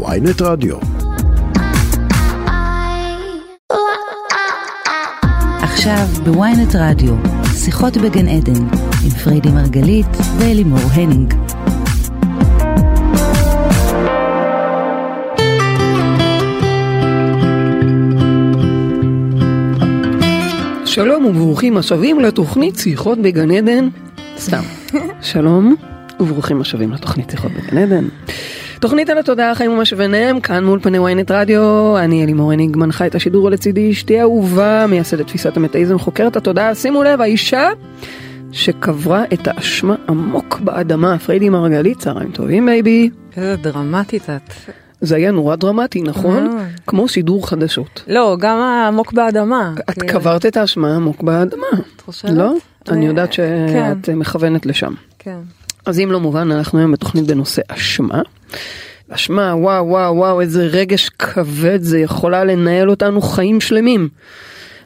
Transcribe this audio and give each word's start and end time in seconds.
ynet 0.00 0.42
רדיו. 0.42 0.76
עכשיו 5.62 6.06
ב 6.24 6.34
ynet 6.34 6.74
רדיו, 6.74 7.14
שיחות 7.54 7.96
בגן 7.96 8.28
עדן, 8.28 8.60
עם 9.04 9.10
פריידי 9.24 9.50
מרגלית 9.50 10.06
ואלימור 10.38 10.80
הניג. 10.92 11.34
שלום 20.84 21.24
וברוכים 21.24 21.76
השבים 21.76 22.20
לתוכנית 22.20 22.76
שיחות 22.76 23.18
בגן 23.18 23.50
עדן. 23.50 23.88
סתם. 24.36 24.62
שלום 25.32 25.74
וברוכים 26.20 26.60
השבים 26.60 26.92
לתוכנית 26.92 27.30
שיחות 27.30 27.52
בגן 27.52 27.78
עדן. 27.78 28.04
תוכנית 28.82 29.10
על 29.10 29.18
התודעה, 29.18 29.50
החיים 29.50 29.72
ומה 29.72 29.89
שביניהם, 29.89 30.40
כאן 30.40 30.64
מאולפני 30.64 30.98
ynet 30.98 31.32
רדיו, 31.32 31.98
אני 31.98 32.24
אלימור 32.24 32.52
הניג, 32.52 32.76
מנחה 32.76 33.06
את 33.06 33.14
השידור 33.14 33.50
לצידי, 33.50 33.90
אשתי 33.90 34.20
אהובה, 34.20 34.86
מייסדת 34.88 35.26
תפיסת 35.26 35.56
המטאיזם, 35.56 35.98
חוקרת 35.98 36.36
התודעה, 36.36 36.74
שימו 36.74 37.02
לב, 37.02 37.20
האישה 37.20 37.68
שקברה 38.52 39.24
את 39.32 39.48
האשמה 39.48 39.94
עמוק 40.08 40.60
באדמה, 40.60 41.18
פריידי 41.18 41.48
מרגלית, 41.48 41.98
צהריים 41.98 42.30
טובים 42.30 42.66
baby. 42.66 43.10
איזה 43.36 43.56
דרמטית 43.56 44.30
את. 44.30 44.52
זה 45.00 45.16
היה 45.16 45.30
נורא 45.30 45.56
דרמטי, 45.56 46.02
נכון? 46.02 46.58
כמו 46.86 47.08
שידור 47.08 47.48
חדשות. 47.48 48.04
לא, 48.08 48.36
גם 48.40 48.58
העמוק 48.58 49.12
באדמה. 49.12 49.74
את 49.90 50.02
קברת 50.02 50.46
את 50.46 50.56
האשמה 50.56 50.96
עמוק 50.96 51.22
באדמה. 51.22 51.66
את 51.96 52.00
חושבת? 52.00 52.30
לא? 52.30 52.52
אני 52.88 53.04
אה, 53.04 53.10
יודעת 53.10 53.34
כן, 53.34 53.66
שאת 54.02 54.08
מכוונת 54.08 54.66
לשם. 54.66 54.94
כן. 55.18 55.38
אז 55.86 56.00
אם 56.00 56.12
לא 56.12 56.20
מובן, 56.20 56.50
אנחנו 56.50 56.78
היום 56.78 56.92
בתוכנית 56.92 57.26
בנושא 57.26 57.62
אשמה. 57.68 58.22
אשמה, 59.08 59.54
וואו 59.56 59.86
וואו 59.88 60.16
וואו, 60.16 60.40
איזה 60.40 60.62
רגש 60.66 61.08
כבד 61.08 61.82
זה 61.82 61.98
יכולה 61.98 62.44
לנהל 62.44 62.90
אותנו 62.90 63.22
חיים 63.22 63.60
שלמים. 63.60 64.08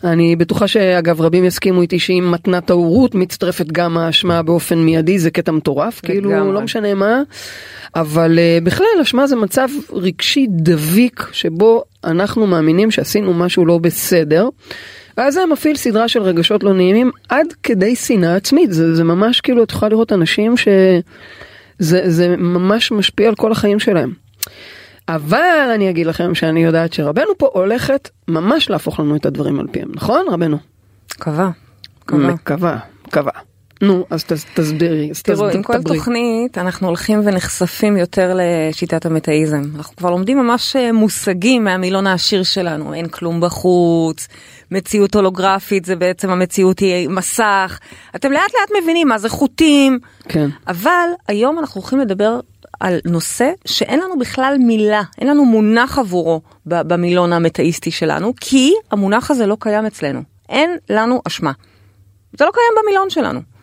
אני 0.04 0.36
בטוחה 0.36 0.68
שאגב 0.68 1.20
רבים 1.20 1.44
יסכימו 1.44 1.82
איתי 1.82 1.98
שעם 1.98 2.30
מתנת 2.30 2.70
ההורות 2.70 3.14
מצטרפת 3.14 3.66
גם 3.66 3.98
האשמה 3.98 4.42
באופן 4.42 4.78
מיידי 4.78 5.18
זה 5.18 5.30
קטע 5.30 5.52
מטורף 5.52 6.00
כאילו 6.00 6.30
לגמרי. 6.30 6.54
לא 6.54 6.60
משנה 6.60 6.94
מה 6.94 7.22
אבל 7.94 8.38
uh, 8.38 8.64
בכלל 8.64 8.86
אשמה 9.02 9.26
זה 9.26 9.36
מצב 9.36 9.68
רגשי 9.92 10.46
דביק 10.50 11.28
שבו 11.32 11.84
אנחנו 12.04 12.46
מאמינים 12.46 12.90
שעשינו 12.90 13.34
משהו 13.34 13.66
לא 13.66 13.78
בסדר. 13.78 14.48
ואז 15.16 15.34
זה 15.34 15.46
מפעיל 15.46 15.76
סדרה 15.76 16.08
של 16.08 16.22
רגשות 16.22 16.62
לא 16.62 16.72
נעימים 16.72 17.10
עד 17.28 17.46
כדי 17.62 17.96
שנאה 17.96 18.36
עצמית 18.36 18.72
זה, 18.72 18.94
זה 18.94 19.04
ממש 19.04 19.40
כאילו 19.40 19.62
את 19.62 19.70
יכולה 19.70 19.88
לראות 19.88 20.12
אנשים 20.12 20.54
שזה 20.56 22.00
זה 22.06 22.36
ממש 22.36 22.92
משפיע 22.92 23.28
על 23.28 23.34
כל 23.34 23.52
החיים 23.52 23.78
שלהם. 23.78 24.12
אבל 25.08 25.70
אני 25.74 25.90
אגיד 25.90 26.06
לכם 26.06 26.34
שאני 26.34 26.64
יודעת 26.64 26.92
שרבנו 26.92 27.38
פה 27.38 27.50
הולכת 27.52 28.08
ממש 28.28 28.70
להפוך 28.70 29.00
לנו 29.00 29.16
את 29.16 29.26
הדברים 29.26 29.60
על 29.60 29.66
פיהם, 29.70 29.88
נכון 29.94 30.26
רבנו? 30.30 30.58
מקווה. 31.16 31.50
מקווה, 32.34 32.78
מקווה. 33.06 33.32
נו, 33.82 34.04
אז 34.10 34.24
תס, 34.24 34.46
תסבירי, 34.54 35.10
אז 35.10 35.22
תראו, 35.22 35.48
תסב- 35.48 35.56
עם 35.56 35.62
כל 35.62 35.72
תדברי. 35.72 35.98
תוכנית 35.98 36.58
אנחנו 36.58 36.86
הולכים 36.86 37.20
ונחשפים 37.24 37.96
יותר 37.96 38.38
לשיטת 38.40 39.06
המטאיזם. 39.06 39.62
אנחנו 39.76 39.96
כבר 39.96 40.10
לומדים 40.10 40.38
ממש 40.38 40.76
אה, 40.76 40.92
מושגים 40.92 41.64
מהמילון 41.64 42.06
העשיר 42.06 42.42
שלנו, 42.42 42.94
אין 42.94 43.08
כלום 43.08 43.40
בחוץ, 43.40 44.28
מציאות 44.70 45.14
הולוגרפית 45.14 45.84
זה 45.84 45.96
בעצם 45.96 46.30
המציאות 46.30 46.78
היא 46.78 47.08
מסך. 47.08 47.78
אתם 48.16 48.32
לאט 48.32 48.50
לאט 48.60 48.82
מבינים 48.82 49.08
מה 49.08 49.18
זה 49.18 49.28
חוטים. 49.28 49.98
כן. 50.28 50.48
אבל 50.68 51.08
היום 51.28 51.58
אנחנו 51.58 51.80
הולכים 51.80 51.98
לדבר 51.98 52.40
על 52.80 52.98
נושא 53.04 53.50
שאין 53.64 54.00
לנו 54.00 54.18
בכלל 54.18 54.56
מילה, 54.60 55.02
אין 55.18 55.28
לנו 55.28 55.44
מונח 55.44 55.98
עבורו 55.98 56.40
במילון 56.66 57.32
המטאיסטי 57.32 57.90
שלנו, 57.90 58.32
כי 58.40 58.72
המונח 58.90 59.30
הזה 59.30 59.46
לא 59.46 59.56
קיים 59.60 59.86
אצלנו. 59.86 60.20
אין 60.48 60.76
לנו 60.90 61.22
אשמה. 61.26 61.52
זה 62.38 62.44
לא 62.44 62.50
קיים 62.50 62.84
במילון 62.84 63.10
שלנו. 63.10 63.55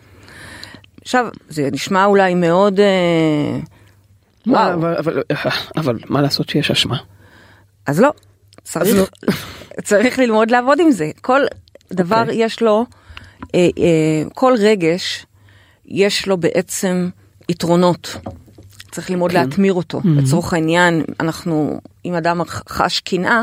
עכשיו, 1.04 1.28
זה 1.50 1.70
נשמע 1.72 2.06
אולי 2.06 2.36
מאוד... 2.36 2.80
אה, 2.80 3.60
מה, 4.46 4.76
וואו. 4.78 4.98
אבל, 5.00 5.24
אבל, 5.32 5.52
אבל 5.76 6.00
מה 6.10 6.22
לעשות 6.22 6.50
שיש 6.50 6.72
אשמה? 6.72 6.98
אז 7.86 8.00
לא, 8.00 8.14
צריך, 8.64 8.96
לא. 8.96 9.32
צריך 9.88 10.20
ללמוד 10.20 10.52
לעבוד 10.52 10.80
עם 10.80 10.92
זה. 10.92 11.12
כל 11.22 11.42
דבר 11.94 12.22
אוקיי. 12.22 12.44
יש 12.44 12.62
לו, 12.62 12.86
אה, 13.56 13.60
אה, 13.60 14.24
כל 14.34 14.54
רגש 14.60 15.26
יש 15.86 16.28
לו 16.28 16.38
בעצם 16.38 17.10
יתרונות. 17.50 18.16
צריך 18.92 19.10
ללמוד 19.10 19.32
כן. 19.32 19.38
להטמיר 19.38 19.74
אותו. 19.74 20.02
לצורך 20.06 20.54
העניין, 20.54 21.04
אנחנו, 21.20 21.80
אם 22.06 22.14
אדם 22.14 22.42
חש 22.70 23.00
קנאה, 23.00 23.42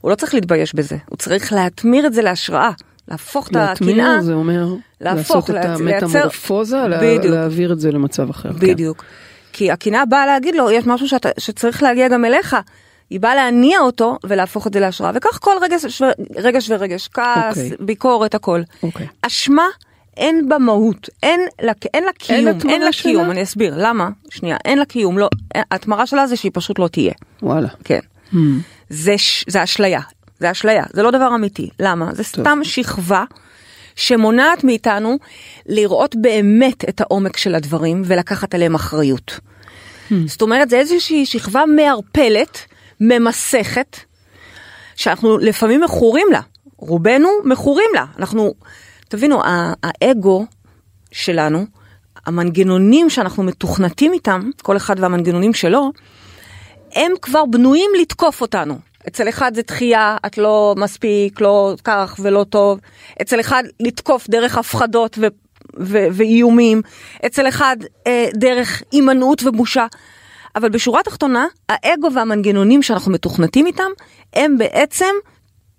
הוא 0.00 0.10
לא 0.10 0.14
צריך 0.14 0.34
להתבייש 0.34 0.74
בזה, 0.74 0.96
הוא 1.06 1.16
צריך 1.18 1.52
להטמיר 1.52 2.06
את 2.06 2.14
זה 2.14 2.22
להשראה. 2.22 2.70
להפוך 3.08 3.46
את 3.48 3.56
הקנאה, 3.56 3.68
להטמיר 3.68 4.20
זה 4.22 4.32
אומר 4.34 4.66
להפוך, 5.00 5.36
לעשות 5.48 5.50
את 5.50 5.64
המטמורפוזה, 5.64 6.76
בדיוק. 7.02 7.24
להעביר 7.24 7.72
את 7.72 7.80
זה 7.80 7.92
למצב 7.92 8.30
אחר. 8.30 8.52
כן. 8.52 8.58
בדיוק. 8.58 9.04
כי 9.52 9.70
הקנאה 9.70 10.04
באה 10.04 10.26
להגיד 10.26 10.54
לו, 10.54 10.70
יש 10.70 10.86
משהו 10.86 11.08
שאתה, 11.08 11.28
שצריך 11.38 11.82
להגיע 11.82 12.08
גם 12.08 12.24
אליך. 12.24 12.56
היא 13.10 13.20
באה 13.20 13.34
להניע 13.34 13.80
אותו 13.80 14.18
ולהפוך 14.24 14.66
את 14.66 14.72
זה 14.72 14.80
להשראה, 14.80 15.10
וכך 15.14 15.38
כל 15.42 15.52
רגש, 15.62 16.02
רגש 16.36 16.70
ורגש, 16.70 17.08
כעס, 17.08 17.58
אוקיי. 17.58 17.70
ביקורת, 17.80 18.34
הכל. 18.34 18.60
אוקיי. 18.82 19.06
אשמה 19.22 19.66
אין 20.16 20.48
בה 20.48 20.58
מהות, 20.58 21.08
אין 21.22 21.40
לה, 21.62 21.72
אין 21.94 22.04
לה 22.04 22.12
קיום, 22.12 22.48
התמרה 22.48 22.72
אין 22.72 22.82
לה 22.82 22.92
שלה? 22.92 23.12
קיום, 23.12 23.30
אני 23.30 23.42
אסביר, 23.42 23.74
למה? 23.76 24.08
שנייה, 24.30 24.56
אין 24.64 24.78
לה 24.78 24.84
קיום, 24.84 25.18
לא, 25.18 25.28
ההתמרה 25.54 26.06
שלה 26.06 26.26
זה 26.26 26.36
שהיא 26.36 26.50
פשוט 26.54 26.78
לא 26.78 26.88
תהיה, 26.88 27.12
וואלה. 27.42 27.68
כן. 27.84 28.00
זה, 28.88 29.18
ש- 29.18 29.44
זה 29.48 29.62
אשליה, 29.64 30.00
זה 30.44 30.50
אשליה, 30.50 30.84
זה 30.92 31.02
לא 31.02 31.10
דבר 31.10 31.34
אמיתי, 31.34 31.68
למה? 31.80 32.14
זה 32.14 32.24
סתם 32.24 32.58
שכבה 32.62 33.24
שמונעת 33.96 34.64
מאיתנו 34.64 35.18
לראות 35.66 36.14
באמת 36.20 36.88
את 36.88 37.00
העומק 37.00 37.36
של 37.36 37.54
הדברים 37.54 38.02
ולקחת 38.04 38.54
עליהם 38.54 38.74
אחריות. 38.74 39.40
זאת 40.26 40.42
אומרת, 40.42 40.70
זה 40.70 40.76
איזושהי 40.76 41.26
שכבה 41.26 41.64
מערפלת, 41.76 42.58
ממסכת, 43.00 43.96
שאנחנו 44.96 45.38
לפעמים 45.38 45.80
מכורים 45.80 46.26
לה, 46.32 46.40
רובנו 46.76 47.28
מכורים 47.44 47.90
לה. 47.94 48.04
אנחנו, 48.18 48.54
תבינו, 49.08 49.40
האגו 49.82 50.46
שלנו, 51.12 51.66
המנגנונים 52.26 53.10
שאנחנו 53.10 53.42
מתוכנתים 53.42 54.12
איתם, 54.12 54.50
כל 54.62 54.76
אחד 54.76 55.00
והמנגנונים 55.00 55.54
שלו, 55.54 55.92
הם 56.94 57.12
כבר 57.22 57.44
בנויים 57.44 57.90
לתקוף 58.00 58.40
אותנו. 58.40 58.78
אצל 59.08 59.28
אחד 59.28 59.54
זה 59.54 59.62
דחייה, 59.62 60.16
את 60.26 60.38
לא 60.38 60.74
מספיק, 60.78 61.40
לא 61.40 61.74
כך 61.84 62.16
ולא 62.22 62.44
טוב. 62.44 62.80
אצל 63.22 63.40
אחד 63.40 63.62
לתקוף 63.80 64.28
דרך 64.28 64.58
הפחדות 64.58 65.18
ו- 65.20 65.26
ו- 65.80 66.06
ואיומים. 66.12 66.82
אצל 67.26 67.48
אחד 67.48 67.76
אה, 68.06 68.28
דרך 68.34 68.82
הימנעות 68.92 69.42
ובושה. 69.44 69.86
אבל 70.56 70.68
בשורה 70.68 71.00
התחתונה, 71.00 71.46
האגו 71.68 72.08
והמנגנונים 72.14 72.82
שאנחנו 72.82 73.12
מתוכנתים 73.12 73.66
איתם, 73.66 73.90
הם 74.34 74.58
בעצם 74.58 75.14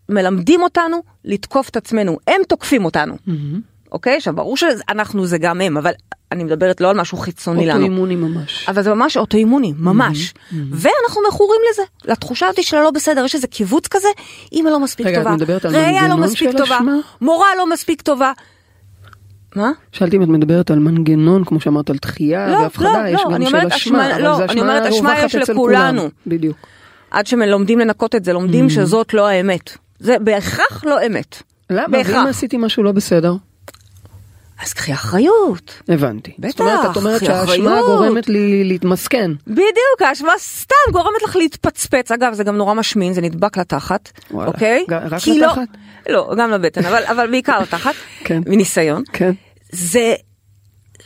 מלמדים 0.10 0.62
אותנו 0.64 0.98
לתקוף 1.26 1.70
את 1.70 1.76
עצמנו. 1.76 2.18
הם 2.28 2.42
תוקפים 2.48 2.86
אותנו. 2.86 3.16
אוקיי? 3.96 4.18
עכשיו, 4.18 4.36
ברור 4.36 4.58
שאנחנו 4.58 5.26
זה 5.26 5.38
גם 5.38 5.62
הם, 5.62 5.78
אבל 5.78 5.92
אני 6.32 6.44
מדברת 6.44 6.82
לא 6.82 6.90
על 6.90 6.98
משהו 6.98 7.18
חיצוני 7.18 7.66
לנו. 7.66 7.80
אוטואימוני 7.80 8.16
ממש. 8.16 8.66
אבל 8.70 8.82
זה 8.82 8.94
ממש 8.94 9.18
אוטואימוני, 9.18 9.74
ממש. 9.78 10.34
ואנחנו 10.52 11.22
מכורים 11.28 11.62
לזה, 11.72 11.82
לתחושה 12.06 12.48
הזאת 12.48 12.64
של 12.64 12.78
הלא 12.78 12.92
בסדר, 12.92 13.26
יש 13.26 13.36
איזה 13.36 13.48
קיבוץ 13.48 13.88
כזה, 13.88 14.08
אמא 14.54 14.70
לא 14.70 14.80
מספיק 14.80 15.06
רגע, 15.08 15.18
את 15.18 15.24
טובה, 15.24 15.36
מדברת 15.36 15.66
על 15.66 15.76
ראייה 15.76 16.08
לא 16.08 16.18
מספיק 16.18 16.52
של 16.52 16.58
טובה, 16.58 16.78
אשמה? 16.78 16.96
מורה 17.22 17.48
לא 17.58 17.70
מספיק 17.70 18.02
טובה. 18.02 18.32
מה? 19.56 19.72
שאלתי 19.92 20.18
אם 20.18 20.24
את 20.24 20.28
מדברת 20.28 20.72
על 20.72 20.80
מנגנון, 20.80 21.44
כמו 21.46 21.60
שאמרת, 21.60 21.90
על 21.90 21.98
דחייה 22.02 22.48
לא, 22.48 22.58
והפחדה, 22.58 23.04
לא, 23.04 23.08
יש 23.08 23.22
לא, 23.26 23.32
גם 23.34 23.46
של 23.46 23.56
אשמה, 23.56 23.76
אשמה, 23.76 24.16
אבל 24.16 24.24
לא, 24.24 24.38
זה 24.38 24.46
אשמה 24.46 24.62
אומרת 24.62 24.86
אשמה 24.86 25.10
רווחת 25.10 25.26
יש 25.26 25.36
אצל 25.36 25.54
לכולנו. 25.54 26.10
בדיוק. 26.28 26.58
עד 27.12 27.28
שלומדים 27.28 27.80
לנקות 27.80 28.16
את 28.16 28.26
זה, 28.26 28.34
לומדים 28.34 28.70
שזאת 28.70 29.14
לא 29.14 29.28
האמת. 29.28 29.78
זה 30.00 30.20
בהכרח 30.20 30.84
לא 30.86 31.06
אמת. 31.08 31.44
למה? 31.70 31.88
בהכרח. 31.88 32.16
ואם 32.16 32.28
עשיתי 32.28 32.58
משהו 32.58 32.84
לא 32.84 32.92
בסדר? 32.92 33.36
אז 34.64 34.74
קחי 34.74 34.94
אחריות. 34.94 35.82
הבנתי. 35.90 36.34
בטח, 36.40 36.50
זאת 36.50 36.60
אומרת, 36.60 36.92
את 36.92 36.98
אומרת 36.98 37.26
שהאשמה. 37.26 37.82
גורמת 37.82 38.30
לי 38.30 38.64
להתמסכן. 38.64 39.32
בדיוק, 39.48 40.02
האשמה 40.02 40.32
סתם 40.38 40.92
גורמת 40.92 41.24
לך 41.24 41.36
להתפצפץ. 41.36 42.12
אגב, 42.12 42.34
זה 42.34 42.44
גם 42.44 42.58
נורא 42.58 42.74
משמין, 42.74 43.14
זה 43.14 43.22
נדבק 43.22 43.58
לתחת, 43.58 44.12
וואלה. 44.32 44.48
אוקיי? 44.52 44.86
רק 44.90 45.28
לא- 45.28 45.36
לתחת? 45.36 45.68
לא, 46.10 46.34
גם 46.38 46.52
לבטן, 46.52 46.86
אבל, 46.86 47.04
אבל 47.04 47.32
בעיקר 47.32 47.60
לתחת, 47.60 47.94
כן. 48.26 48.42
מניסיון. 48.46 49.04
כן. 49.14 49.32
זה, 49.72 50.14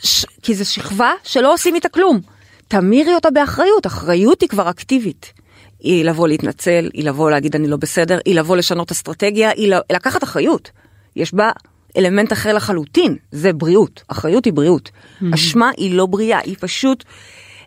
ש... 0.02 0.26
כי 0.42 0.54
זה 0.54 0.64
שכבה 0.64 1.12
שלא 1.22 1.54
עושים 1.54 1.74
איתה 1.74 1.88
כלום. 1.88 2.20
תמירי 2.68 3.14
אותה 3.14 3.30
באחריות, 3.30 3.86
אחריות 3.86 4.40
היא 4.40 4.48
כבר 4.48 4.70
אקטיבית. 4.70 5.32
היא 5.80 6.04
לבוא 6.04 6.28
להתנצל, 6.28 6.90
היא 6.94 7.04
לבוא 7.04 7.30
להגיד 7.30 7.54
אני 7.56 7.68
לא 7.68 7.76
בסדר, 7.76 8.18
היא 8.24 8.34
לבוא 8.34 8.56
לשנות 8.56 8.90
אסטרטגיה, 8.90 9.50
היא 9.50 9.74
לקחת 9.92 10.24
אחריות. 10.24 10.70
יש 11.16 11.34
בה 11.34 11.50
אלמנט 11.96 12.32
אחר 12.32 12.52
לחלוטין, 12.52 13.16
זה 13.30 13.52
בריאות, 13.52 14.02
אחריות 14.08 14.44
היא 14.44 14.52
בריאות. 14.52 14.90
אשמה 15.34 15.70
היא 15.76 15.94
לא 15.94 16.06
בריאה, 16.06 16.38
היא 16.38 16.56
פשוט 16.60 17.04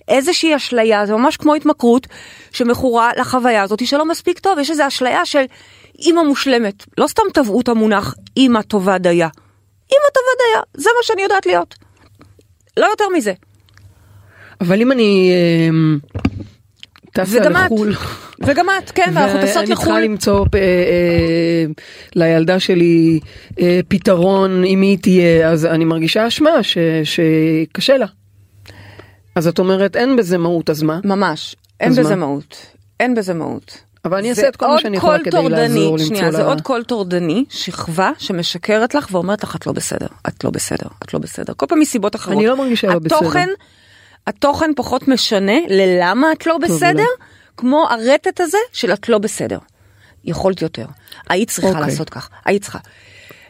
איזושהי 0.07 0.55
אשליה, 0.55 1.05
זה 1.05 1.13
ממש 1.13 1.37
כמו 1.37 1.55
התמכרות 1.55 2.07
שמכורה 2.51 3.11
לחוויה 3.17 3.63
הזאת 3.63 3.87
שלא 3.87 4.05
מספיק 4.05 4.39
טוב, 4.39 4.59
יש 4.59 4.69
איזו 4.69 4.87
אשליה 4.87 5.25
של 5.25 5.43
אימא 5.99 6.23
מושלמת. 6.23 6.83
לא 6.97 7.07
סתם 7.07 7.23
טבעו 7.33 7.61
את 7.61 7.69
המונח 7.69 8.15
אימא 8.37 8.61
טובה 8.61 8.97
דייה. 8.97 9.27
אימא 9.91 10.09
טובה 10.13 10.31
דייה, 10.37 10.61
זה 10.73 10.89
מה 10.97 11.03
שאני 11.03 11.21
יודעת 11.21 11.45
להיות. 11.45 11.75
לא 12.77 12.85
יותר 12.85 13.05
מזה. 13.17 13.33
אבל 14.61 14.81
אם 14.81 14.91
אני 14.91 15.31
אמ, 15.69 15.99
טסה. 17.13 17.39
לחו"ל, 17.49 17.93
וגם 18.45 18.65
את, 18.83 18.91
כן, 18.91 19.11
ואנחנו 19.13 19.41
טסות 19.41 19.55
ואני 19.55 19.67
צריכה 19.67 19.83
לחו"ל. 19.83 19.99
למצוא 19.99 20.45
אה, 20.55 20.59
אה, 20.59 21.65
לילדה 22.15 22.59
שלי 22.59 23.19
אה, 23.59 23.79
פתרון 23.87 24.63
אם 24.63 24.81
היא 24.81 24.97
תהיה, 25.01 25.49
אז 25.49 25.65
אני 25.65 25.85
מרגישה 25.85 26.27
אשמה 26.27 26.63
ש- 26.63 26.77
שקשה 27.03 27.97
לה. 27.97 28.05
אז 29.35 29.47
את 29.47 29.59
אומרת 29.59 29.95
אין 29.95 30.15
בזה 30.15 30.37
מהות, 30.37 30.69
אז 30.69 30.83
מה? 30.83 30.99
ממש, 31.03 31.55
אין 31.79 31.91
בזה 31.91 32.15
מה? 32.15 32.15
מהות. 32.15 32.65
אין 32.99 33.15
בזה 33.15 33.33
מהות. 33.33 33.77
אבל 34.05 34.17
אני 34.17 34.33
זה 34.33 34.41
אעשה 34.41 34.49
את 34.49 34.55
כל 34.55 34.67
מה 34.67 34.79
שאני 34.79 34.97
יכולה 34.97 35.19
כדי 35.19 35.29
טורדני, 35.31 35.59
לעזור 35.59 35.97
שנייה, 35.97 36.23
למצוא 36.23 36.37
זה 36.37 36.43
לה... 36.43 36.49
עוד 36.49 36.61
קול 36.61 36.83
טורדני, 36.83 37.45
שכבה 37.49 38.11
שמשקרת 38.17 38.95
לך 38.95 39.07
ואומרת 39.11 39.43
לך 39.43 39.55
את 39.55 39.67
לא 39.67 39.73
בסדר, 39.73 40.07
את 40.27 40.43
לא 40.43 40.49
בסדר, 40.49 40.87
את 41.03 41.13
לא 41.13 41.19
בסדר. 41.19 41.53
כל 41.57 41.65
פעם 41.65 41.79
מסיבות 41.79 42.15
אחרות. 42.15 42.37
אני 42.37 42.47
לא 42.47 42.57
מרגישה 42.57 42.87
לא 42.87 42.99
בסדר. 42.99 43.17
התוכן, 43.17 43.49
התוכן 44.27 44.71
פחות 44.75 45.07
משנה 45.07 45.57
ללמה 45.69 46.31
את 46.31 46.47
לא 46.47 46.57
בסדר, 46.57 46.89
אולי. 46.93 47.03
כמו 47.57 47.87
הרטט 47.89 48.41
הזה 48.41 48.57
של 48.73 48.93
את 48.93 49.09
לא 49.09 49.17
בסדר. 49.17 49.57
יכולת 50.25 50.61
יותר. 50.61 50.85
היית 51.29 51.49
צריכה 51.49 51.67
אוקיי. 51.67 51.81
לעשות 51.81 52.09
כך, 52.09 52.29
היית 52.45 52.61
צריכה. 52.63 52.79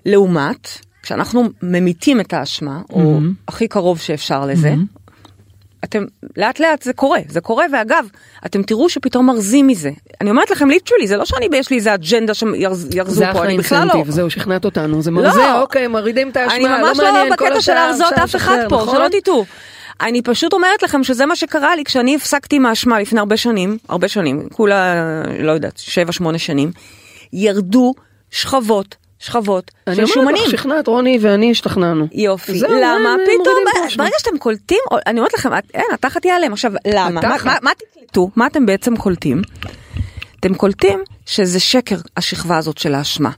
לעומת, 0.06 0.68
כשאנחנו 1.04 1.50
ממיתים 1.62 2.20
את 2.20 2.34
האשמה, 2.34 2.82
או 2.90 3.18
Mm-hmm. 3.18 3.48
הכי 3.48 3.68
קרוב 3.68 4.00
שאפשר 4.00 4.46
לזה, 4.46 4.74
אתם 5.84 6.06
לאט 6.38 6.60
לאט 6.60 6.82
זה 6.82 6.94
קורה 6.94 7.20
זה 7.28 7.42
קורה 7.42 7.66
ואגב 7.74 8.06
אתם 8.46 8.64
תראו 8.64 8.90
שפתאום 8.90 9.26
מרזים 9.26 9.68
מזה 9.68 9.92
אני 10.22 10.30
אומרת 10.30 10.52
לכם 10.52 10.70
ליטרלי 10.70 11.08
זה 11.08 11.18
לא 11.18 11.26
שאני 11.26 11.48
יש 11.54 11.70
לי 11.70 11.78
איזה 11.78 11.94
אג'נדה 11.94 12.34
שירזו 12.34 13.26
פה 13.34 13.46
אני 13.46 13.58
בכלל 13.58 13.88
לא. 13.88 14.04
זהו, 14.08 14.30
שכנעת 14.30 14.66
אותנו, 14.66 15.02
זה 15.02 15.12
מרזה, 15.12 15.60
אוקיי, 15.60 15.88
מורידים 15.88 16.30
את 16.30 16.38
האשמה, 16.38 16.56
אני 16.56 16.82
ממש 16.82 17.00
לא 17.00 17.14
מעניין, 17.14 17.36
כל 17.36 17.46
בקטע 17.46 17.62
של 17.62 17.72
השאר 17.72 17.76
להרזות 17.76 18.14
אף 18.14 18.36
אחד 18.36 18.58
פה 18.70 18.76
נכון? 18.76 18.96
שלא 18.96 19.08
תטעו. 19.20 19.46
אני 20.02 20.22
פשוט 20.22 20.54
אומרת 20.54 20.84
לכם 20.84 21.04
שזה 21.04 21.26
מה 21.26 21.36
שקרה 21.36 21.76
לי 21.76 21.84
כשאני 21.84 22.16
הפסקתי 22.16 22.60
מהאשמה 22.60 23.00
לפני 23.00 23.20
הרבה 23.20 23.38
שנים 23.38 23.78
הרבה 23.90 24.08
שנים 24.08 24.48
כולה 24.52 24.94
לא 25.40 25.52
יודעת 25.52 25.78
שבע 25.78 26.12
שמונה 26.12 26.38
שנים 26.38 26.72
ירדו 27.34 27.94
שכבות 28.32 28.96
שכבות 29.20 29.72
אני 29.88 29.96
של 29.96 30.02
אומרת 30.02 30.14
שומנים. 30.14 30.44
לך, 30.46 30.52
שכנעת, 30.52 30.88
רוני 30.88 31.18
ואני 31.22 31.52
השתכנענו. 31.52 32.08
יופי, 32.12 32.60
זהו, 32.60 32.70
למה? 32.72 33.16
פתאום, 33.42 33.58
האשמה. 33.84 34.04
ברגע 34.04 34.16
שאתם 34.20 34.38
קולטים, 34.38 34.80
אני 35.08 35.20
אומרת 35.20 35.34
לכם, 35.34 35.50
אין, 35.74 35.84
התחת 35.94 36.26
ייעלם. 36.26 36.54
עכשיו, 36.54 36.72
למה? 36.88 37.22
מה-. 37.22 37.36
מה- 37.46 37.58
מה 37.62 37.72
תקלטו? 37.78 38.30
מה 38.36 38.48
אתם 38.48 38.66
בעצם 38.66 38.96
קולטים? 38.98 39.42
אתם 40.40 40.54
קולטים 40.54 41.00
שזה 41.26 41.60
שקר, 41.60 41.96
השכבה 42.18 42.58
הזאת 42.58 42.78
של 42.78 42.96
האשמה. 42.96 43.30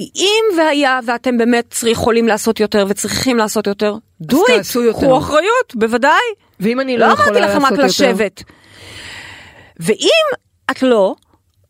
אם 0.00 0.44
והיה 0.58 1.00
ואתם 1.06 1.38
באמת 1.38 1.74
יכולים 1.86 2.28
לעשות 2.28 2.60
יותר 2.60 2.86
וצריכים 2.88 3.36
לעשות 3.36 3.66
יותר, 3.66 3.94
do 4.22 4.36
it. 4.36 4.92
קחו 4.92 5.18
אחריות, 5.18 5.74
בוודאי. 5.74 6.12
ואם 6.60 6.80
אני 6.80 6.98
לא 6.98 7.06
לא 7.06 7.12
אמרתי 7.12 7.22
יכולה 7.22 7.40
לכם 7.40 7.56
רק 7.56 7.72
לעשות 7.72 7.78
יותר, 7.78 7.86
לשבת. 7.86 8.42
ואם 9.80 10.36
את 10.70 10.82
לא, 10.82 11.14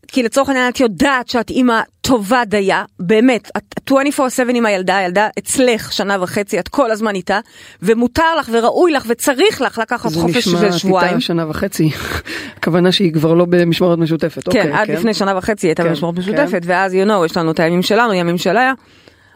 כי 0.08 0.22
לצורך 0.22 0.48
העניין 0.48 0.68
את 0.68 0.80
יודעת 0.80 1.28
שאת 1.28 1.50
אימא 1.50 1.80
טובה 2.00 2.44
דייה, 2.44 2.84
באמת, 3.00 3.50
את 3.56 3.90
24/7 3.90 4.20
עם 4.54 4.66
הילדה, 4.66 4.96
הילדה 4.96 5.28
אצלך 5.38 5.92
שנה 5.92 6.16
וחצי, 6.22 6.58
את 6.58 6.68
כל 6.68 6.90
הזמן 6.90 7.14
איתה, 7.14 7.40
ומותר 7.82 8.36
לך 8.38 8.48
וראוי 8.52 8.92
לך 8.92 9.04
וצריך 9.08 9.60
לך 9.60 9.78
לקחת 9.78 10.10
זה 10.10 10.20
חופש 10.20 10.48
נשמע 10.48 10.72
של 10.72 10.78
שבועיים. 10.78 11.20
שנה 11.20 11.50
וחצי, 11.50 11.90
הכוונה 12.56 12.92
שהיא 12.92 13.12
כבר 13.12 13.34
לא 13.34 13.44
במשמורת 13.44 13.98
משותפת, 13.98 14.48
כן, 14.48 14.58
אוקיי, 14.58 14.72
עד 14.72 14.90
לפני 14.90 15.14
שנה 15.14 15.38
וחצי 15.38 15.66
הייתה 15.66 15.82
כן, 15.82 15.88
במשמורת 15.88 16.14
כן. 16.14 16.20
משותפת, 16.20 16.62
ואז 16.64 16.92
you 16.92 17.08
know, 17.08 17.26
יש 17.26 17.36
לנו 17.36 17.50
את 17.50 17.60
הימים 17.60 17.82
שלנו, 17.82 18.12
ימים 18.12 18.38
שלה, 18.38 18.72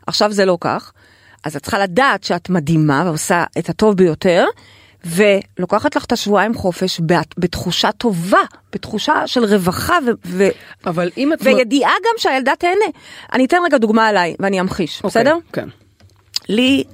עכשיו 0.07 0.33
זה 0.33 0.45
לא 0.45 0.59
כך. 0.61 0.93
אז 1.45 1.57
את 1.57 1.63
צריכה 1.63 1.79
לדעת 1.79 2.25
שאת 2.25 2.51
מדהימה 2.51 3.03
ועושה 3.07 3.45
את 3.59 3.69
הטוב 3.69 3.97
ביותר, 3.97 4.45
ולוקחת 5.05 5.97
לך 5.97 6.05
את 6.05 6.13
השבועיים 6.13 6.55
חופש 6.55 7.01
בת- 7.07 7.35
בתחושה 7.39 7.93
טובה, 7.93 8.39
בתחושה 8.73 9.27
של 9.27 9.45
רווחה 9.45 9.99
ו- 10.07 10.11
ו- 10.27 10.49
אבל 10.87 11.11
אם 11.17 11.33
את... 11.33 11.39
וידיעה 11.43 11.91
גם 12.05 12.15
שהילדה 12.19 12.53
תהנה. 12.59 12.85
אני 13.33 13.45
אתן 13.45 13.57
רגע 13.65 13.79
דוגמה 13.79 14.07
עליי 14.09 14.35
ואני 14.41 14.61
אמחיש, 14.61 14.97
אוקיי, 14.97 15.09
בסדר? 15.09 15.37
כן. 15.53 15.69
לי, 16.49 16.85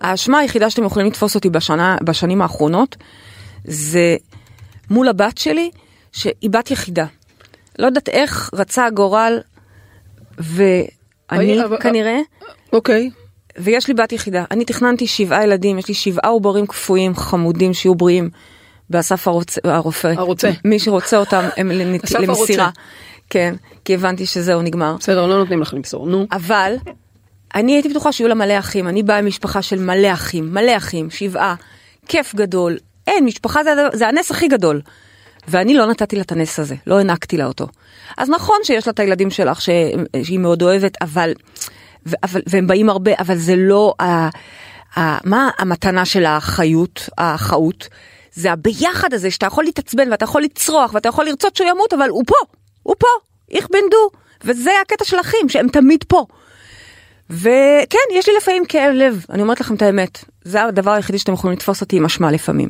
האשמה 0.00 0.38
היחידה 0.38 0.70
שאתם 0.70 0.84
יכולים 0.84 1.06
לתפוס 1.08 1.34
אותי 1.34 1.50
בשנה, 1.50 1.96
בשנים 2.04 2.42
האחרונות, 2.42 2.96
זה 3.64 4.16
מול 4.90 5.08
הבת 5.08 5.38
שלי, 5.38 5.70
שהיא 6.12 6.50
בת 6.50 6.70
יחידה. 6.70 7.06
לא 7.78 7.86
יודעת 7.86 8.08
איך 8.08 8.50
רצה 8.52 8.86
הגורל, 8.86 9.38
ואני 10.38 11.64
אבל- 11.64 11.76
כנראה, 11.80 12.18
אוקיי, 12.72 13.10
ויש 13.60 13.88
לי 13.88 13.94
בת 13.94 14.12
יחידה. 14.12 14.44
אני 14.50 14.64
תכננתי 14.64 15.06
שבעה 15.06 15.44
ילדים, 15.44 15.78
יש 15.78 15.88
לי 15.88 15.94
שבעה 15.94 16.30
עוברים 16.30 16.66
קפואים, 16.66 17.16
חמודים, 17.16 17.74
שיהיו 17.74 17.94
בריאים, 17.94 18.30
באסף 18.90 19.28
הרוצה, 19.28 19.60
הרופא. 19.64 20.12
הרוצה. 20.16 20.50
מי 20.64 20.78
שרוצה 20.78 21.16
אותם 21.18 21.44
הם 21.56 21.70
לנת- 21.70 22.10
למסירה. 22.20 22.64
הרוצה. 22.64 22.80
כן, 23.30 23.54
כי 23.84 23.94
הבנתי 23.94 24.26
שזהו, 24.26 24.62
נגמר. 24.62 24.96
בסדר, 25.00 25.26
לא 25.26 25.38
נותנים 25.38 25.62
לך 25.62 25.74
למסור, 25.74 26.06
נו. 26.06 26.26
אבל 26.32 26.74
אני 27.54 27.72
הייתי 27.72 27.88
בטוחה 27.88 28.12
שיהיו 28.12 28.28
לה 28.28 28.34
מלא 28.34 28.58
אחים, 28.58 28.88
אני 28.88 29.02
באה 29.02 29.22
ממשפחה 29.22 29.62
של 29.62 29.78
מלא 29.78 30.12
אחים, 30.12 30.54
מלא 30.54 30.76
אחים, 30.76 31.10
שבעה, 31.10 31.54
כיף 32.08 32.34
גדול, 32.34 32.76
אין, 33.06 33.24
משפחה 33.24 33.64
זה, 33.64 33.70
זה 33.92 34.08
הנס 34.08 34.30
הכי 34.30 34.48
גדול. 34.48 34.80
ואני 35.48 35.74
לא 35.74 35.86
נתתי 35.86 36.16
לה 36.16 36.22
את 36.22 36.32
הנס 36.32 36.58
הזה, 36.58 36.74
לא 36.86 36.98
הענקתי 36.98 37.36
לה 37.36 37.46
אותו. 37.46 37.66
אז 38.18 38.30
נכון 38.30 38.56
שיש 38.62 38.86
לה 38.86 38.92
את 38.92 39.00
הילדים 39.00 39.30
שלך 39.30 39.60
ש... 39.60 39.68
שהיא 40.22 40.38
מאוד 40.38 40.62
אוהבת, 40.62 40.96
אבל. 41.02 41.32
אבל, 42.22 42.40
והם 42.46 42.66
באים 42.66 42.90
הרבה, 42.90 43.12
אבל 43.18 43.36
זה 43.36 43.56
לא, 43.56 43.94
ה... 44.00 44.04
ה... 44.98 45.18
מה 45.24 45.50
המתנה 45.58 46.04
של 46.04 46.24
החיות, 46.24 47.08
החאות? 47.18 47.88
זה 48.32 48.52
הביחד 48.52 49.14
הזה 49.14 49.30
שאתה 49.30 49.46
יכול 49.46 49.64
להתעצבן 49.64 50.10
ואתה 50.10 50.24
יכול 50.24 50.42
לצרוח 50.42 50.94
ואתה 50.94 51.08
יכול 51.08 51.24
לרצות 51.24 51.56
שהוא 51.56 51.68
ימות, 51.68 51.92
אבל 51.92 52.08
הוא 52.08 52.24
פה, 52.26 52.36
הוא 52.82 52.94
פה, 52.98 53.06
איך 53.50 53.66
בן 53.70 53.90
דו. 53.90 54.10
וזה 54.44 54.70
הקטע 54.82 55.04
של 55.04 55.20
אחים, 55.20 55.48
שהם 55.48 55.68
תמיד 55.68 56.04
פה. 56.08 56.26
וכן, 57.30 57.98
יש 58.12 58.28
לי 58.28 58.34
לפעמים 58.36 58.64
כאב 58.64 58.92
לב, 58.94 59.24
אני 59.30 59.42
אומרת 59.42 59.60
לכם 59.60 59.74
את 59.74 59.82
האמת. 59.82 60.24
זה 60.42 60.64
הדבר 60.64 60.90
היחידי 60.90 61.18
שאתם 61.18 61.32
יכולים 61.32 61.56
לתפוס 61.56 61.80
אותי 61.80 61.96
עם 61.96 62.04
אשמה 62.04 62.30
לפעמים. 62.30 62.68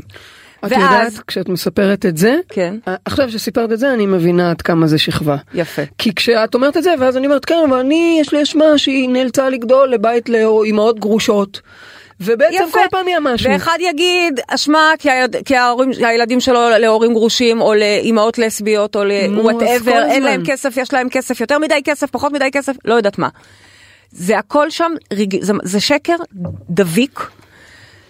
את 0.67 0.73
יודעת, 0.73 1.13
כשאת 1.27 1.49
מספרת 1.49 2.07
את 2.07 2.17
זה, 2.17 2.37
כן. 2.49 2.75
עכשיו 3.05 3.31
שסיפרת 3.31 3.73
את 3.73 3.79
זה, 3.79 3.95
אני 3.95 4.07
מבינה 4.07 4.51
עד 4.51 4.63
כמה 4.63 4.87
זה 4.87 4.99
שכבה. 4.99 5.37
יפה. 5.55 5.83
כי 5.99 6.15
כשאת 6.15 6.55
אומרת 6.55 6.77
את 6.77 6.83
זה, 6.83 6.95
ואז 6.99 7.17
אני 7.17 7.27
אומרת, 7.27 7.45
כן, 7.45 7.63
אבל 7.69 7.79
אני, 7.79 8.19
יש 8.21 8.33
לי 8.33 8.43
אשמה 8.43 8.79
שהיא 8.79 9.09
נאלצה 9.09 9.49
לגדול 9.49 9.89
לבית 9.89 10.29
לאימהות 10.29 10.99
גרושות. 11.01 11.61
ובעצם 12.21 12.65
כל 12.73 12.81
פעם 12.91 13.07
היא 13.07 13.17
משהו. 13.21 13.51
ואחד 13.51 13.79
יגיד 13.81 14.41
אשמה 14.49 14.93
כי, 14.99 15.11
הילד, 15.11 15.37
כי 15.45 15.57
ההורים, 15.57 15.91
הילדים 16.07 16.41
שלו 16.41 16.61
להורים 16.79 17.13
גרושים 17.13 17.61
או 17.61 17.75
לאימהות 17.75 18.39
לסביות 18.39 18.97
או 18.97 19.05
ל-whatever, 19.05 19.91
אין. 19.91 20.23
להם 20.23 20.43
כסף, 20.47 20.77
יש 20.77 20.93
להם 20.93 21.09
כסף, 21.09 21.41
יותר 21.41 21.59
מדי 21.59 21.81
כסף, 21.85 22.11
פחות 22.11 22.33
מדי 22.33 22.51
כסף, 22.53 22.77
לא 22.85 22.95
יודעת 22.95 23.19
מה. 23.19 23.29
זה 24.11 24.39
הכל 24.39 24.71
שם, 24.71 24.93
ריג... 25.13 25.43
זה, 25.43 25.53
זה 25.63 25.81
שקר 25.81 26.17
דביק, 26.71 27.21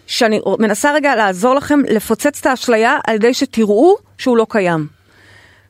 שאני 0.09 0.41
מנסה 0.59 0.93
רגע 0.93 1.17
לעזור 1.17 1.55
לכם 1.55 1.81
לפוצץ 1.89 2.41
את 2.41 2.47
האשליה 2.47 2.99
על 3.07 3.15
ידי 3.15 3.35
שתראו 3.35 3.97
שהוא 4.19 4.37
לא 4.37 4.47
קיים. 4.49 4.87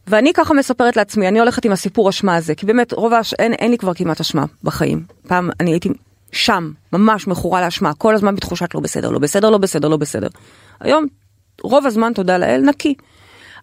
ואני 0.07 0.33
ככה 0.33 0.55
מספרת 0.55 0.97
לעצמי, 0.97 1.29
אני 1.29 1.39
הולכת 1.39 1.65
עם 1.65 1.73
הסיפור 1.73 2.09
אשמה 2.09 2.37
הזה, 2.37 2.55
כי 2.55 2.67
באמת 2.67 2.93
רוב 2.93 3.13
האש... 3.13 3.35
אין, 3.35 3.53
אין 3.53 3.71
לי 3.71 3.79
כבר 3.79 3.95
כמעט 3.95 4.21
אשמה 4.21 4.45
בחיים. 4.65 5.05
פעם 5.29 5.51
אני 5.61 5.71
הייתי 5.71 5.89
שם, 6.33 6.73
ממש 6.93 7.27
מכורה 7.27 7.61
לאשמה, 7.61 7.95
כל 7.95 8.15
הזמן 8.15 8.35
בתחושת 8.35 8.75
לא 8.75 8.81
בסדר, 8.81 9.11
לא 9.11 9.19
בסדר, 9.19 9.51
לא 9.51 9.59
בסדר, 9.59 9.89
לא 9.89 9.97
בסדר. 9.97 10.29
היום, 10.81 11.07
רוב 11.63 11.87
הזמן, 11.87 12.13
תודה 12.13 12.39
לאל, 12.39 12.61
נקי. 12.61 12.95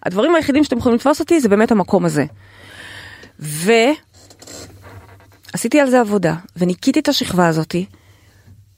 הדברים 0.03 0.35
היחידים 0.35 0.63
שאתם 0.63 0.77
יכולים 0.77 0.95
לתפוס 0.95 1.19
אותי 1.19 1.39
זה 1.39 1.49
באמת 1.49 1.71
המקום 1.71 2.05
הזה. 2.05 2.25
ועשיתי 3.39 3.79
על 5.79 5.89
זה 5.89 5.99
עבודה, 5.99 6.35
וניקיתי 6.57 6.99
את 6.99 7.07
השכבה 7.07 7.47
הזאתי. 7.47 7.85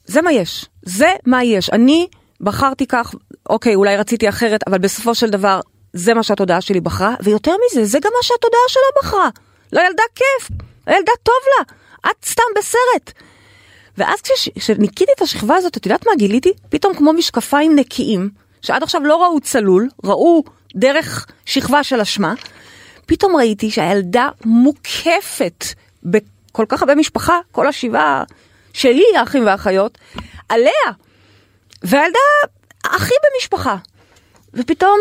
זה 0.08 0.22
מה 0.22 0.32
יש, 0.32 0.66
זה 0.82 1.12
מה 1.26 1.44
יש. 1.44 1.70
אני 1.70 2.08
בחרתי 2.42 2.88
כך, 2.88 3.16
אוקיי, 3.50 3.76
אולי 3.76 3.98
רציתי 3.98 4.30
אחרת, 4.30 4.62
אבל 4.68 4.78
בסופו 4.78 5.16
של 5.16 5.30
דבר, 5.30 5.60
זה 5.94 6.14
מה 6.14 6.24
שהתודעה 6.24 6.62
שלי 6.62 6.80
בחרה, 6.80 7.16
ויותר 7.24 7.52
מזה, 7.66 7.86
זה 7.86 8.00
גם 8.00 8.12
מה 8.18 8.24
שהתודעה 8.24 8.60
שלה 8.68 9.02
בחרה. 9.02 9.30
לילדה 9.72 10.04
כיף, 10.16 10.58
לילדה 10.88 11.12
טוב 11.24 11.36
לה, 11.58 11.64
את 12.12 12.26
סתם 12.26 12.44
בסרט. 12.58 13.12
ואז 13.98 14.22
כש- 14.22 14.50
כשניקיתי 14.60 15.12
את 15.16 15.22
השכבה 15.22 15.56
הזאת, 15.56 15.78
את 15.78 15.86
יודעת 15.86 16.08
מה 16.08 16.12
גיליתי? 16.18 16.54
פתאום 16.70 16.94
כמו 16.96 17.14
משקפיים 17.14 17.76
נקיים, 17.76 18.30
שעד 18.62 18.84
עכשיו 18.84 19.02
לא 19.04 19.24
ראו 19.24 19.40
צלול, 19.40 19.90
ראו 20.04 20.44
דרך 20.76 21.26
שכבה 21.46 21.84
של 21.84 22.02
אשמה, 22.02 22.34
פתאום 23.06 23.36
ראיתי 23.36 23.72
שהילדה 23.72 24.30
מוקפת 24.46 25.66
בכל 26.04 26.66
כך 26.70 26.82
הרבה 26.82 26.96
משפחה, 26.96 27.40
כל 27.52 27.68
השבעה 27.68 28.24
שלי, 28.78 29.04
האחים 29.20 29.46
והאחיות, 29.46 29.98
עליה. 30.50 30.92
והילדה 31.84 32.20
הכי 32.86 33.14
במשפחה. 33.36 33.76
ופתאום 34.54 35.00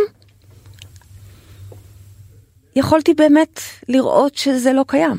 יכולתי 2.77 3.15
באמת 3.15 3.61
לראות 3.89 4.35
שזה 4.35 4.73
לא 4.73 4.85
קיים. 4.89 5.17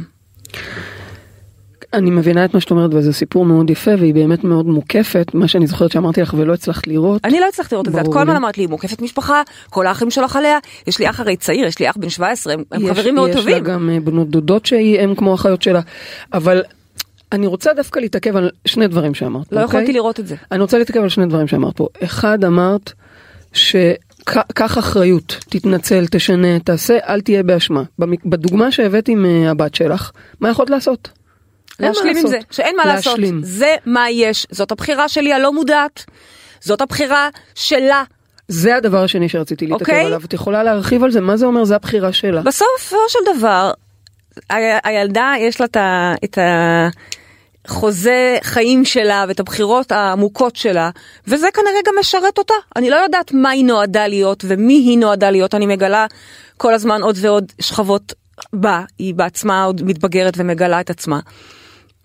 אני 1.93 2.09
מבינה 2.09 2.45
את 2.45 2.53
מה 2.53 2.61
שאת 2.61 2.71
אומרת 2.71 2.93
וזה 2.93 3.13
סיפור 3.13 3.45
מאוד 3.45 3.69
יפה 3.69 3.91
והיא 3.99 4.13
באמת 4.13 4.43
מאוד 4.43 4.65
מוקפת 4.65 5.31
מה 5.33 5.47
שאני 5.47 5.67
זוכרת 5.67 5.91
שאמרתי 5.91 6.21
לך 6.21 6.33
ולא 6.37 6.53
הצלחת 6.53 6.87
לראות. 6.87 7.25
אני 7.25 7.39
לא 7.39 7.45
הצלחתי 7.47 7.75
לראות 7.75 7.87
את 7.87 7.93
זה, 7.93 8.01
את 8.01 8.05
כל 8.13 8.19
הזמן. 8.19 8.35
אמרת 8.35 8.57
לי, 8.57 8.63
היא 8.63 8.69
מוקפת 8.69 9.01
משפחה, 9.01 9.41
כל 9.69 9.87
האחים 9.87 10.11
שלך 10.11 10.35
עליה, 10.35 10.57
יש 10.87 10.99
לי 10.99 11.09
אח 11.09 11.19
הרי 11.19 11.37
צעיר, 11.37 11.65
יש 11.67 11.79
לי 11.79 11.89
אח 11.89 11.97
בן 11.97 12.09
17, 12.09 12.53
הם, 12.53 12.63
יש- 12.83 12.89
חברים 12.89 13.15
מאוד 13.15 13.29
יש 13.29 13.35
לה 13.35 13.41
טובים. 13.41 13.63
גם 13.63 13.89
אה, 13.89 13.99
בנות 13.99 14.29
דודות 14.29 14.69
אם 14.73 15.15
כמו 15.17 15.35
אחיות 15.35 15.61
שלה 15.61 15.81
אבל 16.33 16.63
אני 17.31 17.47
רוצה 17.47 17.73
דווקא 17.73 17.99
להתעכב 17.99 18.35
על 18.35 18.49
שני 18.65 18.87
דברים 18.87 19.13
שאמרת. 19.13 19.51
לא 19.51 19.61
אוקיי? 19.63 19.77
יכולתי 19.79 19.93
לראות 19.93 20.19
את 20.19 20.27
זה. 20.27 20.35
אני 20.51 20.61
רוצה 20.61 20.77
להתעכב 20.77 20.99
על 21.01 21.09
שני 21.09 21.25
דברים 21.25 21.47
שאמרת 21.47 21.77
פה. 21.77 21.87
אחד 22.03 22.43
אמרת 22.43 22.91
שקח 23.53 24.77
אחריות, 24.77 25.37
תתנצל, 25.49 26.05
תשנה, 26.11 26.59
תעשה, 26.59 26.97
אל 27.07 27.21
תהיה 27.21 27.43
באשמה. 27.43 27.83
בדוגמה 28.25 28.71
שהבאת 28.71 29.07
עם 29.07 29.25
הבת 29.47 29.75
שלך, 29.75 30.11
מה 30.39 30.49
יכולת 30.49 30.69
לעשות? 30.69 31.09
להשלים 31.79 32.17
עם. 32.17 32.27
זה, 32.27 32.39
שאין 32.51 32.75
מה 32.77 32.85
לעשות, 32.85 33.13
להשלים. 33.19 33.41
זה 33.43 33.75
מה 33.85 34.09
יש, 34.09 34.47
זאת 34.51 34.71
הבחירה 34.71 35.09
שלי 35.09 35.33
הלא 35.33 35.53
מודעת, 35.53 36.05
זאת 36.61 36.81
הבחירה 36.81 37.29
שלה. 37.55 38.03
זה 38.47 38.75
הדבר 38.75 39.03
השני 39.03 39.29
שרציתי 39.29 39.67
להתעכב 39.67 39.81
אוקיי. 39.91 40.05
עליו. 40.05 40.21
את 40.25 40.33
יכולה 40.33 40.63
להרחיב 40.63 41.03
על 41.03 41.11
זה? 41.11 41.21
מה 41.21 41.37
זה 41.37 41.45
אומר? 41.45 41.63
זה 41.65 41.75
הבחירה 41.75 42.13
שלה. 42.13 42.41
בסופו 42.41 42.97
של 43.09 43.19
דבר, 43.37 43.71
ה- 44.49 44.87
הילדה 44.89 45.33
יש 45.39 45.59
לה 45.61 45.65
את 45.65 45.77
ה- 45.77 46.13
את 46.23 46.37
החוזה 47.67 48.37
חיים 48.43 48.85
שלה 48.85 49.25
ואת 49.27 49.39
הבחירות 49.39 49.91
העמוקות 49.91 50.55
שלה, 50.55 50.89
וזה 51.27 51.47
כנראה 51.53 51.79
גם 51.87 51.93
משרת 51.99 52.37
אותה. 52.37 52.53
אני 52.75 52.89
לא 52.89 52.95
יודעת 52.95 53.31
מה 53.31 53.49
היא 53.49 53.65
נועדה 53.65 54.07
להיות 54.07 54.45
ומי 54.47 54.73
היא 54.73 54.97
נועדה 54.97 55.31
להיות, 55.31 55.55
אני 55.55 55.65
מגלה 55.65 56.05
כל 56.57 56.73
הזמן 56.73 57.01
עוד 57.01 57.17
ועוד 57.21 57.51
שכבות 57.61 58.13
בה, 58.53 58.81
היא 58.99 59.13
בעצמה 59.13 59.63
עוד 59.63 59.81
מתבגרת 59.83 60.33
ומגלה 60.37 60.81
את 60.81 60.89
עצמה. 60.89 61.19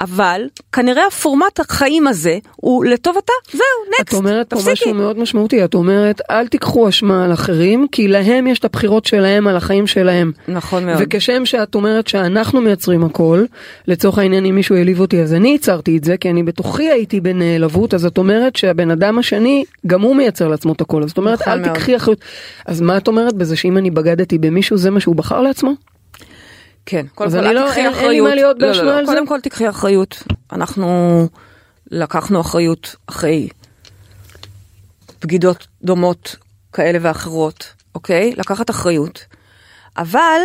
אבל 0.02 0.42
כנראה 0.72 1.06
הפורמט 1.06 1.60
החיים 1.60 2.06
הזה 2.06 2.38
הוא 2.56 2.84
לטובתה, 2.84 3.32
זהו, 3.52 3.62
נקסט, 4.00 4.08
את 4.08 4.14
אומרת 4.14 4.50
פה 4.50 4.56
תפסיקי. 4.56 4.72
משהו 4.72 4.94
מאוד 4.94 5.18
משמעותי, 5.18 5.64
את 5.64 5.74
אומרת 5.74 6.20
אל 6.30 6.46
תיקחו 6.46 6.88
אשמה 6.88 7.24
על 7.24 7.32
אחרים, 7.32 7.86
כי 7.92 8.08
להם 8.08 8.46
יש 8.46 8.58
את 8.58 8.64
הבחירות 8.64 9.04
שלהם 9.04 9.46
על 9.46 9.56
החיים 9.56 9.86
שלהם. 9.86 10.32
נכון 10.48 10.86
מאוד. 10.86 10.98
וכשם 11.00 11.46
שאת 11.46 11.74
אומרת 11.74 12.08
שאנחנו 12.08 12.60
מייצרים 12.60 13.04
הכל, 13.04 13.44
לצורך 13.88 14.18
העניין 14.18 14.44
אם 14.44 14.54
מישהו 14.54 14.76
העליב 14.76 15.00
אותי 15.00 15.22
אז 15.22 15.34
אני 15.34 15.48
ייצרתי 15.48 15.96
את 15.96 16.04
זה, 16.04 16.16
כי 16.16 16.30
אני 16.30 16.42
בתוכי 16.42 16.90
הייתי 16.90 17.20
בנעלבות, 17.20 17.94
אז 17.94 18.06
את 18.06 18.18
אומרת 18.18 18.56
שהבן 18.56 18.90
אדם 18.90 19.18
השני, 19.18 19.64
גם 19.86 20.00
הוא 20.00 20.16
מייצר 20.16 20.48
לעצמו 20.48 20.72
את 20.72 20.80
הכל, 20.80 21.02
אז 21.02 21.10
את 21.10 21.18
אומרת 21.18 21.40
נכון 21.40 21.52
אל 21.52 21.58
מאוד. 21.58 21.72
תיקחי 21.72 21.96
אחריות. 21.96 22.20
אז 22.66 22.80
מה 22.80 22.96
את 22.96 23.08
אומרת 23.08 23.34
בזה 23.34 23.56
שאם 23.56 23.78
אני 23.78 23.90
בגדתי 23.90 24.38
במישהו 24.38 24.76
זה 24.76 24.90
מה 24.90 25.00
שהוא 25.00 25.16
בחר 25.16 25.40
לעצמו? 25.40 25.72
כן, 26.86 27.06
קודם 27.14 27.30
כל 27.30 27.38
אל 27.38 27.52
לא- 27.52 27.66
תקחי 27.68 27.80
אין- 27.80 27.86
אין 27.86 27.94
לי 27.94 27.98
אחריות. 28.00 28.28
מה 28.28 28.34
להיות 28.34 28.56
לא, 28.60 28.66
לא, 28.66 28.72
באשמה 28.72 28.84
לא, 28.84 28.98
על 28.98 29.06
זה? 29.06 29.12
קודם 29.12 29.26
כל 29.26 29.40
תקחי 29.40 29.68
אחריות. 29.68 30.22
אנחנו 30.52 31.28
לקחנו 31.90 32.40
אחריות 32.40 32.96
אחרי 33.06 33.48
בגידות 35.22 35.66
דומות 35.82 36.36
כאלה 36.72 36.98
ואחרות, 37.02 37.72
אוקיי? 37.94 38.32
לקחת 38.36 38.70
אחריות. 38.70 39.24
אבל 39.98 40.40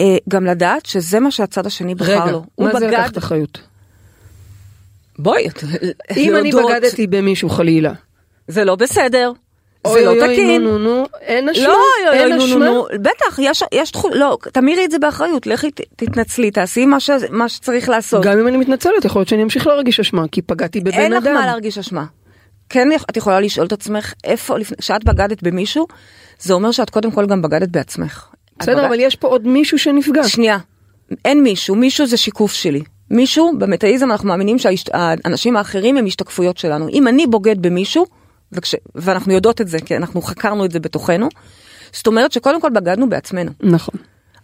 אה, 0.00 0.16
גם 0.28 0.44
לדעת 0.44 0.86
שזה 0.86 1.20
מה 1.20 1.30
שהצד 1.30 1.66
השני 1.66 1.94
בחר 1.94 2.12
רגע, 2.22 2.30
לו. 2.30 2.44
הוא 2.54 2.66
מה 2.66 2.80
זה 2.80 2.86
בגד- 2.86 2.94
לקחת 2.98 3.18
אחריות? 3.18 3.60
בואי, 5.18 5.46
אם 6.16 6.36
אני 6.36 6.50
בגדתי 6.52 7.06
במישהו 7.06 7.48
חלילה. 7.50 7.92
זה 8.48 8.64
לא 8.64 8.76
בסדר. 8.76 9.32
זה 9.86 10.04
לא 10.04 10.26
תקין. 10.26 10.62
נו 10.62 10.78
נו 10.78 10.78
נו, 10.78 11.06
אין 11.20 11.48
אשמה, 11.48 11.64
לא, 11.64 11.72
אוי, 11.72 12.08
אוי, 12.08 12.18
אין 12.18 12.40
אשמה. 12.40 12.70
בטח, 12.94 13.38
יש, 13.38 13.62
יש 13.72 13.90
תחום, 13.90 14.10
לא, 14.14 14.38
תמירי 14.52 14.84
את 14.84 14.90
זה 14.90 14.98
באחריות, 14.98 15.46
לכי 15.46 15.70
תתנצלי, 15.96 16.50
תעשי 16.50 16.86
מה, 16.86 17.00
ש, 17.00 17.10
מה 17.30 17.48
שצריך 17.48 17.88
לעשות. 17.88 18.24
גם 18.24 18.38
אם 18.38 18.48
אני 18.48 18.56
מתנצלת 18.56 19.04
יכול 19.04 19.20
להיות 19.20 19.28
שאני 19.28 19.42
אמשיך 19.42 19.66
להרגיש 19.66 20.00
אשמה 20.00 20.24
כי 20.32 20.42
פגעתי 20.42 20.80
בבן 20.80 20.92
אין 20.92 21.12
אדם. 21.12 21.22
לך 21.22 21.28
מה 21.28 21.46
להרגיש 21.46 21.78
אשמה. 21.78 22.04
כן, 22.68 22.88
את 23.10 23.16
יכולה 23.16 23.40
לשאול 23.40 23.66
את 23.66 23.72
עצמך, 23.72 24.12
איפה, 24.24 24.56
כשאת 24.78 25.04
בגדת 25.04 25.42
במישהו, 25.42 25.86
זה 26.38 26.54
אומר 26.54 26.70
שאת 26.70 26.90
קודם 26.90 27.10
כל 27.10 27.26
גם 27.26 27.42
בגדת 27.42 27.68
בעצמך. 27.68 28.26
בסדר 28.58 28.86
אבל 28.86 29.00
יש 29.00 29.16
פה 29.16 29.28
עוד 29.28 29.46
מישהו 29.46 29.78
שנפגע. 29.78 30.28
שנייה, 30.28 30.58
אין 31.24 31.42
מישהו, 31.42 31.74
מישהו 31.74 32.06
זה 32.06 32.16
שיקוף 32.16 32.52
שלי. 32.52 32.82
מישהו, 33.10 33.52
במטאיזם 33.58 34.10
אנחנו 34.10 34.28
מאמינים 34.28 34.56
שהאנשים 34.58 35.56
האחרים 35.56 35.96
הם 35.96 36.06
השתקפויות 36.06 36.58
שלנו. 36.58 36.88
אם 36.88 37.08
אני 37.08 37.26
בוגד 37.26 37.62
במישהו, 37.62 38.06
וכש, 38.52 38.74
ואנחנו 38.94 39.32
יודעות 39.32 39.60
את 39.60 39.68
זה, 39.68 39.78
כי 39.80 39.96
אנחנו 39.96 40.22
חקרנו 40.22 40.64
את 40.64 40.70
זה 40.70 40.80
בתוכנו, 40.80 41.28
זאת 41.92 42.06
אומרת 42.06 42.32
שקודם 42.32 42.60
כל 42.60 42.70
בגדנו 42.70 43.08
בעצמנו. 43.08 43.50
נכון. 43.60 43.94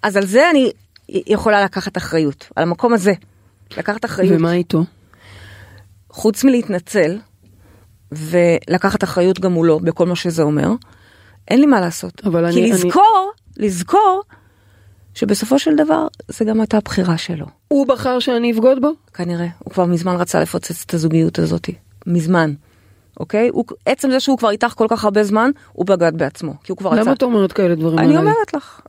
אז 0.02 0.16
על 0.16 0.26
זה 0.26 0.50
אני 0.50 0.70
יכולה 1.08 1.64
לקחת 1.64 1.96
אחריות, 1.96 2.48
על 2.56 2.62
המקום 2.62 2.94
הזה. 2.94 3.12
לקחת 3.76 4.04
אחריות. 4.04 4.32
ומה 4.40 4.52
איתו? 4.52 4.84
חוץ 6.10 6.44
מלהתנצל 6.44 7.18
ולקחת 8.12 9.04
אחריות 9.04 9.40
גם 9.40 9.52
מולו 9.52 9.80
בכל 9.80 10.06
מה 10.06 10.16
שזה 10.16 10.42
אומר, 10.42 10.68
אין 11.48 11.60
לי 11.60 11.66
מה 11.66 11.80
לעשות. 11.80 12.26
אבל 12.26 12.52
כי 12.52 12.60
אני- 12.60 12.70
לזכור, 12.72 13.32
לזכור, 13.56 14.22
שבסופו 15.14 15.58
של 15.58 15.76
דבר 15.76 16.06
זה 16.28 16.44
גם 16.44 16.60
הייתה 16.60 16.76
הבחירה 16.76 17.18
שלו. 17.18 17.46
הוא 17.68 17.86
בחר 17.86 18.18
שאני 18.18 18.52
אבגוד 18.52 18.80
בו? 18.80 18.90
כנראה, 19.14 19.46
הוא 19.58 19.72
כבר 19.72 19.84
מזמן 19.84 20.16
רצה 20.16 20.40
לפוצץ 20.40 20.82
את 20.86 20.94
הזוגיות 20.94 21.38
הזאת. 21.38 21.70
מזמן. 22.06 22.54
אוקיי? 23.20 23.48
הוא, 23.52 23.64
עצם 23.86 24.10
זה 24.10 24.20
שהוא 24.20 24.38
כבר 24.38 24.50
איתך 24.50 24.72
כל 24.76 24.86
כך 24.90 25.04
הרבה 25.04 25.22
זמן, 25.24 25.50
הוא 25.72 25.86
בגד 25.86 26.12
בעצמו. 26.16 26.52
כי 26.64 26.72
הוא 26.72 26.78
כבר 26.78 26.90
רצה... 26.90 27.00
למה 27.00 27.12
את 27.12 27.22
אומרת 27.22 27.52
כאלה 27.52 27.74
דברים 27.74 27.98
אני 27.98 28.06
עליי? 28.06 28.18
אומרת 28.18 28.54
לך. 28.54 28.80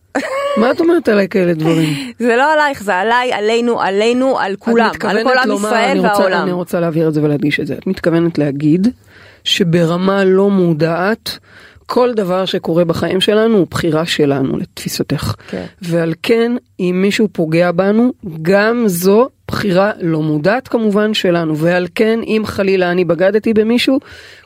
מה 0.57 0.71
את 0.71 0.79
אומרת 0.79 1.09
עליי 1.09 1.27
כאלה 1.29 1.53
דברים? 1.53 1.89
זה 2.19 2.35
לא 2.35 2.53
עלייך, 2.53 2.83
זה 2.83 2.95
עליי, 2.95 3.33
עלינו, 3.33 3.81
עלינו, 3.81 4.39
על 4.39 4.55
כולם. 4.59 4.89
את 4.97 5.05
על 5.05 5.23
כל 5.23 5.37
עם 5.37 5.51
ישראל 5.51 5.89
אני 5.91 5.99
רוצה- 5.99 6.13
והעולם. 6.19 6.43
אני 6.43 6.51
רוצה 6.51 6.79
להבהיר 6.79 7.07
את 7.07 7.13
זה 7.13 7.23
ולהדגיש 7.23 7.59
את 7.59 7.67
זה. 7.67 7.73
את 7.73 7.87
מתכוונת 7.87 8.37
להגיד 8.37 8.87
שברמה 9.43 10.23
לא 10.23 10.49
מודעת 10.49 11.37
כל 11.85 12.13
דבר 12.13 12.45
שקורה 12.45 12.85
בחיים 12.85 13.21
שלנו 13.21 13.57
הוא 13.57 13.67
בחירה 13.69 14.05
שלנו 14.05 14.57
לתפיסתך. 14.57 15.35
כן. 15.47 15.65
ועל 15.81 16.13
כן 16.23 16.51
אם 16.79 16.99
מישהו 17.01 17.27
פוגע 17.31 17.71
בנו 17.71 18.13
גם 18.41 18.83
זו 18.87 19.29
בחירה 19.47 19.91
לא 20.01 20.21
מודעת 20.21 20.67
כמובן 20.67 21.13
שלנו 21.13 21.57
ועל 21.57 21.87
כן 21.95 22.19
אם 22.23 22.41
חלילה 22.45 22.91
אני 22.91 23.05
בגדתי 23.05 23.53
במישהו 23.53 23.99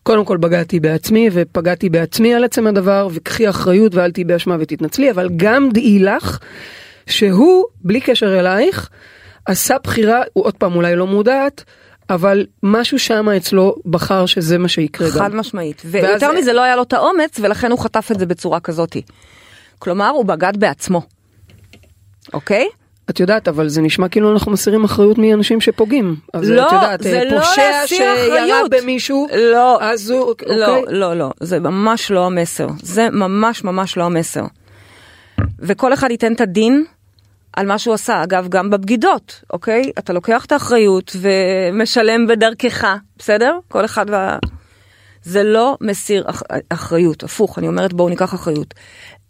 קודם 0.04 0.26
כל 0.26 0.38
בגדתי 0.38 0.80
בעצמי 0.80 1.30
ופגעתי 1.34 1.90
בעצמי 1.90 2.34
על 2.34 2.44
עצם 2.44 2.68
הדבר 2.68 3.08
וקחי 3.14 3.50
אחריות 3.50 3.96
ואל 3.96 4.12
תהיי 4.12 4.24
באשמה 4.24 4.56
ותתנצלי 4.60 5.12
אבל 5.12 5.30
גם 5.36 5.70
דעי 5.74 6.00
לך 6.00 6.40
שהוא 7.08 7.66
בלי 7.84 8.02
קשר 8.02 8.40
אלייך 8.40 8.90
עשה 9.46 9.76
בחירה 9.84 10.22
הוא 10.34 10.46
עוד 10.46 10.54
פעם 10.54 10.76
אולי 10.76 10.96
לא 10.96 11.08
מודעת 11.08 11.64
אבל 12.10 12.46
משהו 12.64 13.00
שם 13.00 13.30
אצלו 13.30 13.76
בחר 13.86 14.26
שזה 14.26 14.58
מה 14.58 14.68
שיקרה 14.68 15.10
חד 15.12 15.32
גם. 15.32 15.38
משמעית. 15.38 15.82
ואז- 15.86 16.04
ויותר 16.06 16.32
מזה 16.32 16.54
לא 16.54 16.62
היה 16.62 16.76
לו 16.76 16.84
את 16.84 16.94
האומץ 16.94 17.40
ולכן 17.42 17.72
הוא 17.72 17.80
חטף 17.80 18.10
את 18.12 18.20
זה 18.20 18.26
בצורה 18.26 18.60
כזאתי. 18.60 19.02
כלומר 19.80 20.10
הוא 20.10 20.26
בגד 20.26 20.58
בעצמו. 20.58 21.02
אוקיי? 22.34 22.68
את 23.10 23.20
יודעת 23.20 23.48
אבל 23.48 23.68
זה 23.68 23.82
נשמע 23.82 24.08
כאילו 24.10 24.32
אנחנו 24.34 24.52
מסירים 24.52 24.84
אחריות 24.84 25.18
מאנשים 25.18 25.62
שפוגעים. 25.62 26.16
אז 26.34 26.50
לא, 26.50 26.68
את 26.68 26.74
יודעת, 26.74 27.04
זה 27.04 27.22
לא 27.32 27.40
פושע 27.40 27.72
להסיר 27.72 27.98
שירה. 28.18 28.62
במישהו 28.72 29.28
לא, 29.54 29.78
אז 29.82 30.10
הוא 30.10 30.20
לא, 30.48 30.78
אוקיי. 30.78 30.94
לא, 30.98 31.14
לא, 31.16 31.32
זה 31.40 31.60
ממש 31.60 32.12
לא 32.12 32.26
המסר. 32.26 32.68
זה 32.82 33.10
ממש 33.12 33.64
ממש 33.64 33.98
לא 33.98 34.04
המסר. 34.04 34.44
וכל 35.60 35.94
אחד 35.94 36.12
ייתן 36.12 36.34
את 36.34 36.42
הדין 36.42 36.86
על 37.54 37.66
מה 37.66 37.80
שהוא 37.80 37.94
עשה. 37.94 38.24
אגב, 38.24 38.48
גם 38.50 38.70
בבגידות, 38.70 39.44
אוקיי? 39.54 39.92
אתה 40.00 40.14
לוקח 40.14 40.46
את 40.46 40.52
האחריות 40.52 41.16
ומשלם 41.22 42.28
בדרכך, 42.28 42.96
בסדר? 43.18 43.60
כל 43.68 43.86
אחד 43.86 44.06
וה... 44.10 44.38
זה 45.24 45.44
לא 45.44 45.78
מסיר 45.82 46.30
אח... 46.30 46.44
אחריות, 46.70 47.24
הפוך, 47.24 47.60
אני 47.60 47.68
אומרת 47.68 47.94
בואו 47.94 48.10
ניקח 48.10 48.34
אחריות. 48.34 48.74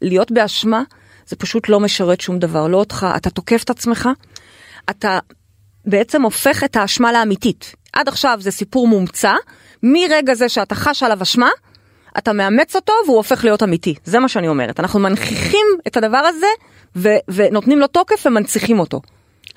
להיות 0.01 0.31
באשמה 0.31 0.83
זה 1.27 1.35
פשוט 1.35 1.69
לא 1.69 1.79
משרת 1.79 2.21
שום 2.21 2.39
דבר, 2.39 2.67
לא 2.67 2.77
אותך, 2.77 3.07
אתה 3.15 3.29
תוקף 3.29 3.63
את 3.63 3.69
עצמך, 3.69 4.09
אתה 4.89 5.19
בעצם 5.85 6.21
הופך 6.21 6.63
את 6.63 6.75
האשמה 6.75 7.11
לאמיתית. 7.11 7.75
עד 7.93 8.07
עכשיו 8.07 8.37
זה 8.41 8.51
סיפור 8.51 8.87
מומצא, 8.87 9.33
מרגע 9.83 10.33
זה 10.33 10.49
שאתה 10.49 10.75
חש 10.75 11.03
עליו 11.03 11.21
אשמה, 11.21 11.49
אתה 12.19 12.33
מאמץ 12.33 12.75
אותו 12.75 12.93
והוא 13.05 13.17
הופך 13.17 13.43
להיות 13.43 13.63
אמיתי, 13.63 13.95
זה 14.03 14.19
מה 14.19 14.27
שאני 14.27 14.47
אומרת. 14.47 14.79
אנחנו 14.79 14.99
מנכיחים 14.99 15.65
את 15.87 15.97
הדבר 15.97 16.17
הזה 16.17 16.45
ו- 16.95 17.17
ונותנים 17.29 17.79
לו 17.79 17.87
תוקף 17.87 18.25
ומנציחים 18.25 18.79
אותו. 18.79 19.01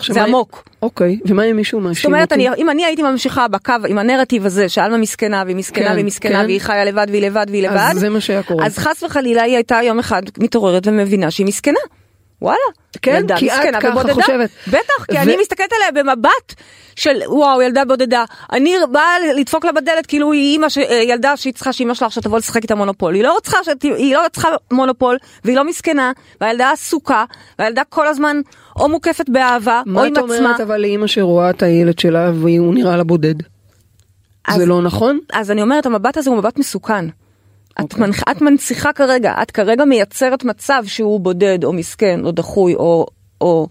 זה 0.06 0.20
מה- 0.20 0.26
עמוק. 0.26 0.64
אוקיי 0.82 1.18
ומה 1.24 1.44
אם 1.44 1.56
מישהו 1.56 1.80
זאת 1.80 1.88
מאשים 1.88 2.10
אומרת, 2.14 2.32
אותי? 2.32 2.48
אני, 2.48 2.56
אם 2.56 2.70
אני 2.70 2.84
הייתי 2.84 3.02
ממשיכה 3.02 3.48
בקו 3.48 3.72
עם 3.88 3.98
הנרטיב 3.98 4.46
הזה 4.46 4.68
שעלמה 4.68 4.96
מסכנה 4.96 5.42
והיא 5.46 5.56
מסכנה 5.56 5.86
כן, 5.88 5.92
והיא 5.92 6.04
מסכנה 6.04 6.38
כן. 6.40 6.44
והיא 6.44 6.60
חיה 6.60 6.84
לבד 6.84 7.06
והיא 7.10 7.22
לבד 7.22 7.46
והיא 7.48 7.62
לבד, 7.68 7.76
אז 7.90 7.98
זה 7.98 8.08
מה 8.08 8.20
שהיה 8.20 8.42
קורה. 8.42 8.66
אז 8.66 8.78
חס 8.78 9.02
וחלילה 9.02 9.42
היא 9.42 9.54
הייתה 9.54 9.80
יום 9.84 9.98
אחד 9.98 10.22
מתעוררת 10.38 10.86
ומבינה 10.86 11.30
שהיא 11.30 11.46
מסכנה. 11.46 11.78
וואלה. 12.42 12.58
כן? 13.02 13.14
ילדה 13.16 13.36
כי 13.36 13.50
את 13.52 13.58
מסכנה 13.58 13.80
ככה 13.80 13.90
ובודדה. 13.90 14.14
חושבת. 14.14 14.50
בטח, 14.68 15.04
כי 15.10 15.16
ו- 15.16 15.22
אני 15.22 15.36
מסתכלת 15.40 15.72
עליה 15.72 16.04
במבט 16.04 16.54
של 16.96 17.20
וואו, 17.26 17.62
ילדה 17.62 17.84
בודדה. 17.84 18.24
אני 18.52 18.74
באה 18.92 19.14
לדפוק 19.38 19.64
לה 19.64 19.72
בדלת 19.72 20.06
כאילו 20.06 20.32
היא 20.32 20.52
אימא, 20.52 20.68
ש... 20.68 20.78
אה, 20.78 20.94
ילדה 20.94 21.36
שהיא 21.36 21.52
צריכה 21.52 21.72
שאימא 21.72 21.94
שלה 21.94 22.06
עכשיו 22.06 22.22
תבוא 22.22 22.38
לשחק 22.38 22.62
איתה 22.62 22.74
מונופול. 22.74 23.14
היא 23.14 23.22
לא 23.22 23.36
צריכה, 23.42 23.64
שת... 23.64 23.82
היא 23.82 24.14
לא 24.16 24.22
צריכה 24.32 24.48
מונופול, 24.72 25.16
והיא 25.44 25.56
לא 25.56 25.64
מסכנה, 25.64 26.12
והילדה 26.40 26.70
עסוקה, 26.70 27.24
והילדה 27.58 27.82
כל 27.88 28.06
הזמן 28.08 28.40
או 28.76 28.88
מוקפת 28.88 29.28
באהבה, 29.28 29.82
או 29.86 29.90
מה 29.92 30.02
עם 30.04 30.12
את 30.12 30.18
עצמה. 30.18 30.36
אומרת 30.38 30.60
אבל 30.60 30.80
לאימא 30.80 31.06
שרואה 31.06 31.50
את 31.50 31.62
הילד 31.62 31.98
שלה 31.98 32.30
והוא 32.34 32.74
נראה 32.74 32.96
לה 32.96 33.04
בודד? 33.04 33.34
אז- 34.48 34.56
זה 34.56 34.66
לא 34.66 34.82
נכון? 34.82 35.18
אז 35.32 35.50
אני 35.50 35.62
אומרת, 35.62 35.86
המבט 35.86 36.16
הזה 36.16 36.30
הוא 36.30 36.38
מבט 36.38 36.58
מסוכן. 36.58 37.04
את, 37.80 37.80
אוקיי. 37.92 38.00
מנח, 38.06 38.22
את 38.30 38.40
מנציחה 38.40 38.92
כרגע, 38.92 39.34
את 39.42 39.50
כרגע 39.50 39.84
מייצרת 39.84 40.44
מצב 40.44 40.82
שהוא 40.86 41.20
בודד 41.20 41.64
או 41.64 41.72
מסכן 41.72 42.20
או 42.24 42.30
דחוי 42.32 42.74
או, 42.74 43.06
או 43.40 43.66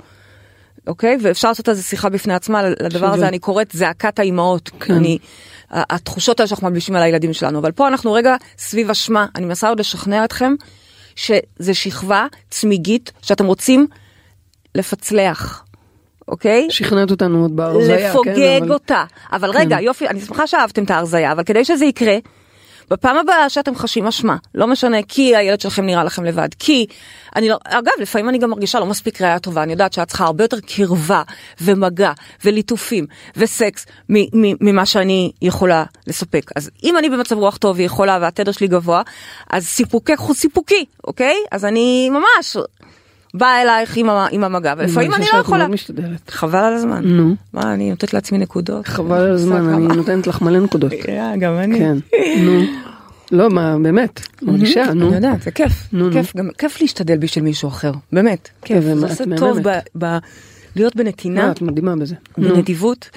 אוקיי? 0.88 1.17
ואפשר 1.22 1.48
לעשות 1.48 1.67
על 1.70 1.75
זה 1.75 1.84
שיחה 1.84 2.10
בפני 2.10 2.34
עצמה, 2.34 2.63
לדבר 2.63 3.13
הזה. 3.13 3.27
אני 3.27 3.39
קוראת 3.39 3.72
זעקת 3.74 4.20
האימהות. 4.20 4.70
כן. 4.79 4.93
אני, 4.93 5.17
התחושות 5.72 6.39
האלה 6.39 6.48
שאנחנו 6.48 6.67
מלבישים 6.67 6.96
על 6.96 7.03
הילדים 7.03 7.34
שלנו, 7.34 7.60
אבל 7.60 7.72
פה 7.72 7.88
אנחנו 7.88 8.13
רגע 8.13 8.36
סביב 8.58 8.89
אשמה, 8.89 9.25
אני 9.36 9.46
מנסה 9.46 9.70
עוד 9.70 9.79
לשכנע 9.79 10.25
אתכם 10.25 10.53
שזה 11.15 11.74
שכבה 11.74 12.27
צמיגית 12.50 13.12
שאתם 13.22 13.46
רוצים 13.46 13.88
לפצלח, 14.75 15.65
אוקיי? 16.27 16.67
שכנעת 16.70 17.12
אותנו 17.12 17.41
עוד 17.41 17.55
בהרזיה, 17.55 18.10
לפוגג 18.10 18.36
כן, 18.36 18.60
אבל- 18.63 18.72
אותה. 18.74 19.03
אבל 19.31 19.50
רגע, 19.50 19.81
יופי, 19.81 20.08
אני 20.08 20.22
שמחה 20.22 20.48
שאהבתם 20.48 20.84
את 20.84 20.91
ההרזיה, 20.91 21.31
אבל 21.31 21.43
כדי 21.43 21.65
שזה 21.65 21.86
יקרה, 21.86 22.17
בפעם 22.91 23.17
הבאה 23.17 23.50
שאתם 23.50 23.75
חשים 23.75 24.07
אשמה, 24.07 24.38
לא 24.55 24.67
משנה 24.67 24.98
כי 25.07 25.36
הילד 25.36 25.62
שלכם 25.62 25.86
נראה 25.86 26.03
לכם 26.03 26.24
לבד, 26.24 26.50
כי 26.60 26.86
אני 27.36 27.50
לא, 27.50 27.57
אגב, 27.63 27.91
לפעמים 28.00 28.29
אני 28.29 28.38
גם 28.38 28.50
מרגישה 28.50 28.79
לא 28.79 28.86
מספיק 28.86 29.21
ראייה 29.21 29.39
טובה, 29.39 29.63
אני 29.63 29.71
יודעת 29.71 29.93
שאת 29.93 30.07
צריכה 30.07 30.25
הרבה 30.25 30.43
יותר 30.43 30.60
קרבה 30.60 31.21
ומגע 31.62 32.12
וליטופים 32.45 33.05
וסקס 33.38 33.86
ממה 34.62 34.86
שאני 34.86 35.31
יכולה 35.41 35.83
לספק. 36.07 36.51
אז 36.55 36.69
אם 36.83 36.98
אני 36.98 37.10
במצב 37.10 37.38
רוח 37.38 37.57
טוב 37.57 37.77
ויכולה 37.79 38.17
והתדר 38.21 38.51
שלי 38.51 38.67
גבוה, 38.67 39.01
אז 39.50 39.65
סיפוקך 39.65 40.19
הוא 40.19 40.36
סיפוקי, 40.36 40.86
אוקיי? 41.03 41.36
אז 41.51 41.65
אני 41.65 42.10
ממש 42.10 42.57
באה 43.33 43.61
אלייך 43.61 43.97
עם, 43.97 44.09
ה- 44.09 44.27
עם 44.31 44.43
המגע, 44.43 44.73
ולפעמים 44.77 45.13
אני 45.13 45.25
לא 45.33 45.39
יכולה. 45.39 45.57
מאוד 45.63 45.71
משתדלת. 45.73 46.29
חבל 46.29 46.59
על 46.59 46.73
הזמן. 46.73 47.01
נו. 47.05 47.35
מה, 47.53 47.73
אני 47.73 47.89
נותנת 47.89 48.13
לעצמי 48.13 48.38
נקודות. 48.38 48.88
חבל 48.88 49.17
על 49.21 49.31
הזמן, 49.31 49.69
אני. 49.69 49.95
נותנת 49.95 50.27
לך 50.27 50.41
מלא 50.41 50.59
נקודות. 50.59 50.91
אה, 51.09 51.33
גם 51.39 51.57
אני. 51.57 51.79
כן, 51.79 51.97
נו. 52.41 52.61
לא, 53.31 53.50
מה, 53.50 53.75
באמת, 53.83 54.21
מרגישה, 54.41 54.93
נו. 54.93 55.07
אני 55.07 55.15
יודעת, 55.15 55.41
זה 55.41 55.51
כיף. 55.51 55.71
נו, 55.93 56.05
נו. 56.07 56.13
כיף, 56.13 56.35
גם 56.35 56.50
כיף 56.57 56.81
להשתדל 56.81 57.17
בשביל 57.17 57.43
מישהו 57.43 57.69
אחר. 57.69 57.91
באמת, 58.13 58.50
כיף. 58.65 58.83
זה 58.83 58.93
עושה. 58.93 59.23
טוב 59.38 59.57
ב- 59.97 60.17
להיות 60.75 60.95
בנתינה, 60.95 61.45
מה, 61.45 61.51
את 61.51 61.61
מדהימה 61.61 61.95
בזה. 61.95 62.15
בנדיבות. 62.38 63.09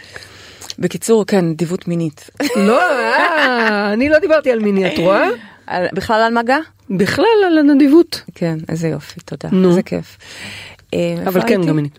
בקיצור, 0.79 1.25
כן, 1.27 1.45
נדיבות 1.45 1.89
מינית. 1.89 2.31
לא, 2.57 2.81
אה, 2.83 3.93
אני 3.93 4.09
לא 4.09 4.19
דיברתי 4.19 4.51
על 4.53 4.59
מיני, 4.59 4.87
את 4.95 4.99
רואה? 4.99 5.27
על- 5.67 5.87
בכלל 5.93 6.21
על 6.23 6.35
מגע? 6.35 6.59
בכלל 6.91 7.25
על 7.47 7.59
הנדיבות. 7.59 8.23
כן, 8.35 8.57
איזה 8.69 8.89
יופי, 8.89 9.21
תודה. 9.21 9.49
נו. 9.53 9.69
איזה 9.71 9.83
כיף. 9.83 10.17
אה, 10.95 11.15
אבל 11.27 11.41
כן? 11.49 11.63
גם 11.67 11.77
מינית. 11.77 11.99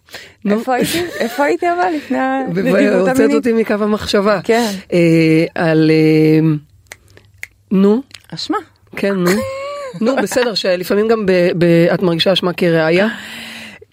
איפה 0.49 0.73
הייתי? 0.75 1.03
איפה 1.19 1.43
הייתי 1.43 1.65
אבל 1.71 1.89
לפני 1.97 2.17
הנדיבות 2.17 2.79
הוצאת 2.99 3.15
המינית? 3.19 3.35
אותי 3.35 3.53
מקו 3.53 3.73
המחשבה. 3.73 4.39
כן. 4.43 4.71
אה, 4.93 5.45
על... 5.55 5.91
אה, 5.91 6.47
נו, 7.71 8.01
אשמה. 8.33 8.57
כן, 8.95 9.13
נו. 9.15 9.31
נו, 10.01 10.15
בסדר, 10.15 10.53
שלפעמים 10.53 11.07
גם 11.07 11.25
את 11.93 12.01
מרגישה 12.01 12.33
אשמה 12.33 12.53
כראיה. 12.53 13.07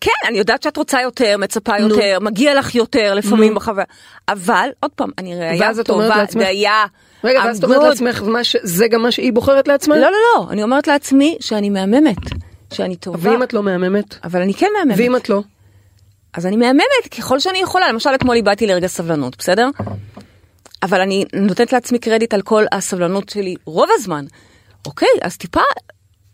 כן, 0.00 0.10
אני 0.28 0.38
יודעת 0.38 0.62
שאת 0.62 0.76
רוצה 0.76 1.00
יותר, 1.00 1.36
מצפה. 1.38 1.78
יותר, 1.78 2.18
מגיע 2.20 2.54
לך 2.54 2.74
יותר 2.74 3.14
לפעמים. 3.14 3.54
בחוויה, 3.54 3.84
אבל 4.28 4.68
עוד 4.80 4.90
פעם, 4.90 5.10
אני 5.18 5.34
ראייה 5.34 5.70
אומרת 5.88 6.30
טובה, 6.32 6.44
דייה. 6.44 6.84
רגע, 7.24 7.40
ואז 7.44 7.58
את 7.58 7.64
אומרת. 7.64 7.82
לעצמך, 7.82 8.22
ש- 8.42 8.56
זה 8.62 8.88
גם 8.88 9.02
מה 9.02 9.10
שהיא 9.10 9.32
בוחרת 9.32 9.68
לעצמה? 9.68 9.96
לא, 9.96 10.02
לא, 10.02 10.10
לא, 10.36 10.46
אני 10.50 10.62
אומרת 10.62 10.86
לעצמי 10.86 11.36
שאני 11.40 11.70
מהממת, 11.70 12.16
שאני 12.72 12.96
טובה, 12.96 13.30
ואם 13.30 13.42
את 13.42 13.52
לא 13.52 13.62
מהממת? 13.62 14.14
אבל 14.24 14.40
אני 14.42 14.54
כן 14.54 14.66
מהממת. 14.78 14.98
ואם 14.98 15.16
את 15.16 15.28
לא? 15.28 15.42
אז 16.34 16.46
אני 16.46 16.56
מהממת 16.56 17.08
ככל 17.18 17.40
שאני 17.40 17.58
יכולה, 17.58 17.88
למשל 17.92 18.10
אתמול 18.14 18.36
איבדתי 18.36 18.66
לרגע 18.66 18.86
סבלנות, 18.86 19.36
בסדר? 19.38 19.68
אבל 20.82 21.00
אני 21.00 21.24
נותנת 21.34 21.72
לעצמי 21.72 21.98
קרדיט 21.98 22.34
על 22.34 22.42
כל 22.42 22.64
הסבלנות 22.72 23.28
שלי 23.28 23.54
רוב 23.64 23.88
הזמן. 23.94 24.24
אוקיי, 24.86 25.08
אז 25.22 25.36
טיפה 25.36 25.60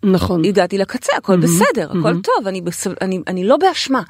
נכון. 0.03 0.45
הגעתי 0.45 0.79
לקצה, 0.79 1.13
הכל 1.17 1.37
בסדר, 1.37 1.91
הכל 1.99 2.21
טוב, 2.23 2.47
אני, 2.47 2.61
בסב... 2.61 2.91
אני, 3.01 3.21
אני 3.27 3.45
לא 3.45 3.57
באשמה. 3.57 4.03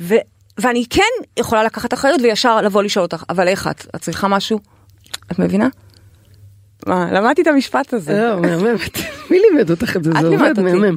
ו... 0.00 0.14
ואני 0.58 0.84
כן 0.90 1.02
יכולה 1.36 1.64
לקחת 1.64 1.94
אחריות 1.94 2.20
וישר 2.22 2.62
לבוא 2.62 2.82
לשאול 2.82 3.02
אותך, 3.02 3.24
אבל 3.30 3.48
איך 3.48 3.66
את? 3.66 3.86
את 3.96 4.00
צריכה 4.00 4.28
משהו? 4.28 4.58
את 5.32 5.38
מבינה? 5.38 5.68
מה, 6.86 7.08
למדתי 7.12 7.42
את 7.42 7.46
המשפט 7.46 7.92
הזה. 7.92 8.12
לא, 8.12 8.40
מהממת. 8.40 8.98
מי 9.30 9.38
לימד 9.38 9.70
אותך 9.70 9.96
את 9.96 10.04
זה? 10.04 10.10
זה 10.20 10.26
עובד. 10.26 10.60
מהמם. 10.60 10.96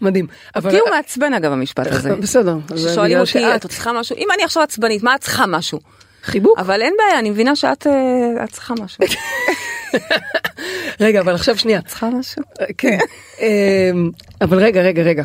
מדהים. 0.00 0.26
אותי 0.56 0.78
הוא 0.78 0.90
מעצבן 0.90 1.34
אגב 1.34 1.52
המשפט 1.52 1.86
הזה. 1.86 2.14
בסדר. 2.22 2.56
בגלל 3.04 3.20
אותי, 3.20 3.54
את 3.56 3.66
צריכה 3.66 3.92
משהו? 3.92 4.16
אם 4.16 4.28
אני 4.34 4.44
עכשיו 4.44 4.62
עצבנית, 4.62 5.02
מה 5.02 5.14
את 5.14 5.20
צריכה 5.20 5.46
משהו? 5.46 5.80
חיבוק. 6.22 6.58
אבל 6.58 6.82
אין 6.82 6.94
בעיה, 6.98 7.18
אני 7.18 7.30
מבינה 7.30 7.56
שאת 7.56 7.86
אה, 7.86 8.46
צריכה 8.46 8.74
משהו. 8.80 9.04
רגע, 11.00 11.20
אבל 11.20 11.34
עכשיו 11.34 11.58
שנייה. 11.58 11.80
צריכה 11.82 12.10
משהו? 12.10 12.42
כן. 12.78 12.98
אמ, 13.40 14.10
אבל 14.40 14.58
רגע, 14.58 14.82
רגע, 14.82 15.02
רגע. 15.02 15.24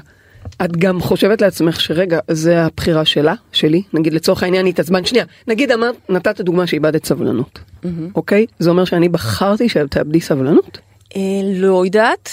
את 0.66 0.78
גם 0.78 1.02
חושבת 1.02 1.42
לעצמך 1.42 1.82
שרגע, 1.82 2.20
זה 2.28 2.62
הבחירה 2.64 3.06
שלה, 3.06 3.34
שלי, 3.52 3.82
נגיד 3.94 4.14
לצורך 4.14 4.44
העניין 4.44 4.66
התעצבן, 4.66 5.06
שנייה, 5.06 5.26
נגיד 5.48 5.72
אמרת, 5.72 5.96
נתת 6.10 6.42
דוגמה 6.42 6.68
שאיבדת 6.68 7.06
סבלנות, 7.06 7.60
אוקיי? 8.16 8.46
זה 8.60 8.70
אומר 8.70 8.86
שאני 8.86 9.10
בחרתי 9.10 9.70
שתאבדי 9.70 10.22
סבלנות? 10.22 10.78
אה, 11.16 11.22
לא 11.44 11.86
יודעת. 11.86 12.30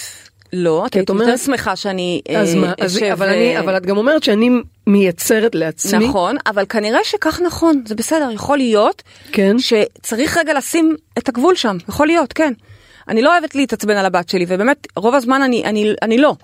לא, 0.53 0.87
את 0.87 0.95
היית 0.95 1.11
יותר 1.11 1.37
שמחה 1.37 1.77
שאני 1.77 2.21
אה, 2.31 2.41
אז 2.41 2.55
מה, 2.55 2.73
אז- 2.81 2.97
אשב, 2.97 3.07
אבל 3.13 3.29
אני, 3.29 3.57
אה, 3.57 3.61
אבל 3.61 3.77
את 3.77 3.87
גם 3.87 3.97
אומרת 3.97 4.23
שאני 4.23 4.51
מייצרת 4.87 5.55
לעצמי, 5.55 6.09
נכון, 6.09 6.37
אבל 6.47 6.65
כנראה 6.69 6.99
שכך 7.05 7.41
נכון, 7.47 7.83
זה 7.87 7.95
בסדר, 7.95 8.29
יכול 8.33 8.59
להיות 8.59 9.03
כן, 9.33 9.57
שצריך 9.59 10.37
רגע 10.37 10.55
לשים 10.55 10.97
את 11.19 11.29
הגבול 11.29 11.55
שם, 11.55 11.77
יכול 11.89 12.07
להיות, 12.07 12.33
כן. 12.33 12.53
אני 13.09 13.23
לא 13.23 13.33
אוהבת 13.33 13.55
להתעצבן 13.55 13.97
על 13.97 14.07
הבת 14.07 14.29
שלי, 14.29 14.45
ובאמת, 14.49 14.87
רוב 14.97 15.15
הזמן 15.15 15.43
אני, 15.43 15.65
אני, 15.65 15.95
אני 16.03 16.19
לא. 16.19 16.35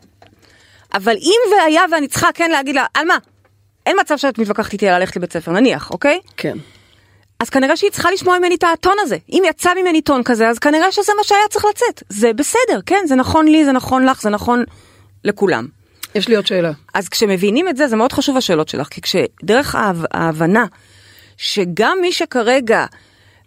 אבל 0.95 1.17
אם 1.17 1.41
והיה 1.53 1.83
ואני 1.93 2.09
צריכה 2.09 2.29
כן 2.35 2.51
להגיד 2.51 2.75
לה, 2.75 2.85
על 2.95 3.07
מה? 3.07 3.19
אין 3.87 3.97
מצב 4.01 4.17
שאת 4.17 4.39
מתווכחת 4.39 4.73
איתי 4.73 4.89
על 4.89 4.99
ללכת 4.99 5.17
לבית 5.17 5.33
ספר, 5.33 5.53
נניח, 5.53 5.91
אוקיי? 5.91 6.21
כן, 6.37 6.59
אז 7.41 7.51
כנראה 7.51 7.77
שהיא 7.77 7.91
צריכה 7.91 8.11
לשמוע 8.11 8.39
ממני 8.39 8.55
את 8.55 8.65
הטון 8.73 8.97
הזה. 9.01 9.17
אם 9.33 9.43
יצא 9.49 9.71
ממני 9.81 10.03
טון 10.03 10.23
כזה, 10.23 10.49
אז 10.49 10.59
כנראה 10.59 10.93
שזה 10.93 11.13
מה 11.17 11.25
שהיה 11.25 11.49
צריך 11.51 11.65
לצאת. 11.65 12.03
זה 12.09 12.33
בסדר, 12.33 12.81
כן, 12.87 13.05
זה 13.07 13.15
נכון 13.15 13.49
לי, 13.49 13.65
זה 13.65 13.73
נכון 13.73 14.05
לך, 14.05 14.23
זה 14.23 14.31
נכון 14.31 14.65
לכולם. 15.25 15.67
יש 16.15 16.29
לי 16.29 16.37
עוד 16.37 16.47
שאלה, 16.47 16.73
אז 16.95 17.09
כשמבינים 17.09 17.69
את 17.69 17.77
זה, 17.77 17.89
זה 17.89 17.97
מאוד 17.97 18.13
חשוב 18.13 18.37
השאלות 18.37 18.69
שלך, 18.69 18.89
כי 18.89 19.01
כשדרך 19.01 19.75
ההב- 19.75 20.07
ההבנה 20.13 20.65
שגם 21.37 21.99
מי 22.01 22.13
שכרגע 22.13 22.87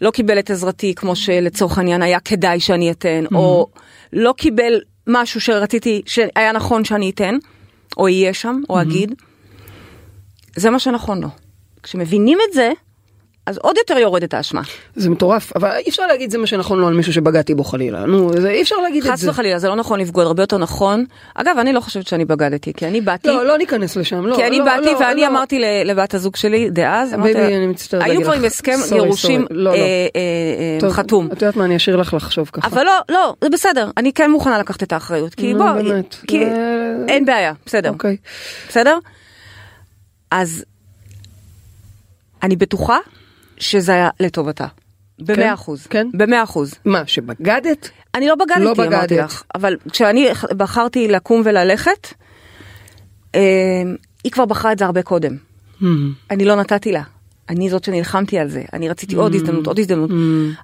לא 0.02 0.12
קיבל 0.12 0.40
את 0.40 0.50
עזרתי, 0.50 0.96
כמו 0.96 1.16
שלצורך 1.16 1.78
העניין 1.78 2.02
היה 2.02 2.20
כדאי 2.20 2.60
שאני 2.60 2.92
אתן, 2.92 3.24
או 3.36 3.68
לא 4.14 4.34
קיבל 4.38 4.80
משהו 5.08 5.42
שרציתי, 5.42 6.02
שהיה 6.06 6.52
נכון 6.52 6.86
שאני 6.86 7.10
אתן, 7.10 7.38
או 7.98 8.10
יהיה 8.10 8.34
שם, 8.34 8.62
או 8.70 8.82
אגיד, 8.82 9.16
זה 10.56 10.70
מה 10.70 10.80
שנכון 10.80 11.22
לו. 11.22 11.30
כשמבינים 11.84 12.38
את 12.50 12.54
זה, 12.54 12.72
אז 13.46 13.58
עוד 13.58 13.78
יותר 13.78 13.98
יורדת 13.98 14.34
האשמה. 14.34 14.62
זה 14.96 15.10
מטורף, 15.10 15.52
אבל 15.56 15.70
אי 15.86 15.90
אפשר 15.90 16.08
להגיד 16.08 16.32
זה 16.32 16.38
מה 16.38 16.48
שנכון 16.48 16.80
לו 16.80 16.88
על 16.88 16.94
מישהו 16.94 17.14
שבגדתי 17.14 17.56
בו 17.56 17.64
חלילה, 17.64 18.06
נו, 18.06 18.42
זה, 18.42 18.50
אי 18.50 18.62
אפשר 18.62 18.76
להגיד 18.76 19.06
את 19.06 19.12
חס 19.12 19.20
זה. 19.20 19.30
וחלילה, 19.30 19.60
זה 19.60 19.68
לא 19.68 19.76
נכון 19.76 20.00
לפגוע, 20.00 20.24
הרבה 20.24 20.44
יותר 20.44 20.58
נכון. 20.58 21.06
אגב, 21.36 21.58
אני 21.58 21.74
לא 21.74 21.80
חושבת 21.80 22.08
שאני 22.08 22.26
בגדתי, 22.26 22.74
כי 22.74 22.88
אני 22.88 23.02
באתי... 23.02 23.28
לא, 23.28 23.46
לא 23.46 23.58
ניכנס 23.58 23.96
לשם, 23.96 24.26
לא, 24.26 24.36
כי 24.36 24.48
אני 24.48 24.60
לא, 24.60 24.66
באתי 24.66 24.92
לא, 24.92 24.98
ואני 25.00 25.22
לא. 25.22 25.28
אמרתי 25.28 25.60
לבת 25.86 26.14
הזוג 26.14 26.36
שלי 26.36 26.70
דאז, 26.70 27.14
אמרתי 27.14 27.34
baby, 27.34 27.52
לה, 27.52 27.58
אני 27.58 27.68
מצטערת 27.68 28.08
להגיד 28.08 28.24
כבר 28.24 28.34
לך. 28.34 28.40
עם 28.40 28.46
הסכם 28.46 28.78
גירושים. 28.90 29.46
לא, 29.50 29.64
לא. 29.64 29.70
אה, 29.70 29.76
אה, 29.76 29.80
אה, 30.16 30.78
טוב, 30.80 30.92
חתום. 30.92 31.28
את 31.28 31.42
יודעת 31.42 31.56
מה, 31.56 31.66
אני 31.66 31.76
אשאיר 31.76 31.96
לך 31.96 32.14
לחשוב 32.14 32.50
ככה. 32.54 32.68
אבל 32.68 32.84
לא, 32.84 33.00
לא, 33.10 33.36
זה 33.42 33.50
בסדר, 33.50 33.90
אני 33.98 34.14
כן 34.14 34.32
מוכנה 34.32 34.60
לקחת 34.60 34.84
את 34.84 34.94
האחריות, 34.94 35.36
כי 35.36 35.54
בוא, 35.54 35.66
אין 37.08 37.26
בעיה, 37.26 37.54
בסדר, 37.66 37.90
אוקיי. 37.90 38.18
בסדר? 38.70 38.98
אז 40.32 40.66
אני 42.44 42.56
בטוחה 42.56 42.98
שזה 43.58 43.92
היה 43.92 44.10
לטובתה, 44.20 44.68
במאה 45.20 45.54
אחוז, 45.54 45.88
כן? 45.88 46.08
במאה 46.14 46.44
אחוז. 46.44 46.74
מה, 46.86 47.08
שבגדת? 47.08 47.90
אני 48.16 48.28
לא 48.28 48.36
בגדתי, 48.36 48.60
לא 48.60 48.72
אמרתי 48.72 49.14
בגדת. 49.16 49.30
לך, 49.30 49.44
אבל 49.56 49.78
כשאני 49.92 50.28
בחרתי 50.58 51.08
לקום 51.08 51.42
וללכת, 51.46 52.14
אה, 53.36 53.42
היא 54.24 54.32
כבר 54.32 54.46
בחרה 54.46 54.72
את 54.72 54.80
זה 54.80 54.86
הרבה 54.86 55.02
קודם. 55.02 55.38
אני 56.32 56.46
לא 56.46 56.56
נתתי 56.56 56.92
לה. 56.92 57.02
אני 57.50 57.70
זאת 57.70 57.84
שנלחמתי 57.84 58.40
על 58.40 58.50
זה, 58.50 58.64
אני 58.74 58.90
רציתי 58.90 59.16
עוד 59.16 59.36
הזדמנות, 59.36 59.68
עוד 59.68 59.80
הזדמנות. 59.80 60.10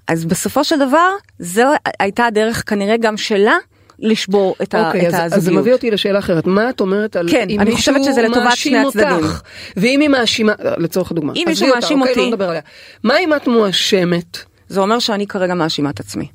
אז 0.08 0.26
בסופו 0.26 0.64
של 0.64 0.80
דבר, 0.80 1.10
זו 1.40 1.68
הייתה 2.00 2.26
הדרך 2.26 2.70
כנראה 2.70 2.98
גם 2.98 3.18
שלה 3.18 3.56
לשבור 4.02 4.56
את, 4.62 4.74
ה, 4.74 4.88
אוקיי, 4.88 5.02
את 5.02 5.14
אז, 5.14 5.14
הזוגיות. 5.14 5.34
אז 5.38 5.44
זה 5.44 5.52
מביא 5.52 5.74
אותי 5.74 5.92
לשאלה 5.92 6.20
אחרת. 6.20 6.48
מה 6.48 6.70
את 6.70 6.80
אומרת 6.82 7.16
על 7.16 7.30
כן, 7.32 7.46
אם 7.50 7.60
אני 7.60 7.70
מישהו 7.74 7.94
חושבת 7.94 8.12
שזה 8.12 8.22
לטובת 8.22 8.38
מאשים 8.44 8.74
שני 8.74 8.88
הצדדים. 8.88 9.16
אותך, 9.26 9.42
ואם 9.78 10.00
היא 10.00 10.10
מאשימה, 10.10 10.54
לצורך 10.78 11.12
הדוגמה. 11.12 11.34
אם 11.36 11.44
מישהו 11.48 11.68
אותה, 11.68 11.76
מאשים 11.80 12.00
אוקיי, 12.02 12.12
אותי- 12.14 12.22
לא 12.22 12.28
נדבר 12.28 12.50
עליה. 12.50 12.62
מה 13.04 13.20
אם 13.20 13.34
את 13.34 13.48
מואשמת? 13.48 14.38
זה 14.68 14.80
אומר 14.80 15.00
שאני 15.00 15.28
כרגע 15.28 15.54
מאשימה 15.54 15.90
את 15.90 16.00
עצמי. 16.00 16.28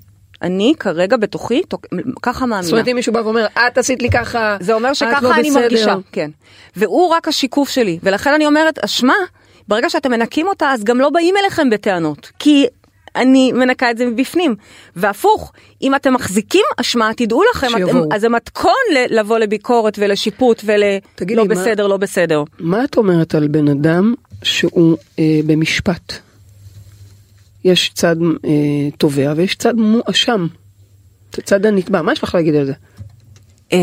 אני 0.42 0.74
כרגע 0.78 1.16
בתוכי, 1.16 1.62
תוק- 1.68 1.86
ככה 2.22 2.40
מאמינה. 2.46 2.62
זאת 2.62 2.72
אומרת, 2.72 2.88
אם 2.88 2.96
מישהו 2.96 3.12
בא 3.12 3.18
ואומר, 3.18 3.46
את 3.66 3.78
עשית 3.78 4.02
לי 4.02 4.10
ככה, 4.10 4.56
זה 4.60 4.74
אומר 4.74 4.92
שככה 4.92 5.20
לא 5.20 5.34
אני 5.34 5.50
בסדר." 5.50 5.60
מרגישה, 5.62 5.94
כן. 6.12 6.30
והוא 6.76 7.08
רק 7.08 7.28
השיקוף 7.28 7.68
שלי, 7.68 7.98
ולכן 8.02 8.32
אני 8.34 8.46
אומרת, 8.46 8.78
אשמה, 8.78 9.14
ברגע 9.68 9.90
שאתם 9.90 10.10
מנקים 10.10 10.46
אותה, 10.46 10.70
אז 10.70 10.84
גם 10.84 11.00
לא 11.00 11.10
באים 11.10 11.34
אליכם 11.42 11.70
בטענות, 11.70 12.30
כי 12.38 12.66
אני 13.16 13.52
מנקה 13.52 13.90
את 13.90 13.98
זה 13.98 14.06
מבפנים. 14.06 14.54
והפוך, 14.96 15.52
אם 15.82 15.94
אתם 15.94 16.14
מחזיקים 16.14 16.64
אשמה, 16.76 17.10
תדעו 17.16 17.42
לכם, 17.54 17.66
אתם, 17.66 17.76
שיבואו. 17.86 18.08
אז 18.14 18.20
זה 18.20 18.28
מתכון 18.28 18.72
ל- 18.94 19.18
לבוא 19.18 19.38
לביקורת 19.38 19.98
ולשיפוט 19.98 20.62
ול... 20.64 20.82
תגידי, 21.14 21.36
לא 21.36 21.44
מה- 21.46 21.54
בסדר, 21.54 21.86
לא 21.86 21.96
בסדר. 21.96 22.42
מה 22.58 22.84
את 22.84 22.96
אומרת 22.96 23.34
על 23.34 23.48
בן 23.48 23.68
אדם 23.68 24.14
שהוא 24.42 24.96
אה, 25.18 25.40
במשפט? 25.46 26.12
יש 27.64 27.90
צד 27.94 28.16
אה, 28.44 28.50
תובע 28.98 29.32
ויש 29.36 29.54
צד 29.54 29.74
מואשם. 29.76 30.46
צד 31.44 31.66
הנתבע, 31.66 32.02
מה 32.02 32.12
יש 32.12 32.22
לך 32.24 32.34
להגיד 32.34 32.54
על 32.54 32.66
זה? 32.66 32.72
הוא 33.72 33.78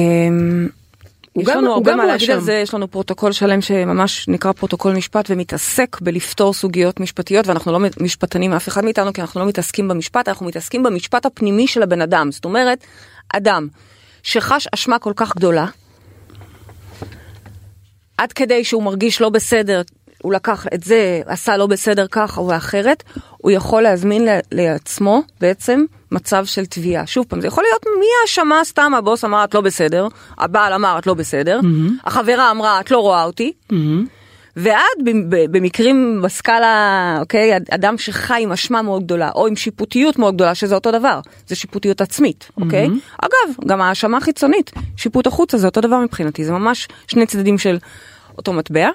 יש 1.37 1.47
גם- 1.47 1.57
לנו 1.57 1.73
הרבה 1.73 1.95
מה 1.95 2.05
להגיד. 2.05 2.31
על 2.31 2.39
זה, 2.39 2.53
יש 2.53 2.73
לנו 2.73 2.87
פרוטוקול 2.91 3.31
שלם 3.31 3.61
שממש 3.61 4.27
נקרא 4.27 4.51
פרוטוקול 4.51 4.95
משפט 4.95 5.25
ומתעסק 5.29 6.01
בלפתור 6.01 6.53
סוגיות 6.53 6.99
משפטיות 6.99 7.47
ואנחנו 7.47 7.71
לא 7.71 7.79
משפטנים 7.99 8.53
אף 8.53 8.67
אחד 8.67 8.83
מאיתנו 8.85 9.13
כי 9.13 9.21
אנחנו 9.21 9.39
לא 9.41 9.45
מתעסקים 9.47 9.87
במשפט, 9.87 10.27
אנחנו 10.27 10.45
מתעסקים 10.45 10.83
במשפט 10.83 11.25
הפנימי 11.25 11.67
של 11.67 11.83
הבן 11.83 12.01
אדם. 12.01 12.31
זאת 12.31 12.45
אומרת, 12.45 12.83
אדם 13.33 13.67
שחש 14.23 14.67
אשמה 14.73 14.99
כל 14.99 15.13
כך 15.15 15.35
גדולה, 15.35 15.65
עד 18.17 18.33
כדי 18.33 18.63
שהוא 18.63 18.83
מרגיש 18.83 19.21
לא 19.21 19.29
בסדר, 19.29 19.81
הוא 20.21 20.33
לקח 20.33 20.65
את 20.73 20.83
זה, 20.83 21.21
עשה 21.25 21.57
לא 21.57 21.67
בסדר 21.67 22.05
ככה 22.11 22.41
או 22.41 22.55
אחרת, 22.55 23.03
הוא 23.37 23.51
יכול 23.51 23.81
להזמין 23.83 24.27
לעצמו 24.51 25.21
בעצם 25.41 25.83
מצב 26.13 26.45
של 26.45 26.65
תביעה. 26.65 27.07
שוב 27.07 27.25
פעם, 27.29 27.41
זה 27.41 27.47
יכול 27.47 27.63
להיות 27.63 27.85
מהאשמה 27.85 28.63
סתם, 28.63 28.93
הבוס 28.97 29.25
אמר 29.25 29.43
את 29.43 29.53
לא 29.53 29.61
בסדר, 29.61 30.07
הבעל 30.37 30.73
אמר 30.73 30.97
את 30.99 31.07
לא 31.07 31.13
בסדר, 31.13 31.59
החברה 32.05 32.51
אמרה 32.51 32.79
את 32.79 32.91
לא 32.91 32.97
רואה 32.97 33.23
אותי, 33.23 33.51
ועד 34.55 34.77
ב- 35.05 35.35
ב- 35.35 35.57
במקרים 35.57 36.21
בסקאלה, 36.23 37.17
אוקיי, 37.19 37.57
אדם 37.69 37.97
שחי 37.97 38.39
עם 38.43 38.51
אשמה 38.51 38.81
מאוד 38.81 39.03
גדולה, 39.03 39.29
או 39.35 39.47
עם 39.47 39.55
שיפוטיות 39.55 40.19
מאוד 40.19 40.35
גדולה, 40.35 40.55
שזה 40.55 40.75
אותו 40.75 40.91
דבר, 40.91 41.19
זה 41.47 41.55
שיפוטיות 41.55 42.01
עצמית, 42.01 42.49
אוקיי? 42.57 42.85
אגב, 43.21 43.55
גם 43.67 43.81
האשמה 43.81 44.21
חיצונית, 44.21 44.71
שיפוט 44.97 45.27
החוצה 45.27 45.57
זה 45.57 45.67
אותו 45.67 45.81
דבר 45.81 45.99
מבחינתי, 45.99 46.45
זה 46.45 46.51
ממש 46.51 46.87
שני 47.07 47.25
צדדים 47.25 47.57
של 47.57 47.77
אותו 48.37 48.53
מטבע. 48.53 48.89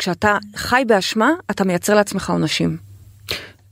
וכשאתה 0.00 0.36
חי 0.56 0.82
באשמה, 0.86 1.30
אתה 1.50 1.64
מייצר 1.64 1.94
לעצמך 1.94 2.30
עונשים. 2.30 2.76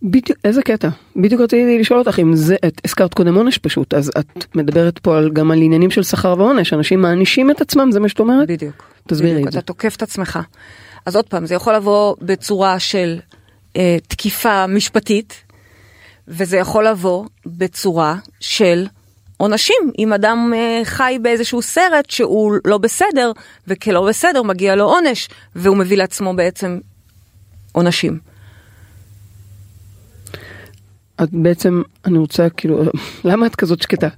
בדיוק, 0.02 0.38
איזה 0.44 0.62
קטע. 0.62 0.88
בדיוק 1.16 1.40
רציתי 1.40 1.78
לשאול 1.78 1.98
אותך 1.98 2.18
אם 2.18 2.36
זה, 2.36 2.56
את 2.66 2.80
הזכרת 2.84 3.14
קודם 3.14 3.34
עונש 3.34 3.58
פשוט, 3.58 3.94
אז 3.94 4.10
את 4.18 4.56
מדברת 4.56 4.98
פה 4.98 5.18
על, 5.18 5.30
גם 5.32 5.50
על 5.50 5.62
עניינים 5.62 5.90
של 5.90 6.02
שכר 6.02 6.34
ועונש, 6.38 6.72
אנשים 6.72 7.00
מענישים 7.00 7.50
את 7.50 7.60
עצמם, 7.60 7.92
זה 7.92 8.00
מה 8.00 8.08
שאת 8.08 8.20
אומרת? 8.20 8.48
בדיוק. 8.48 8.92
תסבירי 9.08 9.32
בדיוק, 9.32 9.48
את 9.48 9.52
זה. 9.52 9.58
אתה 9.58 9.66
תוקף 9.66 9.96
את 9.96 10.02
עצמך. 10.02 10.38
אז 11.06 11.16
עוד 11.16 11.26
פעם, 11.28 11.46
זה 11.46 11.54
יכול 11.54 11.74
לבוא 11.74 12.14
בצורה 12.22 12.78
של 12.78 13.18
אה, 13.76 13.96
תקיפה 14.08 14.66
משפטית, 14.66 15.34
וזה 16.28 16.56
יכול 16.56 16.86
לבוא 16.86 17.26
בצורה 17.46 18.16
של 18.40 18.86
עונשים. 19.38 19.76
אם 19.98 20.12
אדם 20.12 20.52
אה, 20.56 20.80
חי 20.84 21.18
באיזשהו 21.22 21.62
סרט 21.62 22.10
שהוא 22.10 22.54
לא 22.64 22.78
בסדר, 22.78 23.32
וכלא 23.68 24.08
בסדר 24.08 24.42
מגיע 24.42 24.76
לו 24.76 24.84
עונש, 24.84 25.28
והוא 25.56 25.76
מביא 25.76 25.96
לעצמו 25.96 26.36
בעצם 26.36 26.78
עונשים. 27.72 28.18
את 31.22 31.28
בעצם, 31.32 31.82
אני 32.04 32.18
רוצה 32.18 32.48
כאילו, 32.50 32.82
למה 33.24 33.46
את 33.46 33.56
כזאת 33.56 33.82
שקטה? 33.82 34.08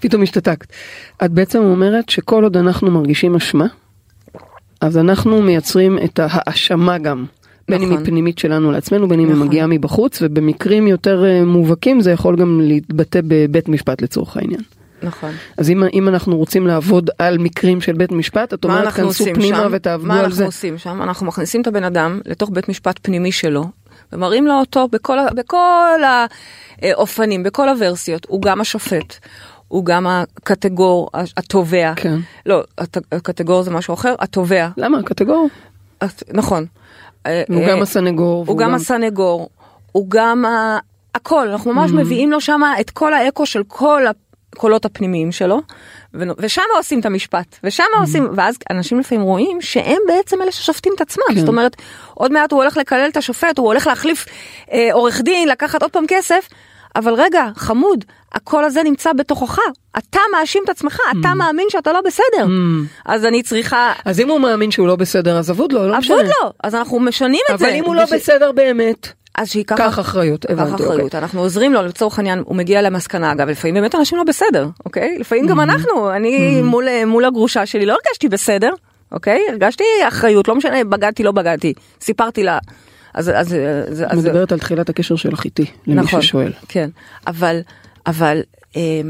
פתאום 0.00 0.22
השתתקת. 0.22 0.72
את 1.24 1.30
בעצם 1.30 1.58
אומרת 1.58 2.08
שכל 2.08 2.44
עוד 2.44 2.56
אנחנו 2.56 2.90
מרגישים 2.90 3.36
אשמה, 3.36 3.66
אז 4.80 4.98
אנחנו 4.98 5.42
מייצרים 5.42 5.98
את 6.04 6.20
ההאשמה 6.22 6.98
גם. 6.98 7.26
בין 7.68 7.82
אם 7.82 7.88
נכון. 7.88 7.98
היא 7.98 8.06
פנימית 8.06 8.38
שלנו 8.38 8.72
לעצמנו, 8.72 9.08
בין 9.08 9.20
אם 9.20 9.26
היא 9.28 9.34
נכון. 9.34 9.46
מגיעה 9.46 9.66
מבחוץ, 9.66 10.18
ובמקרים 10.22 10.86
יותר 10.86 11.24
אה, 11.24 11.44
מובהקים 11.44 12.00
זה 12.00 12.10
יכול 12.10 12.36
גם 12.36 12.60
להתבטא 12.60 13.20
בבית 13.24 13.68
משפט 13.68 14.02
לצורך 14.02 14.36
העניין. 14.36 14.60
נכון. 15.02 15.30
אז 15.58 15.70
אם, 15.70 15.82
אם 15.92 16.08
אנחנו 16.08 16.36
רוצים 16.36 16.66
לעבוד 16.66 17.10
על 17.18 17.38
מקרים 17.38 17.80
של 17.80 17.92
בית 17.92 18.12
משפט, 18.12 18.54
את 18.54 18.64
מה 18.66 18.72
אומרת 18.72 18.84
אנחנו 18.86 19.02
כנסו 19.02 19.24
פנימה 19.34 19.56
שם? 19.56 19.68
ותעבדו 19.72 20.06
מה 20.08 20.14
על 20.18 20.20
אנחנו 20.24 20.36
זה. 20.36 20.44
עושים 20.44 20.78
שם? 20.78 21.02
אנחנו 21.02 21.26
מכניסים 21.26 21.60
את 21.62 21.66
הבן 21.66 21.84
אדם 21.84 22.20
לתוך 22.26 22.50
בית 22.52 22.68
משפט 22.68 22.98
פנימי 23.02 23.32
שלו, 23.32 23.64
ומראים 24.12 24.46
לו 24.46 24.54
אותו 24.54 24.88
בכל, 24.92 25.18
בכל 25.36 25.98
האופנים, 26.82 27.42
בכל 27.42 27.68
הוורסיות. 27.68 28.26
הוא 28.28 28.42
גם 28.42 28.60
השופט, 28.60 29.18
הוא 29.68 29.84
גם 29.84 30.06
הקטגור, 30.06 31.08
התובע. 31.36 31.92
כן. 31.96 32.18
לא, 32.46 32.62
הקטגור 33.12 33.62
זה 33.62 33.70
משהו 33.70 33.94
אחר, 33.94 34.14
התובע. 34.18 34.68
למה? 34.76 35.02
קטגור. 35.02 35.48
את- 36.04 36.22
נכון. 36.34 36.66
הוא 37.48 37.62
אה, 37.62 37.68
גם 37.68 37.82
הסנגור. 37.82 38.44
הוא 38.48 38.58
גם 38.58 38.74
הסנגור, 38.74 39.48
הוא 39.92 40.06
גם. 40.10 40.44
הכל, 41.14 41.48
אנחנו 41.48 41.72
ממש 41.72 41.90
מביאים 41.90 42.30
לו 42.30 42.40
שם 42.40 42.60
את 42.80 42.90
כל 42.90 43.14
האקו 43.14 43.46
של 43.46 43.62
כל 43.68 44.02
הקולות 44.52 44.84
הפנימיים 44.84 45.32
שלו, 45.32 45.60
ושם 46.14 46.62
עושים 46.76 47.00
את 47.00 47.06
המשפט, 47.06 47.56
ושם 47.64 47.84
עושים, 48.00 48.28
ואז 48.34 48.56
אנשים 48.70 49.00
לפעמים 49.00 49.24
רואים 49.24 49.60
שהם 49.60 49.98
בעצם 50.06 50.42
אלה 50.42 50.52
ששופטים 50.52 50.92
את 50.96 51.00
עצמם, 51.00 51.24
כן. 51.28 51.38
זאת 51.40 51.48
אומרת, 51.48 51.76
עוד 52.14 52.32
מעט 52.32 52.52
הוא 52.52 52.62
הולך 52.62 52.76
לקלל 52.76 53.08
את 53.08 53.16
השופט, 53.16 53.58
הוא 53.58 53.66
הולך 53.66 53.86
להחליף 53.86 54.26
אה, 54.72 54.88
עורך 54.92 55.20
דין, 55.20 55.48
לקחת 55.48 55.82
עוד 55.82 55.90
פעם 55.90 56.04
כסף, 56.08 56.48
אבל 56.96 57.12
רגע, 57.14 57.44
חמוד, 57.56 58.04
הקול 58.34 58.64
הזה 58.64 58.82
נמצא 58.82 59.12
בתוכך, 59.12 59.58
אתה 59.98 60.20
מאשים 60.32 60.62
את 60.64 60.68
עצמך, 60.68 61.00
אתה 61.20 61.34
מאמין 61.34 61.66
שאתה 61.70 61.92
לא 61.92 62.00
בסדר, 62.00 62.46
אז 63.06 63.24
אני 63.24 63.42
צריכה... 63.42 63.92
אז 64.04 64.20
אם 64.20 64.30
הוא 64.30 64.40
מאמין 64.40 64.70
שהוא 64.70 64.88
לא 64.88 64.96
בסדר, 64.96 65.38
אז 65.38 65.50
אבוד 65.50 65.72
לו, 65.72 65.88
לא 65.88 65.98
משנה. 65.98 66.14
אבוד 66.16 66.26
לו, 66.26 66.52
אז 66.64 66.74
אנחנו 66.74 67.00
משנים 67.00 67.40
את 67.52 67.58
זה. 67.58 67.66
אבל 67.66 67.74
אם 67.74 67.84
הוא 67.84 67.94
לא 67.94 68.04
בשביל- 68.04 68.18
בסדר 68.18 68.52
באמת, 68.52 69.08
אז 69.34 69.48
שייקח 69.50 69.76
קח 69.76 69.98
אחריות, 69.98 70.46
קח 70.46 70.52
הבנתי, 70.52 70.82
אחריות, 70.84 71.00
אוקיי. 71.00 71.20
אנחנו 71.20 71.40
עוזרים 71.40 71.72
לו 71.72 71.82
לצורך 71.82 72.18
העניין, 72.18 72.42
הוא 72.46 72.56
מגיע 72.56 72.82
למסקנה, 72.82 73.32
אגב, 73.32 73.48
לפעמים 73.48 73.74
באמת 73.74 73.94
אנשים 73.94 74.18
לא 74.18 74.24
בסדר, 74.24 74.68
אוקיי? 74.86 75.18
לפעמים 75.18 75.46
גם 75.46 75.60
אנחנו, 75.60 76.10
אני 76.12 76.62
מול, 76.62 77.04
מול 77.06 77.24
הגרושה 77.24 77.66
שלי 77.66 77.86
לא 77.86 77.92
הרגשתי 77.92 78.28
בסדר, 78.28 78.72
אוקיי? 79.12 79.40
הרגשתי 79.50 79.84
אחריות, 80.08 80.48
לא 80.48 80.54
משנה, 80.54 80.84
בגדתי, 80.84 81.22
לא 81.22 81.32
בגדתי, 81.32 81.72
סיפרתי 82.00 82.42
לה. 82.44 82.58
אז, 83.14 83.30
אז, 83.34 83.54
אז, 83.88 84.02
את 84.02 84.06
אז, 84.10 84.18
מדברת 84.18 84.52
על 84.52 84.58
תחילת 84.58 84.88
הקשר 84.88 85.16
שלך 85.16 85.44
איתי, 85.44 85.66
למי 85.86 86.02
נכון, 86.02 86.22
ששואל. 86.22 86.52
כן, 86.68 86.90
אבל, 87.26 87.60
אבל, 88.06 88.40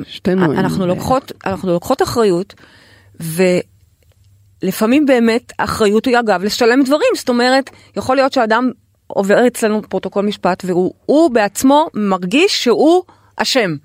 שתינו 0.06 0.52
אנחנו 0.52 0.86
לוקחות, 0.86 1.32
אנחנו 1.46 1.72
לוקחות 1.72 2.02
אחריות, 2.02 2.54
ולפעמים 4.62 5.06
באמת 5.06 5.52
האחריות 5.58 6.06
היא 6.06 6.18
אגב 6.18 6.42
לשלם 6.42 6.82
דברים, 6.82 7.08
זאת 7.14 7.28
אומרת, 7.28 7.70
יכול 7.96 8.16
להיות 8.16 8.32
שאדם 8.32 8.70
עובר 9.06 9.46
אצלנו 9.46 9.82
פרוטוקול 9.82 10.24
משפט 10.24 10.62
והוא 10.66 10.94
הוא 11.06 11.30
בעצמו 11.30 11.88
מרגיש 11.94 12.64
שהוא 12.64 13.02
אשם. 13.36 13.76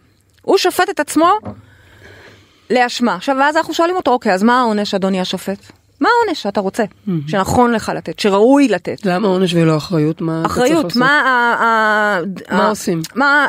הוא 0.41 0.58
שופט 0.58 0.89
את 0.89 0.99
עצמו 0.99 1.32
לאשמה. 2.69 3.15
עכשיו, 3.15 3.36
ואז 3.39 3.58
אנחנו 3.58 3.73
שואלים 3.73 3.95
אותו, 3.95 4.12
אוקיי, 4.12 4.34
אז 4.34 4.43
מה 4.43 4.60
העונש, 4.60 4.93
אדוני 4.93 5.21
השופט? 5.21 5.71
מה 6.04 6.10
העונש 6.24 6.42
שאתה 6.44 6.60
רוצה, 6.62 6.84
שנכון 7.28 7.72
לך 7.72 7.92
לתת, 7.96 8.20
שראוי 8.20 8.68
לתת? 8.68 9.06
למה 9.06 9.28
עונש 9.28 9.54
ולא 9.54 9.78
אחריות? 9.78 10.22
מה 10.22 10.44
אחריות? 10.46 10.96
מה, 10.96 11.08
ה- 11.22 11.63
ה- 11.63 12.20
מה 12.56 12.63
ה- 12.66 12.70
עושים? 12.70 13.02
מה 13.16 13.48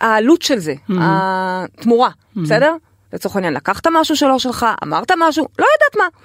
העלות 0.00 0.42
של 0.42 0.58
זה, 0.58 0.74
התמורה, 1.00 2.08
בסדר? 2.36 2.74
לצורך 3.12 3.36
העניין, 3.36 3.54
לקחת 3.54 3.86
משהו 3.92 4.16
שלא 4.16 4.38
שלך, 4.38 4.66
אמרת 4.84 5.12
משהו, 5.18 5.46
לא 5.58 5.64
יודעת 5.74 5.96
מה. 5.96 6.18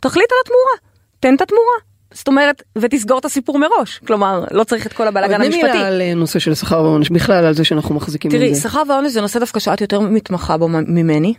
תחליט 0.00 0.26
על 0.32 0.38
התמורה, 0.44 0.88
תן 1.20 1.34
את 1.34 1.40
התמורה. 1.42 1.76
זאת 2.12 2.28
אומרת, 2.28 2.62
ותסגור 2.78 3.18
את 3.18 3.24
הסיפור 3.24 3.58
מראש. 3.58 4.00
כלומר, 4.06 4.44
לא 4.50 4.64
צריך 4.64 4.86
את 4.86 4.92
כל 4.92 5.08
הבלאגן 5.08 5.34
אבל 5.34 5.44
המשפטי. 5.44 5.62
מילה 5.66 5.86
על 5.88 6.00
אה, 6.00 6.14
נושא 6.14 6.38
של 6.38 6.54
שכר 6.54 6.80
ועונש, 6.82 7.10
בכלל 7.10 7.44
על 7.46 7.54
זה 7.54 7.64
שאנחנו 7.64 7.94
מחזיקים 7.94 8.30
תראי, 8.30 8.48
את 8.50 8.54
זה. 8.54 8.60
שכר 8.60 8.82
ועונש 8.88 9.12
זה 9.12 9.20
נושא 9.20 9.38
דווקא 9.38 9.60
שאת 9.60 9.80
יותר 9.80 10.00
מתמחה 10.00 10.56
בו 10.56 10.68
ממני. 10.68 11.34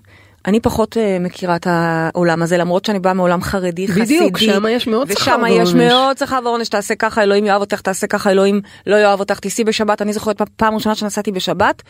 אני 0.48 0.60
פחות 0.60 0.98
uh, 0.98 1.00
מכירה 1.20 1.56
את 1.56 1.68
העולם 1.70 2.42
הזה, 2.42 2.58
למרות 2.58 2.86
שאני 2.86 3.00
באה 3.00 3.14
מעולם 3.14 3.42
חרדי, 3.42 3.88
חסידי. 3.88 4.04
בדיוק, 4.06 4.38
שמה 4.38 4.72
יש 4.72 4.88
מאוד 4.88 5.12
שכר 5.12 5.22
ושם 5.22 5.42
יש 5.48 5.54
ועונש. 5.54 5.74
מאוד 5.74 6.18
שכר 6.18 6.40
ועונש, 6.44 6.70
תעשה 6.70 6.96
ככה, 6.96 7.24
אלוהים 7.24 7.46
יאהב 7.46 7.62
אותך, 7.62 7.82
תעשה 7.82 8.08
ככה, 8.08 8.32
אלוהים 8.32 8.62
לא 8.88 8.96
יאהב 8.96 9.20
אותך, 9.20 9.40
תיסעי 9.40 9.64
בשבת. 9.64 10.02
אני 10.02 10.14
זוכרת 10.14 10.42
פעם 10.56 10.76
ראשונה 10.76 10.96
שנסעתי 10.96 11.32
בשבת, 11.32 11.82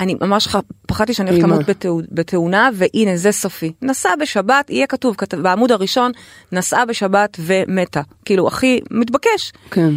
אני 0.00 0.16
ממש 0.20 0.48
פחדתי 0.86 1.14
שאני 1.14 1.30
הולכת. 1.30 1.44
למות 1.48 1.66
בתאו- 1.70 2.00
בתאונה, 2.12 2.70
והנה 2.74 3.16
זה 3.16 3.32
סופי. 3.32 3.72
נסעה 3.82 4.16
בשבת, 4.16 4.70
יהיה 4.70 4.86
כתוב 4.86 5.16
בעמוד 5.42 5.72
הראשון, 5.72 6.12
נסעה 6.52 6.84
בשבת 6.84 7.36
ומתה. 7.40 8.00
כאילו, 8.24 8.46
הכי 8.48 8.80
מתבקש. 8.90 9.52
כן. 9.70 9.90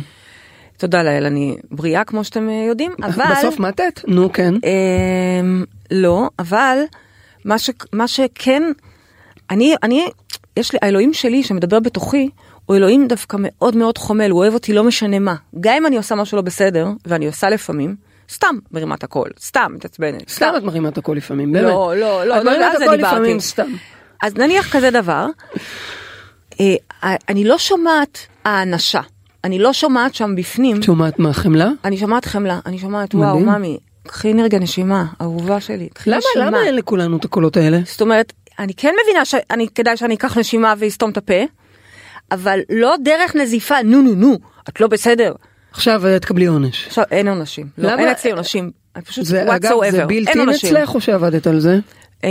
תודה 0.78 1.04
לאל, 1.04 1.26
אני 1.26 1.58
בריאה 1.72 2.04
כמו 2.04 2.24
שאתם 2.24 2.50
אה, 2.50 2.66
יודעים, 2.68 2.92
אבל... 3.04 3.24
בסוף 3.38 3.60
מתת, 3.60 4.02
נו 4.08 4.32
כן. 4.34 4.54
אמ, 4.64 5.64
לא, 5.92 6.30
אבל 6.40 6.78
מה, 7.50 7.60
ש, 7.60 7.70
מה 7.94 8.08
שכן, 8.08 8.64
אני, 9.50 9.76
אני, 9.84 10.08
יש 10.58 10.74
לי, 10.74 10.80
האלוהים 10.82 11.14
שלי 11.14 11.44
שמדבר 11.44 11.80
בתוכי, 11.80 12.30
הוא 12.66 12.76
אלוהים 12.76 13.08
דווקא 13.08 13.38
מאוד 13.40 13.76
מאוד 13.76 13.98
חומל, 13.98 14.30
הוא 14.30 14.40
אוהב 14.40 14.54
אותי 14.54 14.74
לא 14.74 14.84
משנה 14.84 15.20
מה. 15.20 15.36
גם 15.60 15.74
אם 15.78 15.86
אני 15.86 15.98
עושה 15.98 16.16
משהו 16.16 16.36
לא 16.36 16.42
בסדר, 16.42 16.88
ואני 17.06 17.28
עושה 17.28 17.50
לפעמים, 17.50 17.96
סתם 18.32 18.56
מרימה 18.72 18.96
את 18.96 19.04
הקול, 19.04 19.30
סתם 19.40 19.72
מתעצבנת. 19.76 20.30
סתם 20.30 20.54
את 20.58 20.64
מרימה 20.64 20.90
את 20.90 20.98
הקול 20.98 21.18
לפעמים, 21.18 21.52
באמת. 21.52 21.66
לא, 21.66 21.94
לא, 21.96 22.26
לא, 22.26 22.38
את 22.38 22.44
לא, 22.44 22.52
מרימה 22.52 22.66
על 22.68 22.78
את 22.78 22.82
הקול. 22.82 22.96
לפעמים 22.96 23.40
סתם. 23.40 23.72
אז 24.24 24.36
נניח 24.36 24.74
כזה 24.74 24.92
דבר, 24.92 25.28
אה, 26.60 26.76
אני 27.30 27.44
לא 27.44 27.58
שומעת 27.58 28.18
האנשה, 28.46 29.02
אני 29.44 29.60
לא 29.60 29.74
שומעת 29.74 30.16
שם 30.16 30.36
בפנים, 30.36 30.84
שומעת 30.84 31.20
מה, 31.20 31.34
חמלה? 31.34 31.70
אני 31.86 31.98
שומעת 31.98 32.26
חמלה, 32.26 32.60
אני 32.66 32.80
שומעת 32.80 33.16
וואו. 33.16 33.40
ממי, 33.40 33.78
קחי 34.08 34.34
רגע 34.44 34.60
נשימה, 34.60 35.06
אהובה 35.22 35.62
שלי, 35.62 35.90
קחי 35.94 36.10
למה, 36.10 36.20
נשימה. 36.20 36.46
למה 36.46 36.64
אין 36.64 36.76
לכולנו 36.76 37.18
את 37.18 37.26
הקולות 37.26 37.58
האלה? 37.58 37.80
זאת 37.86 38.02
אומרת, 38.02 38.34
אני 38.60 38.74
כן 38.74 38.94
מבינה 39.04 39.26
שאני, 39.26 39.68
כדאי 39.76 39.98
שאני 39.98 40.16
אקח 40.16 40.38
נשימה 40.38 40.74
ואסתום 40.78 41.12
את 41.12 41.18
הפה, 41.18 41.44
אבל 42.32 42.60
לא 42.70 42.96
דרך 43.04 43.36
נזיפה, 43.36 43.82
נו 43.84 44.02
נו 44.02 44.16
נו, 44.16 44.38
את 44.70 44.82
לא 44.82 44.88
בסדר. 44.88 45.34
עכשיו 45.72 46.08
אה, 46.08 46.20
תקבלי 46.20 46.46
עונש. 46.46 46.88
עכשיו, 46.88 47.04
אין 47.12 47.28
עונשים. 47.28 47.68
לא? 47.78 47.90
אין 47.90 48.08
אצלי 48.08 48.32
עונשים. 48.32 48.72
פשוט, 49.06 49.26
זה 49.26 49.56
אגב, 49.56 49.70
זה 49.92 50.04
עונשים. 50.40 50.50
אצלך 50.50 50.96
או 50.96 51.02
שעבדת 51.02 51.48
על 51.48 51.60
זה? 51.60 51.80
אמ, 52.24 52.30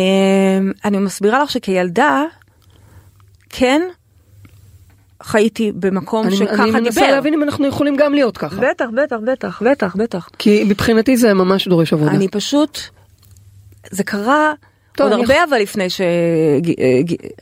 אני 0.85 0.99
מסבירה 0.99 1.43
לך 1.43 1.51
שכילדה, 1.51 2.25
כן, 3.51 3.83
חייתי 5.23 5.73
במקום 5.75 6.27
אני 6.27 6.37
שככה 6.37 6.63
אני 6.63 6.71
מנסה 6.71 7.01
דיבר. 7.01 7.13
להבין 7.15 7.35
אם 7.35 7.43
אנחנו 7.43 7.67
יכולים 7.67 7.97
גם 7.97 8.15
להיות 8.15 8.39
ככה. 8.39 8.57
בטח, 8.71 8.85
בטח, 9.03 9.17
בטח, 9.33 9.63
בטח, 9.63 9.97
בטח. 9.97 10.29
כי 10.39 10.65
מבחינתי 10.65 11.17
זה 11.17 11.35
ממש 11.35 11.69
דורש 11.69 11.93
עבודה. 11.93 12.11
אני 12.11 12.29
פשוט, 12.29 12.79
זה 13.91 14.05
קרה 14.05 14.53
טוב, 14.97 15.07
עוד 15.07 15.13
אני 15.13 15.23
הרבה 15.23 15.45
אבל 15.45 15.59
לפני 15.59 15.87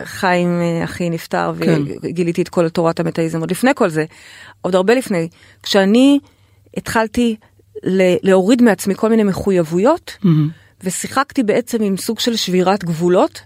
שחיים 0.03 0.61
אחי 0.85 1.11
נפטר 1.11 1.53
כן. 1.61 1.83
וגיליתי 2.03 2.43
את 2.43 2.49
כל 2.49 2.69
תורת 2.69 3.01
המטאיזם, 3.01 3.41
עוד 3.41 3.51
לפני 3.51 3.71
כל 3.75 3.89
זה, 3.89 4.05
עוד 4.63 4.75
הרבה 4.75 4.95
לפני, 4.95 5.29
כשאני 5.63 6.19
התחלתי 6.77 7.37
ל- 7.85 8.17
להוריד 8.23 8.63
מעצמי 8.63 8.95
כל 8.95 9.09
מיני 9.09 9.23
מחויבויות, 9.25 10.17
מהמם. 10.23 10.49
ושיחקתי 10.85 11.43
בעצם 11.43 11.83
עם 11.83 11.97
סוג 11.97 12.21
של 12.21 12.37
שבירת 12.37 12.85
גבולות, 12.85 13.41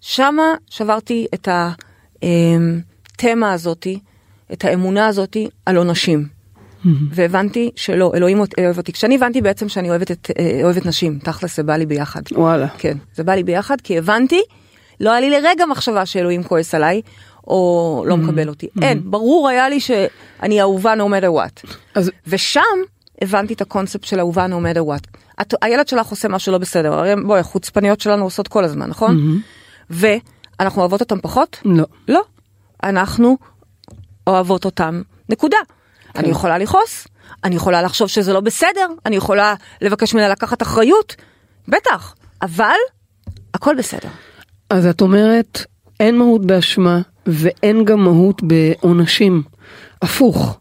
שמה 0.00 0.54
שברתי 0.70 1.26
את 1.34 1.48
התמה 3.20 3.52
הזאתי, 3.52 3.98
את 4.52 4.64
האמונה 4.64 5.06
הזאתי 5.06 5.48
על 5.66 5.76
עונשים. 5.76 6.26
והבנתי 7.10 7.70
שלא, 7.76 8.12
אלוהים 8.14 8.38
אוהב 8.38 8.78
אותי. 8.78 8.92
כשאני 8.92 9.14
הבנתי 9.14 9.40
בעצם 9.40 9.68
שאני 9.68 9.90
אוהבת, 9.90 10.10
את, 10.10 10.30
אה, 10.38 10.60
אוהבת 10.64 10.86
נשים, 10.86 11.18
תכל'ס 11.18 11.56
זה 11.56 11.62
בא 11.62 11.76
לי 11.76 11.86
ביחד. 11.86 12.22
וואלה. 12.32 12.68
כן, 12.78 12.98
זה 13.14 13.24
בא 13.24 13.34
לי 13.34 13.42
ביחד 13.42 13.80
כי 13.80 13.98
הבנתי, 13.98 14.40
לא 15.00 15.10
היה 15.10 15.20
לי 15.20 15.30
לרגע 15.30 15.66
מחשבה 15.66 16.06
שאלוהים 16.06 16.42
כועס 16.42 16.74
עליי, 16.74 17.02
או 17.46 18.04
לא 18.06 18.16
מקבל 18.16 18.48
אותי. 18.48 18.68
אין, 18.82 19.00
ברור 19.04 19.48
היה 19.48 19.68
לי 19.68 19.80
שאני 19.80 20.60
אהובה 20.60 20.94
no 20.94 21.10
matter 21.10 21.38
what. 21.38 21.72
אז 21.94 22.10
ושם 22.26 22.60
הבנתי 23.22 23.54
את 23.54 23.60
הקונספט 23.60 24.04
של 24.04 24.18
אהובה 24.18 24.46
no 24.46 24.74
matter 24.74 24.80
what. 24.80 25.18
את, 25.40 25.54
הילד 25.62 25.88
שלך 25.88 26.06
עושה 26.06 26.28
משהו 26.28 26.52
לא 26.52 26.58
בסדר, 26.58 26.92
הרי 26.92 27.14
בואי, 27.26 27.40
החוצפניות 27.40 28.00
שלנו 28.00 28.24
עושות 28.24 28.48
כל 28.48 28.64
הזמן, 28.64 28.88
נכון? 28.88 29.40
ואנחנו 29.90 30.80
אוהבות 30.80 31.00
אותם 31.00 31.20
פחות? 31.20 31.60
לא. 31.64 31.84
לא. 32.08 32.22
אנחנו 32.82 33.38
אוהבות 34.26 34.64
אותם, 34.64 35.02
נקודה. 35.28 35.56
אני 36.16 36.28
יכולה 36.28 36.58
לכעוס, 36.58 37.06
אני 37.44 37.56
יכולה 37.56 37.82
לחשוב 37.82 38.08
שזה 38.08 38.32
לא 38.32 38.40
בסדר, 38.40 38.86
אני 39.06 39.16
יכולה 39.16 39.54
לבקש 39.80 40.14
ממנה 40.14 40.28
לקחת 40.28 40.62
אחריות, 40.62 41.16
בטח, 41.68 42.14
אבל 42.42 42.76
הכל 43.54 43.74
בסדר. 43.78 44.08
אז 44.70 44.86
את 44.86 45.00
אומרת, 45.00 45.64
אין 46.00 46.18
מהות 46.18 46.46
באשמה 46.46 47.00
ואין 47.26 47.84
גם 47.84 48.04
מהות 48.04 48.42
בעונשים. 48.42 49.42
הפוך. 50.02 50.58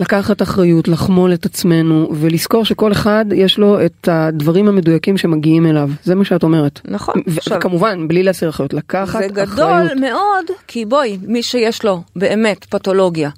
לקחת 0.00 0.42
אחריות, 0.42 0.88
לחמול 0.88 1.34
את 1.34 1.46
עצמנו 1.46 2.08
ולזכור 2.14 2.64
שכל 2.64 2.92
אחד 2.92 3.24
יש 3.34 3.58
לו 3.58 3.84
את 3.84 4.08
הדברים 4.12 4.68
המדויקים 4.68 5.16
שמגיעים 5.18 5.66
אליו. 5.66 5.90
זה 6.04 6.14
מה 6.14 6.24
שאת 6.24 6.42
אומרת. 6.42 6.80
נכון. 6.84 7.14
עכשיו- 7.36 7.58
וכמובן, 7.58 8.08
בלי 8.08 8.22
להסיר 8.22 8.48
אחריות, 8.48 8.72
לקחת 8.74 9.20
זה 9.34 9.42
אחריות. 9.44 9.48
גדול 9.52 10.00
מאוד, 10.00 10.44
כי 10.66 10.84
בואי, 10.84 11.18
מי 11.22 11.42
שיש 11.42 11.84
לו 11.84 12.02
באמת 12.16 12.64
פתולוגיה 12.64 13.30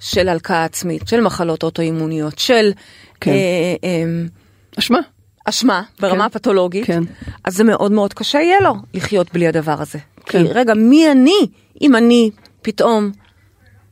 של 0.00 0.28
הלקאה 0.28 0.64
עצמית, 0.64 1.08
של 1.08 1.20
מחלות 1.20 1.62
אוטואימוניות, 1.62 2.38
של 2.38 2.70
כן. 3.20 3.30
אה, 3.30 3.36
אה, 3.84 4.04
אשמה. 4.78 4.98
אשמה 5.44 5.82
ברמה 6.00 6.28
כן. 6.28 6.38
פתולוגית, 6.38 6.84
כן. 6.86 7.02
אז 7.44 7.56
זה 7.56 7.64
מאוד 7.64 7.92
מאוד 7.92 8.14
קשה 8.14 8.38
יהיה 8.38 8.60
לו 8.60 8.74
לחיות 8.94 9.32
בלי 9.32 9.48
הדבר 9.48 9.80
הזה. 9.82 9.98
כן. 10.26 10.46
כי 10.46 10.52
רגע, 10.52 10.74
מי 10.74 11.12
אני 11.12 11.46
אם 11.82 11.96
אני 11.96 12.30
פתאום 12.62 13.10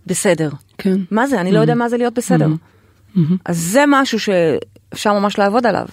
בסדר? 0.07 0.49
כן. 0.83 0.97
מה 1.11 1.27
זה? 1.27 1.41
אני 1.41 1.53
לא 1.53 1.59
יודע 1.59 1.75
מה 1.75 1.89
זה 1.89 1.97
להיות 1.97 2.15
בסדר. 2.15 2.49
אז 3.45 3.59
זה 3.59 3.85
משהו 3.89 4.19
שאפשר 4.21 5.13
ממש 5.13 5.39
לעבוד 5.39 5.67
עליו. 5.67 5.87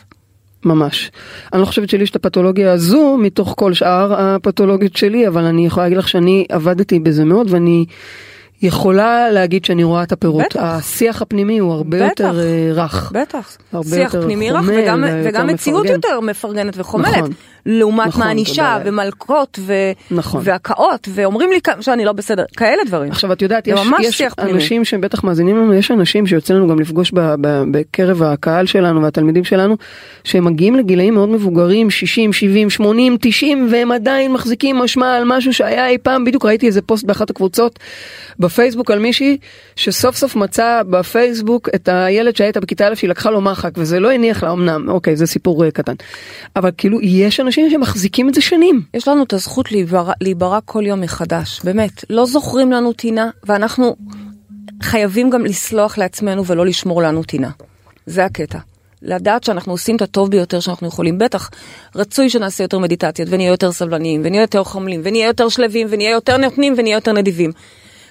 ממש. 0.66 1.12
אני 1.54 1.62
לא 1.62 1.66
חושבת 1.66 1.90
שלי 1.90 2.04
יש 2.04 2.10
את 2.10 2.16
הפתולוגיה 2.16 2.72
הזו 2.72 3.18
מתוך 3.18 3.54
כל 3.58 3.74
שאר 3.74 4.14
הפתולוגיות 4.14 4.96
שלי, 4.96 5.28
אבל 5.28 5.44
אני 5.44 5.66
יכולה 5.66 5.86
להגיד 5.86 5.98
לך 5.98 6.08
שאני 6.08 6.46
עבדתי 6.50 7.00
בזה 7.00 7.26
מאוד 7.26 7.48
ואני 7.50 7.86
יכולה 8.62 9.32
להגיד 9.32 9.66
שאני 9.66 9.84
רואה 9.84 10.04
את 10.04 10.12
הפירות. 10.12 10.44
בטח. 10.46 10.60
השיח 10.62 11.22
הפנימי 11.22 11.60
הוא 11.60 11.74
הרבה 11.74 12.10
בטח. 12.10 12.24
יותר 12.24 12.40
אה, 12.40 12.72
רך. 12.74 13.12
בטח. 13.16 13.58
הרבה 13.74 13.90
שיח 13.90 14.14
יותר 14.14 14.26
פנימי 14.26 14.52
רך 14.52 14.66
וגם, 14.68 15.04
ויותר 15.04 15.30
וגם 15.30 15.48
מציאות. 15.48 15.86
יותר 15.86 16.20
מפרגנת 16.20 16.74
וחומלת. 16.78 17.18
נכון. 17.18 17.32
לעומת 17.72 18.08
נכון, 18.08 18.24
מענישה. 18.24 18.78
ומלקות 18.86 19.60
ו... 19.62 19.74
נכון. 20.12 20.42
והקאות 20.44 21.08
ואומרים 21.14 21.52
לי 21.52 21.60
שאני 21.82 22.06
לא 22.06 22.12
בסדר. 22.12 22.44
כאלה 22.58 22.84
דברים. 22.88 23.12
עכשיו 23.12 23.32
את 23.32 23.42
יודעת, 23.42 23.68
יש, 23.68 23.80
יש. 24.00 24.22
אנשים 24.40 24.86
שבטח 24.86 25.24
מאזינים 25.24 25.58
לנו, 25.58 25.74
יש 25.74 25.92
אנשים 25.92 26.28
שיוצא 26.28 26.54
לנו 26.54 26.68
גם 26.68 26.80
לפגוש 26.80 27.12
ב, 27.12 27.20
ב, 27.20 27.64
בקרב 27.72 28.24
הקהל 28.24 28.66
שלנו 28.66 29.02
והתלמידים 29.02 29.44
שלנו, 29.44 29.78
שהם 30.24 30.46
מגיעים 30.46 30.76
לגילאים 30.76 31.14
מאוד 31.14 31.30
מבוגרים, 31.30 31.90
60, 31.90 32.34
70, 32.34 32.70
80, 32.70 33.18
90, 33.22 33.68
והם 33.72 33.92
עדיין 33.92 34.34
מחזיקים 34.34 34.76
משמע 34.76 35.16
על 35.16 35.24
משהו 35.26 35.54
שהיה 35.54 35.88
אי 35.88 35.98
פעם, 35.98 36.26
בדיוק 36.26 36.46
ראיתי 36.46 36.68
איזה 36.68 36.82
פוסט 36.82 37.04
באחת 37.04 37.30
הקבוצות 37.30 37.80
בפייסבוק 38.40 38.92
על 38.92 39.00
מישהי, 39.00 39.38
שסוף 39.76 40.16
סוף 40.16 40.36
מצא 40.36 40.82
בפייסבוק 40.90 41.70
את 41.76 41.90
הילד 41.92 42.36
שהיה 42.36 42.48
איתה 42.48 42.60
בכיתה 42.60 42.88
א' 42.88 42.96
שהיא 42.96 43.10
לקחה 43.10 43.32
לו 43.32 43.42
מחק, 43.42 43.72
וזה 43.78 44.00
לא 44.00 44.12
הניח 44.12 44.44
לה 44.44 44.52
אמנם, 44.52 44.90
אוקיי, 44.90 45.16
זה 45.16 45.26
סיפור 45.26 45.66
אה, 45.66 45.72
קטן. 45.72 45.94
אבל 46.56 46.72
כאילו, 46.78 47.02
יש 47.02 47.40
אנשים 47.40 47.59
שמחזיקים 47.72 48.30
את 48.30 48.34
זה 48.34 48.42
שנים. 48.42 48.82
יש 48.94 49.08
לנו 49.08 49.24
את 49.24 49.34
הזכות 49.34 49.70
להיברא 50.22 50.60
כל 50.66 50.86
יום 50.86 51.02
מחדש, 51.02 51.62
באמת. 51.64 52.06
לא 52.10 52.26
זוכרים 52.26 52.72
לנו 52.72 52.94
טינה, 52.94 53.30
ואנחנו 53.44 53.96
חייבים 54.84 55.30
גם 55.30 55.46
לסלוח 55.46 55.98
לעצמנו 55.98 56.46
ולא 56.46 56.66
לשמור 56.66 57.02
לנו 57.02 57.24
טינה. 57.24 57.50
זה 58.06 58.26
הקטע. 58.26 58.60
לדעת 59.02 59.44
שאנחנו 59.44 59.72
עושים 59.72 59.96
את 59.96 60.02
הטוב 60.02 60.32
ביותר 60.32 60.60
שאנחנו 60.60 60.88
יכולים. 60.88 61.18
בטח, 61.18 61.50
רצוי 61.96 62.30
שנעשה 62.30 62.64
יותר 62.64 62.80
מדיטציות, 62.80 63.30
ונהיה 63.32 63.50
יותר 63.50 63.72
סבלניים, 63.72 64.22
ונהיה 64.24 64.42
יותר 64.42 64.64
חומלים, 64.64 65.02
ונהיה 65.04 65.28
יותר 65.28 65.50
שלווים, 65.50 65.88
ונהיה 65.90 66.12
יותר 66.12 66.38
נותנים, 66.38 66.74
ונהיה 66.78 66.96
יותר 66.98 67.14
נדיבים. 67.14 67.52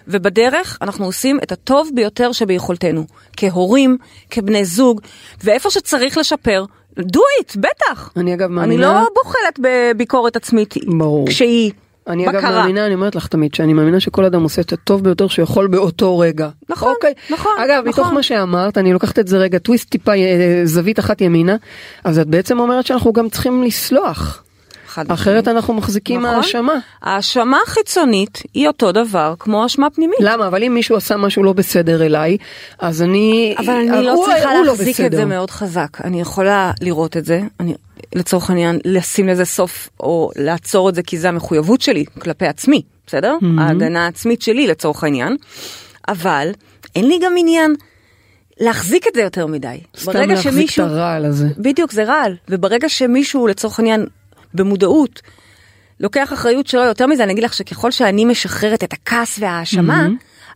ובדרך 0.09 0.79
אנחנו 0.83 1.05
עושים 1.05 1.39
את 1.43 1.53
הטוב 1.53 1.91
ביותר 1.95 2.33
שביכולתנו, 2.33 3.07
כהורים, 3.37 3.99
כבני 4.31 4.65
זוג, 4.65 5.01
ואיפה 5.45 5.71
שצריך 5.71 6.19
לשפר, 6.19 6.65
do 7.01 7.21
it, 7.41 7.57
בטח. 7.57 8.13
אני 8.17 8.35
אגב 8.35 8.47
אני 8.47 8.55
מאמינה... 8.55 8.93
לא 8.93 9.09
בוחלת 9.15 9.61
בביקורת 9.61 10.37
עצמית 10.37 10.75
ברור. 10.87 11.27
כשהיא 11.27 11.73
אני 12.09 12.27
בקרה. 12.27 12.41
אגב 12.41 12.51
מאמינה, 12.51 12.87
אני 12.87 12.95
אומרת 12.95 13.15
לך 13.15 13.27
תמיד, 13.27 13.55
שאני 13.55 13.73
מאמינה 13.73 14.01
שכל 14.01 14.25
אדם 14.25 14.43
עושה 14.43 14.61
את 14.61 14.73
הטוב 14.73 15.05
ביותר 15.05 15.29
שיכול 15.29 15.67
באותו 15.67 16.19
רגע. 16.19 16.49
נכון, 16.69 16.95
אוקיי. 16.95 17.15
נכון, 17.31 17.53
אגב, 17.59 17.83
נכון. 17.87 17.89
מתוך 17.89 18.13
מה 18.13 18.23
שאמרת, 18.23 18.79
אני 18.79 18.93
לוקחת 18.93 19.19
את 19.19 19.29
זה 19.29 19.39
רגע, 19.39 19.59
טוויסט 19.59 19.89
טיפה 19.89 20.13
אה, 20.13 20.61
זווית 20.65 20.99
אחת 20.99 21.21
ימינה, 21.21 21.57
אז 22.05 22.19
את 22.19 22.27
בעצם 22.27 22.61
אומרת 22.61 22.87
שאנחנו 22.87 23.13
גם 23.13 23.29
צריכים 23.29 23.63
לסלוח. 23.63 24.43
חד 24.89 25.11
אחרת. 25.11 25.49
אנחנו 25.49 25.75
מחזיקים 25.75 26.21
נכון. 26.21 26.37
האשמה. 26.37 26.73
האשמה 27.03 27.59
חיצונית 27.67 28.43
היא 28.55 28.67
אותו 28.67 28.93
דבר 28.93 29.35
כמו 29.39 29.63
האשמה 29.63 29.91
פנימית. 29.91 30.19
למה? 30.21 30.47
אבל 30.47 30.63
אם 30.63 30.75
מישהו 30.75 30.97
עשה 30.97 31.17
משהו 31.17 31.43
לא 31.43 31.53
בסדר 31.53 32.07
אליי, 32.07 32.37
אז 32.79 33.03
אני... 33.03 33.55
אבל 33.59 33.75
אני 33.75 34.03
לא 34.05 34.23
צריכה 34.27 34.55
לא 34.55 34.65
להחזיק 34.65 35.01
את 35.01 35.05
בסדר. 35.05 35.17
זה 35.17 35.25
מאוד 35.25 35.51
חזק. 35.51 35.99
אני 36.05 36.21
יכולה 36.21 36.73
לראות 36.81 37.17
את 37.17 37.25
זה, 37.25 37.41
אני, 37.61 37.75
לצורך 38.15 38.51
העניין, 38.51 38.79
לשים 38.85 39.29
לזה 39.29 39.45
סוף 39.45 39.89
או 40.01 40.31
לעצור 40.37 40.89
את 40.89 40.95
זה 40.95 41.03
כי 41.03 41.19
זה 41.19 41.29
המחויבות 41.29 41.81
שלי 41.81 42.05
כלפי 42.19 42.47
עצמי, 42.47 42.83
בסדר? 43.07 43.37
ההגנה 43.59 44.05
העצמית 44.05 44.43
שלי 44.43 44.67
לצורך 44.67 45.05
העניין. 45.05 45.37
אבל 46.09 46.51
אין 46.97 47.09
לי 47.09 47.19
גם 47.23 47.33
עניין 47.39 47.75
להחזיק 48.61 49.07
את 49.09 49.15
זה 49.15 49.23
יותר 49.23 49.47
מדי. 49.47 49.81
סתם 49.97 50.29
להחזיק 50.29 50.73
את 50.75 50.79
הרעל 50.79 51.25
הזה. 51.25 51.49
בדיוק, 51.59 51.93
זה 51.93 52.05
רעל. 52.05 52.37
וברגע 52.49 52.89
שמישהו, 52.89 53.47
לצורך 53.47 53.79
העניין, 53.79 54.07
במודעות, 54.55 55.23
לוקח 56.01 56.33
אחריות 56.33 56.67
שלו 56.67 56.83
יותר 56.83 57.07
מזה, 57.07 57.25
אני 57.25 57.33
אגיד 57.33 57.45
לך 57.45 57.55
שככל 57.55 57.91
שאני 57.91 58.25
משחררת 58.25 58.85
את 58.85 58.93
הכעס 58.93 59.39
וההאשמה, 59.41 60.07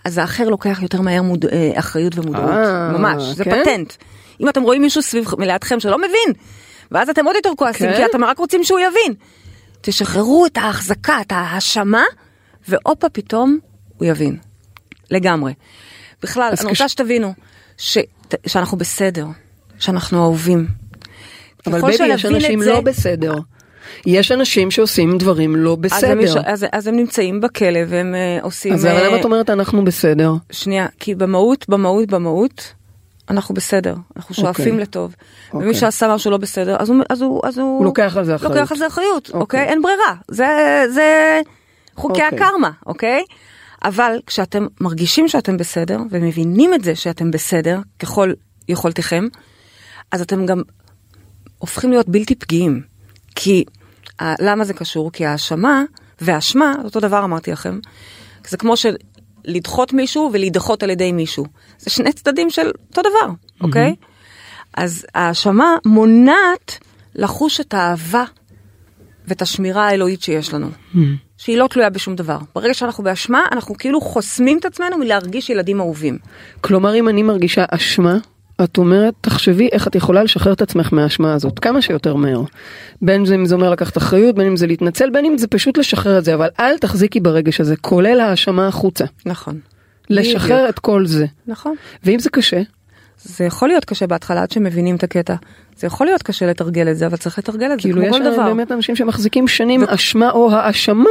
אז 0.04 0.18
האחר 0.18 0.48
לוקח 0.48 0.78
יותר 0.82 1.00
מהר 1.00 1.22
מוד... 1.22 1.44
אה, 1.44 1.70
אחריות 1.74 2.18
ומודעות, 2.18 2.50
אה, 2.50 2.88
ממש, 2.92 3.22
זה 3.22 3.44
כן? 3.44 3.60
פטנט. 3.62 3.92
אם 4.40 4.48
אתם 4.48 4.62
רואים 4.62 4.82
מישהו 4.82 5.02
סביב 5.02 5.26
לידכם 5.38 5.80
שלא 5.80 5.98
מבין, 5.98 6.32
ואז 6.90 7.08
אתם 7.08 7.26
עוד 7.26 7.36
יותר 7.36 7.50
כועסים, 7.56 7.90
כן? 7.90 7.96
כי 7.96 8.04
אתם 8.04 8.24
רק 8.24 8.38
רוצים 8.38 8.64
שהוא 8.64 8.78
יבין. 8.80 9.14
תשחררו 9.80 10.46
את 10.46 10.56
ההחזקה, 10.56 11.20
את 11.20 11.32
ההאשמה, 11.32 12.02
והופה, 12.68 13.08
פתאום 13.08 13.58
הוא 13.98 14.08
יבין. 14.08 14.36
לגמרי. 15.10 15.54
בכלל, 16.22 16.48
אני 16.48 16.56
כש- 16.56 16.64
רוצה 16.64 16.88
שתבינו 16.88 17.34
ש... 17.78 17.98
שאנחנו 18.46 18.78
בסדר, 18.78 19.26
שאנחנו 19.78 20.22
אהובים. 20.22 20.66
אבל 21.66 21.80
baby, 21.80 22.04
יש 22.06 22.24
אנשים 22.24 22.62
זה- 22.62 22.70
לא 22.72 22.80
בסדר. 22.80 23.34
יש 24.06 24.32
אנשים 24.32 24.70
שעושים 24.70 25.18
דברים 25.18 25.56
לא 25.56 25.76
אז 25.92 26.04
הם, 26.04 26.18
בסדר. 26.18 26.42
אז, 26.44 26.66
אז 26.72 26.86
הם 26.86 26.96
נמצאים 26.96 27.40
בכלא 27.40 27.80
והם 27.88 28.14
אה, 28.14 28.38
עושים... 28.42 28.72
אז 28.72 28.86
למה 28.86 28.98
אה, 28.98 29.20
את 29.20 29.24
אומרת 29.24 29.50
אנחנו 29.50 29.84
בסדר? 29.84 30.32
שנייה, 30.52 30.86
כי 31.00 31.14
במהות, 31.14 31.68
במהות, 31.68 32.08
במהות, 32.08 32.74
אנחנו 33.30 33.54
בסדר, 33.54 33.94
אנחנו 34.16 34.34
שואפים 34.34 34.66
אוקיי. 34.66 34.82
לטוב. 34.82 35.14
אוקיי. 35.52 35.66
ומי 35.66 35.74
שעשה 35.74 36.14
משהו 36.14 36.30
לא 36.30 36.36
בסדר, 36.36 36.76
אז 36.78 36.90
הוא, 36.90 37.02
אז 37.10 37.22
הוא, 37.22 37.40
אז 37.44 37.58
הוא, 37.58 37.78
הוא 37.78 37.84
לוקח 37.84 38.16
על 38.16 38.24
זה 38.24 38.34
אחריות. 38.34 38.56
לוקח 38.56 38.72
על 38.72 38.78
זה 38.78 38.86
אחריות, 38.86 39.28
אוקיי. 39.28 39.40
אוקיי? 39.40 39.64
אין 39.64 39.82
ברירה, 39.82 40.14
זה, 40.28 40.46
זה 40.94 41.40
חוקי 41.94 42.22
אוקיי. 42.22 42.38
הקרמה, 42.38 42.70
אוקיי? 42.86 43.22
אבל 43.84 44.16
כשאתם 44.26 44.66
מרגישים 44.80 45.28
שאתם 45.28 45.56
בסדר, 45.56 45.98
ומבינים 46.10 46.74
את 46.74 46.84
זה 46.84 46.94
שאתם 46.94 47.30
בסדר, 47.30 47.80
ככל 47.98 48.32
יכולתכם, 48.68 49.26
אז 50.12 50.20
אתם 50.20 50.46
גם 50.46 50.62
הופכים 51.58 51.90
להיות 51.90 52.08
בלתי 52.08 52.34
פגיעים. 52.34 52.82
כי, 53.34 53.64
למה 54.20 54.64
זה 54.64 54.74
קשור? 54.74 55.12
כי 55.12 55.26
האשמה 55.26 55.82
והאשמה, 56.20 56.74
אותו 56.84 57.00
דבר 57.00 57.24
אמרתי 57.24 57.52
לכם, 57.52 57.78
זה 58.48 58.56
כמו 58.56 58.76
של 58.76 58.96
לדחות 59.44 59.92
מישהו 59.92 60.30
ולהידחות 60.32 60.82
על 60.82 60.90
ידי 60.90 61.12
מישהו. 61.12 61.46
זה 61.78 61.90
שני 61.90 62.12
צדדים 62.12 62.50
של 62.50 62.70
אותו 62.90 63.00
דבר, 63.00 63.34
אוקיי? 63.60 63.94
אז 64.76 65.06
האשמה 65.14 65.76
מונעת 65.84 66.78
לחוש 67.14 67.60
את 67.60 67.74
האהבה 67.74 68.24
ואת 69.28 69.42
השמירה 69.42 69.88
האלוהית 69.88 70.22
שיש 70.22 70.54
לנו, 70.54 70.68
שהיא 71.38 71.56
לא 71.56 71.66
תלויה 71.66 71.90
בשום 71.90 72.16
דבר. 72.16 72.38
ברגע 72.54 72.74
שאנחנו 72.74 73.04
באשמה, 73.04 73.44
אנחנו 73.52 73.74
כאילו 73.78 74.00
חוסמים 74.00 74.58
את 74.58 74.64
עצמנו 74.64 74.98
מלהרגיש 74.98 75.50
ילדים 75.50 75.80
אהובים. 75.80 76.18
כלומר, 76.60 76.94
אם 76.94 77.08
אני 77.08 77.22
מרגישה 77.22 77.64
אשמה, 77.68 78.16
את 78.64 78.78
אומרת, 78.78 79.14
תחשבי 79.20 79.68
איך 79.72 79.88
את 79.88 79.94
יכולה 79.94 80.22
לשחרר 80.22 80.52
את 80.52 80.62
עצמך 80.62 80.92
מהאשמה 80.92 81.34
הזאת, 81.34 81.58
כמה 81.58 81.82
שיותר 81.82 82.14
מהר. 82.14 82.42
בין 83.02 83.24
אם 83.34 83.46
זה 83.46 83.54
אומר 83.54 83.70
לקחת 83.70 83.96
אחריות, 83.96 84.34
בין 84.34 84.46
אם 84.46 84.56
זה 84.56 84.66
להתנצל, 84.66 85.10
בין 85.10 85.24
אם 85.24 85.38
זה 85.38 85.46
פשוט 85.46 85.78
לשחרר 85.78 86.18
את 86.18 86.24
זה, 86.24 86.34
אבל 86.34 86.48
אל 86.60 86.78
תחזיקי 86.78 87.20
ברגש 87.20 87.60
הזה, 87.60 87.76
כולל 87.76 88.20
האשמה 88.20 88.68
החוצה. 88.68 89.04
נכון. 89.26 89.58
לשחרר 90.10 90.56
בדיוק. 90.56 90.68
את 90.68 90.78
כל 90.78 91.06
זה. 91.06 91.26
נכון. 91.46 91.74
ואם 92.04 92.18
זה 92.18 92.30
קשה, 92.30 92.62
זה 93.24 93.44
יכול 93.44 93.68
להיות 93.68 93.84
קשה 93.84 94.06
בהתחלה 94.06 94.42
עד 94.42 94.50
שמבינים 94.50 94.96
את 94.96 95.02
הקטע. 95.02 95.34
זה 95.76 95.86
יכול 95.86 96.06
להיות 96.06 96.22
קשה 96.22 96.46
לתרגל 96.46 96.90
את 96.90 96.96
זה, 96.96 97.06
אבל 97.06 97.16
צריך 97.16 97.38
לתרגל 97.38 97.66
את 97.66 97.70
זה 97.70 97.82
כאילו 97.82 98.00
כמו 98.02 98.16
יש 98.16 98.22
כל 98.22 98.32
דבר. 98.32 98.44
באמת 98.44 98.72
אנשים 98.72 98.96
שמחזיקים 98.96 99.48
שנים 99.48 99.84
אשמה 99.84 100.30
או 100.30 100.52
האשמה. 100.52 101.10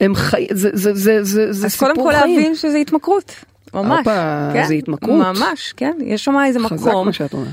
הם 0.00 0.14
חי... 0.14 0.46
זה, 0.50 0.70
זה, 0.72 0.94
זה, 0.94 1.24
זה, 1.24 1.52
זה 1.52 1.66
אז 1.66 1.72
סיפור 1.72 1.88
קודם 1.88 2.02
כל 2.02 2.12
חיים. 2.12 2.36
להבין 2.36 2.54
שזה 2.54 2.78
התמכרות. 2.78 3.32
ממש. 3.74 3.98
הופה, 3.98 4.48
כן? 4.52 4.66
זה 4.66 4.74
התמכרות. 4.74 5.10
ממש, 5.10 5.74
כן. 5.76 5.92
יש 6.04 6.24
שם 6.24 6.36
איזה 6.46 6.58
מקום. 6.58 6.78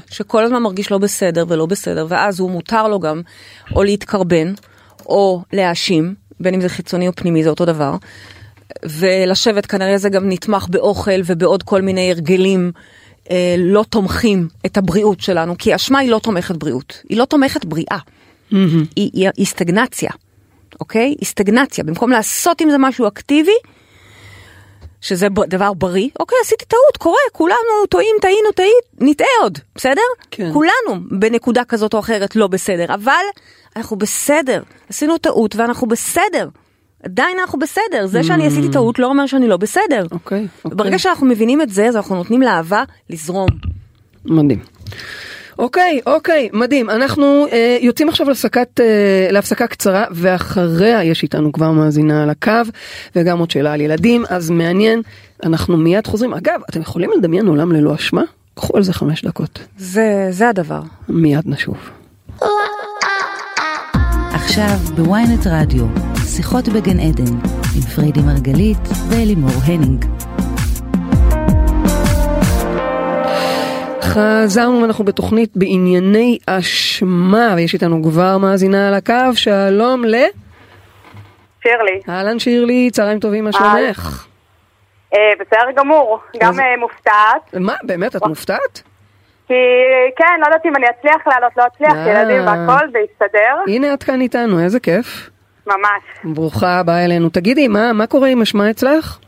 שכל 0.10 0.44
הזמן 0.44 0.62
מרגיש 0.62 0.92
לא 0.92 0.98
בסדר 0.98 1.46
ולא 1.48 1.66
בסדר, 1.66 2.06
ואז 2.10 2.40
הוא 2.40 2.52
מותר 2.52 2.88
לו 2.88 3.00
גם 3.00 3.22
או 3.76 3.84
להתקרבן, 3.84 4.54
או 5.06 5.44
להאשים, 5.54 6.16
בין 6.40 6.54
אם 6.54 6.62
זה 6.62 6.70
חיצוני 6.70 7.08
או 7.08 7.14
פנימי, 7.16 7.44
זה 7.44 7.50
אותו 7.50 7.66
דבר. 7.66 7.96
ולשבת 8.84 9.66
כנראה 9.66 9.98
זה 9.98 10.10
גם 10.10 10.30
נתמך 10.30 10.68
באוכל 10.70 11.22
ובעוד 11.26 11.64
כל 11.64 11.82
מיני 11.82 12.12
הרגלים 12.12 12.72
אה, 13.32 13.56
לא 13.58 13.86
תומכים 13.90 14.48
את 14.66 14.78
הבריאות 14.78 15.22
שלנו, 15.22 15.58
כי 15.58 15.76
אשמה 15.76 16.00
היא 16.00 16.10
לא 16.10 16.20
תומכת 16.20 16.56
בריאות, 16.56 17.02
היא 17.10 17.18
לא 17.18 17.26
תומכת 17.26 17.66
בריאה, 17.66 17.98
היא, 18.96 19.12
היא, 19.14 19.30
היא 19.38 19.46
סטגנציה, 19.46 20.10
אוקיי? 20.80 21.16
היא 21.20 21.26
סטגנציה, 21.26 21.84
במקום 21.84 22.12
לעשות 22.12 22.62
עם 22.62 22.70
זה 22.70 22.78
משהו 22.78 23.08
אקטיבי, 23.08 23.56
שזה 25.06 25.28
דבר 25.48 25.74
בריא, 25.74 26.10
אוקיי, 26.20 26.38
עשיתי 26.42 26.66
טעות, 26.66 26.98
קורה, 26.98 27.18
כולנו 27.32 27.86
טועים, 27.90 28.16
טעינו, 28.22 28.52
טעית, 28.56 28.84
נטעה 29.00 29.28
עוד, 29.42 29.60
בסדר? 29.76 30.02
כן. 30.32 30.50
כולנו 30.54 31.02
בנקודה 31.12 31.64
כזאת 31.64 31.94
או 31.94 32.00
אחרת 32.00 32.36
לא 32.36 32.48
בסדר, 32.48 32.94
אבל 32.94 33.24
אנחנו 33.76 33.96
בסדר, 33.96 34.64
עשינו 34.90 35.18
טעות 35.18 35.56
ואנחנו 35.56 35.88
בסדר. 35.88 36.50
עדיין 37.04 37.40
אנחנו 37.40 37.60
בסדר, 37.60 38.06
זה 38.06 38.24
שאני 38.24 38.48
עשיתי 38.48 38.70
טעות 38.72 39.00
לא 39.00 39.08
אומר 39.08 39.26
שאני 39.26 39.48
לא 39.48 39.58
בסדר. 39.58 40.06
אוקיי, 40.12 40.48
אוקיי. 40.66 40.78
ברגע 40.78 41.00
שאנחנו 41.00 41.28
מבינים 41.28 41.62
את 41.62 41.70
זה, 41.70 41.88
אז 41.88 41.96
אנחנו 41.96 42.16
נותנים 42.16 42.42
לאהבה 42.42 42.84
לזרום. 43.10 43.50
מדהים. 44.26 44.60
אוקיי, 45.60 46.00
אוקיי, 46.06 46.50
מדהים. 46.54 46.90
אנחנו 46.90 47.48
אה, 47.52 47.78
יוצאים 47.82 48.10
עכשיו 48.10 48.28
להפסקת, 48.28 48.80
אה, 48.80 49.28
להפסקה 49.32 49.68
קצרה, 49.68 50.06
ואחריה 50.12 51.04
יש 51.04 51.24
איתנו 51.24 51.52
כבר 51.52 51.72
מאזינה 51.72 52.24
על 52.24 52.30
הקו, 52.30 52.52
וגם 53.16 53.40
עוד 53.40 53.52
שאלה 53.52 53.74
על 53.74 53.82
ילדים, 53.82 54.24
אז 54.30 54.50
מעניין, 54.50 55.02
אנחנו 55.44 55.78
מיד 55.78 56.08
חוזרים. 56.08 56.34
אגב, 56.34 56.62
אתם 56.70 56.82
יכולים 56.82 57.10
לדמיין 57.18 57.48
עולם 57.48 57.72
ללא 57.72 57.96
אשמה? 57.96 58.22
קחו 58.56 58.78
על 58.78 58.84
זה 58.84 58.94
חמש 58.94 59.26
דקות. 59.26 59.60
זה, 59.78 60.28
זה 60.30 60.50
הדבר. 60.50 60.82
מיד 61.10 61.44
נשוב. 61.46 61.78
עכשיו 64.34 64.78
ב 64.96 65.06
ynet 65.06 65.48
רדיו, 65.48 65.86
שיחות 66.26 66.70
בגן 66.70 67.00
עדן, 67.00 67.34
עם 67.76 67.82
פריידי 67.96 68.22
מרגלית 68.22 68.78
ואלימור 69.10 69.52
הניג. 69.66 70.06
חזרנו 74.16 74.82
ואנחנו 74.82 75.04
בתוכנית 75.04 75.50
בענייני 75.56 76.38
אשמה, 76.46 77.54
ויש 77.56 77.74
איתנו 77.74 78.04
כבר 78.04 78.38
מאזינה 78.38 78.88
על 78.88 78.94
הקו, 78.94 79.36
שלום 79.36 80.06
ל... 80.06 80.16
שירלי. 81.64 82.00
אהלן 82.10 82.40
שירלי, 82.40 82.90
צהריים 82.92 83.20
טובים, 83.20 83.44
מה 83.44 83.52
שלומך? 83.52 84.28
אה, 85.14 85.20
בסדר 85.40 85.72
גמור, 85.76 86.20
גם 86.40 86.60
אה, 86.60 86.78
מופתעת. 86.80 87.54
מה, 87.60 87.74
באמת, 87.84 88.16
את 88.16 88.22
מופתעת? 88.28 88.82
כי 89.48 89.54
כן, 90.18 90.40
לא 90.40 90.46
יודעת 90.46 90.66
אם 90.66 90.76
אני 90.76 90.86
אצליח 91.00 91.28
לעלות, 91.28 91.52
לא 91.58 91.64
אצליח, 91.68 91.94
אה. 91.96 92.10
ילדים 92.10 92.48
והכל, 92.48 92.88
זה 92.92 93.00
יסתדר, 93.00 93.56
הנה 93.68 93.94
את 93.94 94.04
כאן 94.04 94.22
איתנו, 94.22 94.60
איזה 94.60 94.80
כיף. 94.80 95.30
ממש. 95.68 96.34
ברוכה 96.36 96.80
הבאה 96.80 97.06
אלינו. 97.06 97.30
תגידי, 97.30 97.68
מה 97.68 98.08
קורה 98.10 98.28
עם 98.28 98.42
אשמה 98.42 98.70
אצלך? 98.70 99.20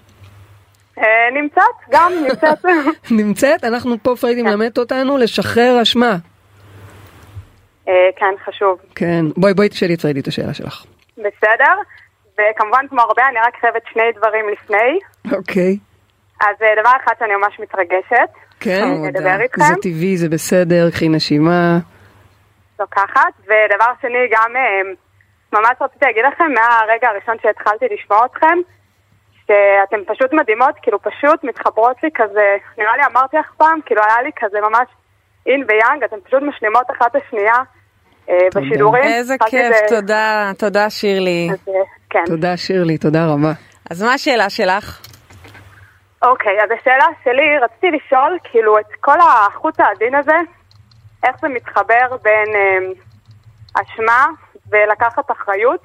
אה, 0.98 1.42
נמצאת, 1.42 1.64
גם 1.90 2.12
נמצאת. 2.24 2.66
נמצאת? 3.20 3.64
אנחנו 3.64 3.96
פה, 4.04 4.16
פריידי 4.22 4.42
מלמדת 4.42 4.78
אותנו 4.78 5.18
לשחרר 5.18 5.82
אשמה. 5.82 6.16
אה, 7.88 7.94
כן, 8.16 8.34
חשוב. 8.46 8.80
כן, 8.96 9.26
בואי, 9.38 9.54
בואי 9.54 9.70
תשאלי 9.70 9.94
את 9.94 10.02
פריידי 10.02 10.20
את 10.20 10.28
השאלה 10.28 10.54
שלך. 10.54 10.86
בסדר, 11.18 11.74
וכמובן 12.34 12.88
כמו 12.90 13.02
הרבה, 13.02 13.28
אני 13.30 13.40
רק 13.40 13.54
חייבת 13.62 13.82
שני 13.94 14.04
דברים 14.16 14.46
לפני. 14.50 15.00
אוקיי. 15.38 15.78
אז 16.42 16.56
אה, 16.62 16.82
דבר 16.82 16.92
אחד 17.04 17.14
שאני 17.20 17.36
ממש 17.36 17.60
מתרגשת, 17.60 18.30
כן? 18.60 18.86
זה 19.58 19.74
טבעי, 19.82 20.18
זה 20.18 20.30
בסדר, 20.30 20.92
קחי 20.92 21.10
נשימה. 21.10 21.78
לוקחת, 22.80 23.34
ודבר 23.44 23.92
שני, 24.02 24.28
גם 24.32 24.54
ממש 25.54 25.72
רציתי 25.82 26.06
להגיד 26.06 26.24
לכם 26.34 26.52
מהרגע 26.54 27.10
הראשון 27.10 27.36
שהתחלתי 27.42 27.86
לשמוע 27.94 28.26
אתכם, 28.26 28.58
שאתם 29.48 29.98
פשוט 30.08 30.34
מדהימות, 30.34 30.76
כאילו 30.82 31.02
פשוט 31.02 31.44
מתחברות 31.44 32.04
לי 32.04 32.10
כזה, 32.16 32.56
נראה 32.78 32.98
לי 32.98 33.04
אמרתי 33.12 33.38
לך 33.38 33.52
פעם, 33.58 33.80
כאילו 33.86 34.02
היה 34.04 34.22
לי 34.22 34.32
כזה 34.40 34.58
ממש 34.62 34.88
אין 35.46 35.64
ויאנג, 35.68 36.04
אתן 36.04 36.16
פשוט 36.24 36.44
משלימות 36.44 36.92
אחת 36.98 37.16
את 37.16 37.22
השנייה 37.28 37.56
אה. 38.30 38.36
בשידורים. 38.56 39.04
איזה 39.04 39.36
כיף, 39.50 39.74
זה- 39.90 39.96
תודה, 39.96 40.52
תודה 40.58 40.90
שירלי. 40.90 41.50
אז, 41.52 41.68
אה, 41.68 41.74
כן. 42.10 42.24
תודה 42.26 42.58
שירלי, 42.58 42.98
תודה 42.98 43.26
רבה. 43.26 43.52
אז 43.92 44.04
מה 44.04 44.14
השאלה 44.14 44.50
שלך? 44.50 45.02
אוקיי, 46.22 46.64
אז 46.64 46.70
השאלה 46.82 47.06
שלי, 47.24 47.58
רציתי 47.62 47.88
לשאול, 47.92 48.38
כאילו, 48.44 48.80
את 48.80 48.86
כל 49.00 49.18
החוט 49.20 49.80
העדין 49.80 50.16
הזה, 50.16 50.36
איך 51.24 51.36
זה 51.42 51.48
מתחבר 51.48 52.18
בין 52.22 52.56
אה, 52.56 52.78
אשמה 53.82 54.26
ולקחת 54.70 55.32
אחריות, 55.32 55.82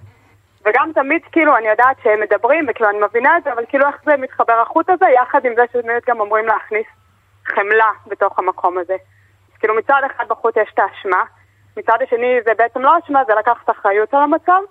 וגם 0.64 0.90
תמיד, 0.94 1.22
כאילו, 1.32 1.56
אני 1.56 1.68
יודעת 1.68 1.96
שהם 2.02 2.20
מדברים, 2.20 2.66
וכאילו, 2.68 2.90
אני 2.90 2.98
מבינה 2.98 3.36
את 3.38 3.44
זה, 3.44 3.52
אבל 3.52 3.64
כאילו, 3.68 3.86
איך 3.86 3.96
זה 4.04 4.16
מתחבר 4.16 4.60
החוט 4.62 4.90
הזה, 4.90 5.06
יחד 5.22 5.44
עם 5.44 5.52
זה 5.56 5.62
שבאמת 5.72 6.02
גם 6.08 6.20
אמורים 6.20 6.46
להכניס 6.46 6.86
חמלה 7.46 7.90
בתוך 8.06 8.38
המקום 8.38 8.78
הזה. 8.78 8.96
אז 9.52 9.58
כאילו, 9.58 9.74
מצד 9.76 10.00
אחד 10.06 10.24
בחוט 10.28 10.56
יש 10.56 10.70
את 10.74 10.78
האשמה, 10.78 11.22
מצד 11.76 11.96
השני 12.02 12.38
זה 12.44 12.50
בעצם 12.58 12.80
לא 12.80 12.92
אשמה, 12.98 13.22
זה 13.26 13.32
לקחת 13.38 13.70
אחריות 13.70 14.14
על 14.14 14.22
המצב, 14.22 14.62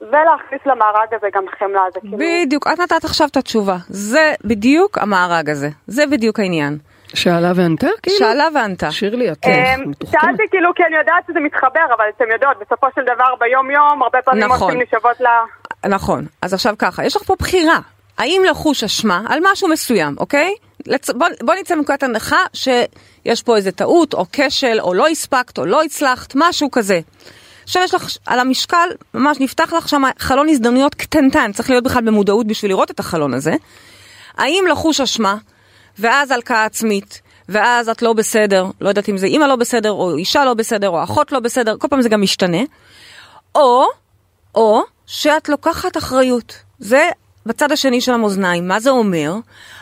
ולהכניס 0.00 0.60
למארג 0.66 1.14
הזה 1.14 1.26
גם 1.34 1.44
חמלה, 1.58 1.82
זה 1.94 2.00
כאילו... 2.00 2.18
בדיוק, 2.18 2.66
את 2.66 2.80
נתת 2.80 3.04
עכשיו 3.04 3.26
את 3.30 3.36
התשובה. 3.36 3.76
זה 3.88 4.34
בדיוק 4.44 4.98
המארג 4.98 5.50
הזה. 5.50 5.68
זה 5.86 6.02
בדיוק 6.06 6.40
העניין. 6.40 6.78
שאלה 7.14 7.52
וענתה? 7.54 7.86
כאילו? 8.02 8.18
שאלה 8.18 8.48
וענתה. 8.54 8.90
שירלי, 8.90 9.32
את 9.32 9.46
אמ, 9.46 9.90
מתוחכמת. 9.90 10.20
שאלתי 10.20 10.42
כאילו 10.50 10.70
כי 10.74 10.82
אני 10.88 10.96
יודעת 10.96 11.24
שזה 11.28 11.40
מתחבר, 11.40 11.94
אבל 11.96 12.04
אתם 12.16 12.24
יודעות, 12.32 12.56
בסופו 12.60 12.86
של 12.94 13.02
דבר 13.02 13.34
ביום 13.40 13.70
יום 13.70 14.02
הרבה 14.02 14.18
פעמים 14.24 14.44
נכון. 14.44 14.70
עושים 14.70 14.82
נשבות 14.82 15.20
ל... 15.20 15.26
נכון. 15.88 16.26
אז 16.42 16.54
עכשיו 16.54 16.74
ככה, 16.78 17.04
יש 17.04 17.16
לך 17.16 17.22
פה 17.22 17.34
בחירה. 17.38 17.78
האם 18.18 18.42
לחוש 18.50 18.84
אשמה 18.84 19.22
על 19.28 19.38
משהו 19.52 19.68
מסוים, 19.68 20.14
אוקיי? 20.18 20.54
לצ... 20.86 21.10
בוא, 21.10 21.26
בוא 21.42 21.54
נצא 21.54 21.74
מנקודת 21.74 22.02
הנחה 22.02 22.42
שיש 22.54 23.42
פה 23.42 23.56
איזה 23.56 23.72
טעות, 23.72 24.14
או 24.14 24.24
כשל, 24.32 24.80
או 24.80 24.94
לא 24.94 25.08
הספקת, 25.08 25.58
או 25.58 25.66
לא 25.66 25.82
הצלחת, 25.82 26.32
משהו 26.36 26.70
כזה. 26.70 27.00
עכשיו 27.64 27.82
יש 27.82 27.94
לך 27.94 28.16
על 28.26 28.38
המשקל, 28.38 28.88
ממש 29.14 29.40
נפתח 29.40 29.72
לך 29.72 29.88
שם 29.88 30.02
חלון 30.18 30.48
הזדמנויות 30.48 30.94
קטנטן, 30.94 31.52
צריך 31.52 31.70
להיות 31.70 31.84
בכלל 31.84 32.02
במודעות 32.02 32.46
בשביל 32.46 32.70
לראות 32.70 32.90
את 32.90 33.00
החלון 33.00 33.34
הזה. 33.34 33.54
האם 34.38 34.64
לחוש 34.70 35.00
אשמה, 35.00 35.36
ואז 35.98 36.30
הלקאה 36.30 36.64
עצמית, 36.64 37.20
ואז 37.48 37.88
את 37.88 38.02
לא 38.02 38.12
בסדר, 38.12 38.66
לא 38.80 38.88
יודעת 38.88 39.08
אם 39.08 39.16
זה 39.16 39.26
אימא 39.26 39.44
לא 39.44 39.56
בסדר, 39.56 39.90
או 39.90 40.16
אישה 40.16 40.44
לא 40.44 40.54
בסדר, 40.54 40.88
או 40.88 41.04
אחות 41.04 41.32
לא 41.32 41.40
בסדר, 41.40 41.76
כל 41.78 41.88
פעם 41.88 42.02
זה 42.02 42.08
גם 42.08 42.22
משתנה. 42.22 42.62
או, 43.54 43.86
או 44.54 44.82
שאת 45.06 45.48
לוקחת 45.48 45.96
אחריות. 45.96 46.54
זה 46.78 47.08
בצד 47.46 47.72
השני 47.72 48.00
של 48.00 48.12
המאזניים. 48.12 48.68
מה 48.68 48.80
זה 48.80 48.90
אומר? 48.90 49.34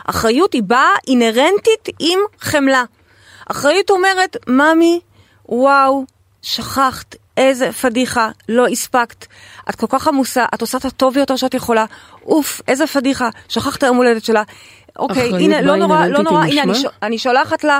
אחריות 0.05 0.53
היא 0.53 0.63
באה 0.63 0.89
אינהרנטית 1.07 1.89
עם 1.99 2.19
חמלה. 2.39 2.83
אחריות 3.51 3.89
אומרת, 3.89 4.37
ממי, 4.47 4.99
וואו, 5.49 6.05
שכחת, 6.41 7.15
איזה 7.37 7.71
פדיחה, 7.71 8.29
לא 8.49 8.67
הספקת. 8.67 9.25
את 9.69 9.75
כל 9.75 9.87
כך 9.89 10.07
עמוסה, 10.07 10.45
את 10.53 10.61
עושה 10.61 10.77
את 10.77 10.85
הטוב 10.85 11.13
ביותר 11.13 11.35
שאת 11.35 11.53
יכולה. 11.53 11.85
אוף, 12.25 12.61
איזה 12.67 12.87
פדיחה, 12.87 13.29
שכחת 13.49 13.83
היום 13.83 13.97
הולדת 13.97 14.25
שלה. 14.25 14.43
אוקיי, 14.99 15.31
הנה, 15.33 15.61
לא 15.61 15.75
נורא, 15.75 16.07
לא 16.07 16.23
נורא, 16.23 16.43
הנה, 16.43 16.63
אני, 16.63 16.73
אני 17.03 17.17
שולחת 17.17 17.63
לה... 17.63 17.79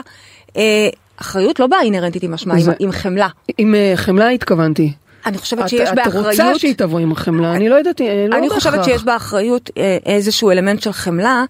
אה, 0.58 0.90
אחריות 1.22 1.60
לא 1.60 1.68
באה 1.68 1.82
אינהרנטית 1.82 2.24
עם 2.24 2.34
אשמה. 2.34 2.54
עם, 2.54 2.72
עם 2.80 2.92
חמלה. 2.92 3.28
עם 3.58 3.74
uh, 3.74 3.98
חמלה 3.98 4.30
התכוונתי. 4.30 4.94
אני 5.26 5.38
חושבת 5.38 5.64
את, 5.64 5.70
שיש 5.70 5.90
את 5.90 5.96
באחריות... 5.96 6.26
את 6.26 6.40
רוצה 6.40 6.60
שהיא 6.60 6.76
תבוא 6.78 7.00
עם 7.00 7.12
החמלה, 7.12 7.52
אני 7.52 7.70
לא 7.70 7.76
יודעת, 7.76 8.02
לא 8.30 8.38
אני 8.38 8.50
חושבת 8.50 8.84
שיש 8.84 9.04
באחריות 9.04 9.70
אה, 9.78 9.98
איזשהו 10.06 10.52
אלמנט 10.52 10.82
של 10.82 10.92
חמלה, 10.92 11.44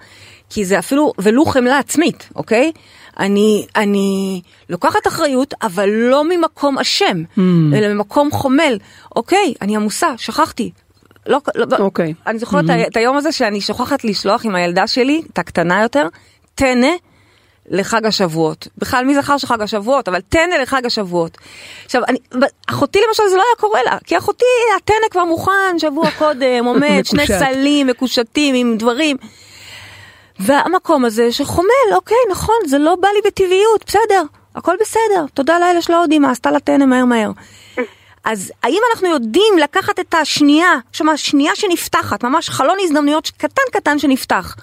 כי 0.50 0.66
זה 0.66 0.80
אפילו, 0.80 1.14
ולו 1.20 1.46
חמלה 1.46 1.80
עצמית, 1.80 2.30
אוקיי? 2.36 2.72
אני, 3.20 3.66
אני 3.76 4.42
לוקחת 4.70 5.08
אחריות, 5.08 5.54
אבל 5.62 5.90
לא 5.90 6.24
ממקום 6.30 6.80
אשם, 6.80 7.24
mm. 7.38 7.42
אלא 7.76 7.94
ממקום 7.94 8.32
חומל. 8.32 8.78
אוקיי, 9.16 9.54
אני 9.62 9.76
עמוסה, 9.76 10.08
שכחתי. 10.18 10.72
לא, 11.28 11.40
לא, 11.56 11.78
אוקיי. 11.80 12.14
אני 12.28 12.40
זוכרת 12.40 12.66
mm-hmm. 12.66 12.88
את 12.88 12.98
היום 12.98 13.18
הזה 13.18 13.32
שאני 13.32 13.62
שוכחת 13.62 14.04
לשלוח 14.04 14.46
עם 14.46 14.56
הילדה 14.56 14.88
שלי, 14.88 15.22
את 15.34 15.40
הקטנה 15.40 15.82
יותר, 15.82 16.08
טנא 16.56 16.88
לחג 17.70 18.06
השבועות. 18.06 18.68
בכלל 18.78 19.06
מי 19.06 19.16
זכר 19.16 19.38
שחג 19.38 19.62
השבועות, 19.62 20.08
אבל 20.08 20.22
טנא 20.22 20.56
לחג 20.56 20.86
השבועות. 20.86 21.38
עכשיו, 21.86 22.02
אני, 22.08 22.18
אחותי 22.68 23.00
למשל 23.08 23.24
זה 23.30 23.36
לא 23.36 23.42
היה 23.42 23.56
קורה 23.60 23.84
לה, 23.84 23.98
כי 24.06 24.18
אחותי, 24.18 24.46
הטנא 24.78 25.08
כבר 25.12 25.26
מוכן 25.26 25.80
שבוע 25.80 26.12
קודם, 26.18 26.66
עומד, 26.70 27.02
שני 27.04 27.28
סלים 27.28 27.88
מקושטים 27.88 28.56
עם 28.56 28.78
דברים. 28.78 29.18
והמקום 30.40 31.06
הזה 31.06 31.32
שחומל, 31.32 31.94
אוקיי, 31.96 32.18
נכון, 32.32 32.56
זה 32.66 32.78
לא 32.78 32.96
בא 32.96 33.08
לי 33.08 33.20
בטבעיות, 33.26 33.86
בסדר, 33.86 34.24
הכל 34.56 34.76
בסדר, 34.82 35.26
תודה 35.34 35.60
לאלה 35.60 35.82
שלא 35.82 35.96
יודעים 35.96 36.22
מה 36.22 36.32
עשתה 36.32 36.52
לטנא 36.52 36.86
מהר 36.86 37.06
מהר. 37.06 37.32
אז 38.30 38.52
האם 38.64 38.80
אנחנו 38.94 39.08
יודעים 39.08 39.58
לקחת 39.64 40.00
את 40.00 40.14
השנייה, 40.14 40.74
שם 40.92 41.10
השנייה 41.10 41.56
שנפתחת, 41.56 42.24
ממש 42.24 42.50
חלון 42.50 42.78
הזדמנויות 42.82 43.32
קטן 43.38 43.62
קטן 43.72 44.00
שנפתח, 44.00 44.56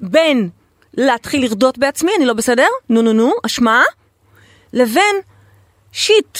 בין 0.00 0.48
להתחיל 0.94 1.44
לרדות 1.44 1.78
בעצמי, 1.78 2.12
אני 2.16 2.26
לא 2.26 2.32
בסדר, 2.32 2.66
נו 2.88 3.02
נו 3.02 3.12
נו, 3.12 3.32
אשמה, 3.46 3.82
לבין 4.72 5.16
שיט, 5.92 6.38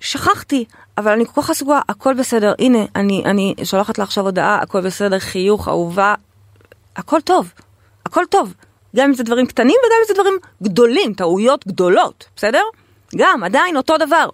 שכחתי, 0.00 0.64
אבל 0.98 1.12
אני 1.12 1.26
כל 1.26 1.42
כך 1.42 1.50
עסוקה, 1.50 1.80
הכל 1.88 2.14
בסדר, 2.14 2.54
הנה, 2.58 2.78
אני, 2.96 3.22
אני 3.24 3.54
שולחת 3.64 3.98
לה 3.98 4.04
עכשיו 4.04 4.24
הודעה, 4.24 4.58
הכל 4.62 4.80
בסדר, 4.80 5.18
חיוך, 5.18 5.68
אהובה, 5.68 6.14
הכל 6.96 7.20
טוב, 7.20 7.52
הכל 8.06 8.24
טוב. 8.30 8.54
גם 8.96 9.08
אם 9.08 9.14
זה 9.14 9.22
דברים 9.22 9.46
קטנים 9.46 9.76
וגם 9.86 9.96
אם 10.00 10.06
זה 10.08 10.14
דברים 10.14 10.34
גדולים, 10.62 11.14
טעויות 11.14 11.66
גדולות, 11.66 12.28
בסדר? 12.36 12.62
גם, 13.16 13.44
עדיין 13.44 13.76
אותו 13.76 13.98
דבר. 13.98 14.28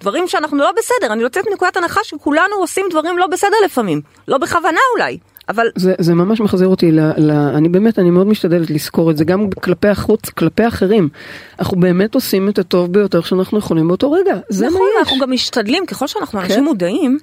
דברים 0.00 0.28
שאנחנו 0.28 0.58
לא 0.58 0.70
בסדר, 0.78 1.12
אני 1.12 1.22
יוצאת 1.22 1.44
מנקודת 1.50 1.76
הנחה 1.76 2.00
שכולנו 2.04 2.56
עושים 2.58 2.86
דברים 2.90 3.18
לא 3.18 3.26
בסדר 3.26 3.56
לפעמים, 3.64 4.00
לא 4.28 4.38
בכוונה 4.38 4.80
אולי, 4.94 5.18
אבל... 5.48 5.66
זה, 5.76 5.94
זה 5.98 6.14
ממש 6.14 6.40
מחזיר 6.40 6.68
אותי, 6.68 6.92
ל, 6.92 7.00
ל, 7.16 7.30
אני 7.30 7.68
באמת, 7.68 7.98
אני 7.98 8.10
מאוד 8.10 8.26
משתדלת 8.26 8.70
לזכור 8.70 9.10
את 9.10 9.16
זה, 9.16 9.24
גם 9.24 9.50
כלפי 9.50 9.88
החוץ, 9.88 10.28
כלפי 10.28 10.68
אחרים. 10.68 11.08
אנחנו 11.58 11.80
באמת 11.80 12.14
עושים 12.14 12.48
את 12.48 12.58
הטוב 12.58 12.92
ביותר 12.92 13.20
שאנחנו 13.20 13.58
יכולים 13.58 13.88
באותו 13.88 14.12
רגע, 14.12 14.34
זה 14.48 14.66
נכון, 14.66 14.80
מה 14.80 14.86
יש. 14.86 14.98
אנחנו 14.98 15.18
גם 15.18 15.30
משתדלים, 15.30 15.86
ככל 15.86 16.06
שאנחנו 16.06 16.40
כן. 16.40 16.44
אנשים 16.44 16.64
מודעים, 16.64 17.18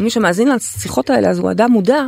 מי 0.00 0.10
שמאזין 0.10 0.48
לשיחות 0.48 1.10
האלה 1.10 1.28
אז 1.28 1.38
הוא 1.38 1.50
אדם 1.50 1.70
מודע, 1.70 2.04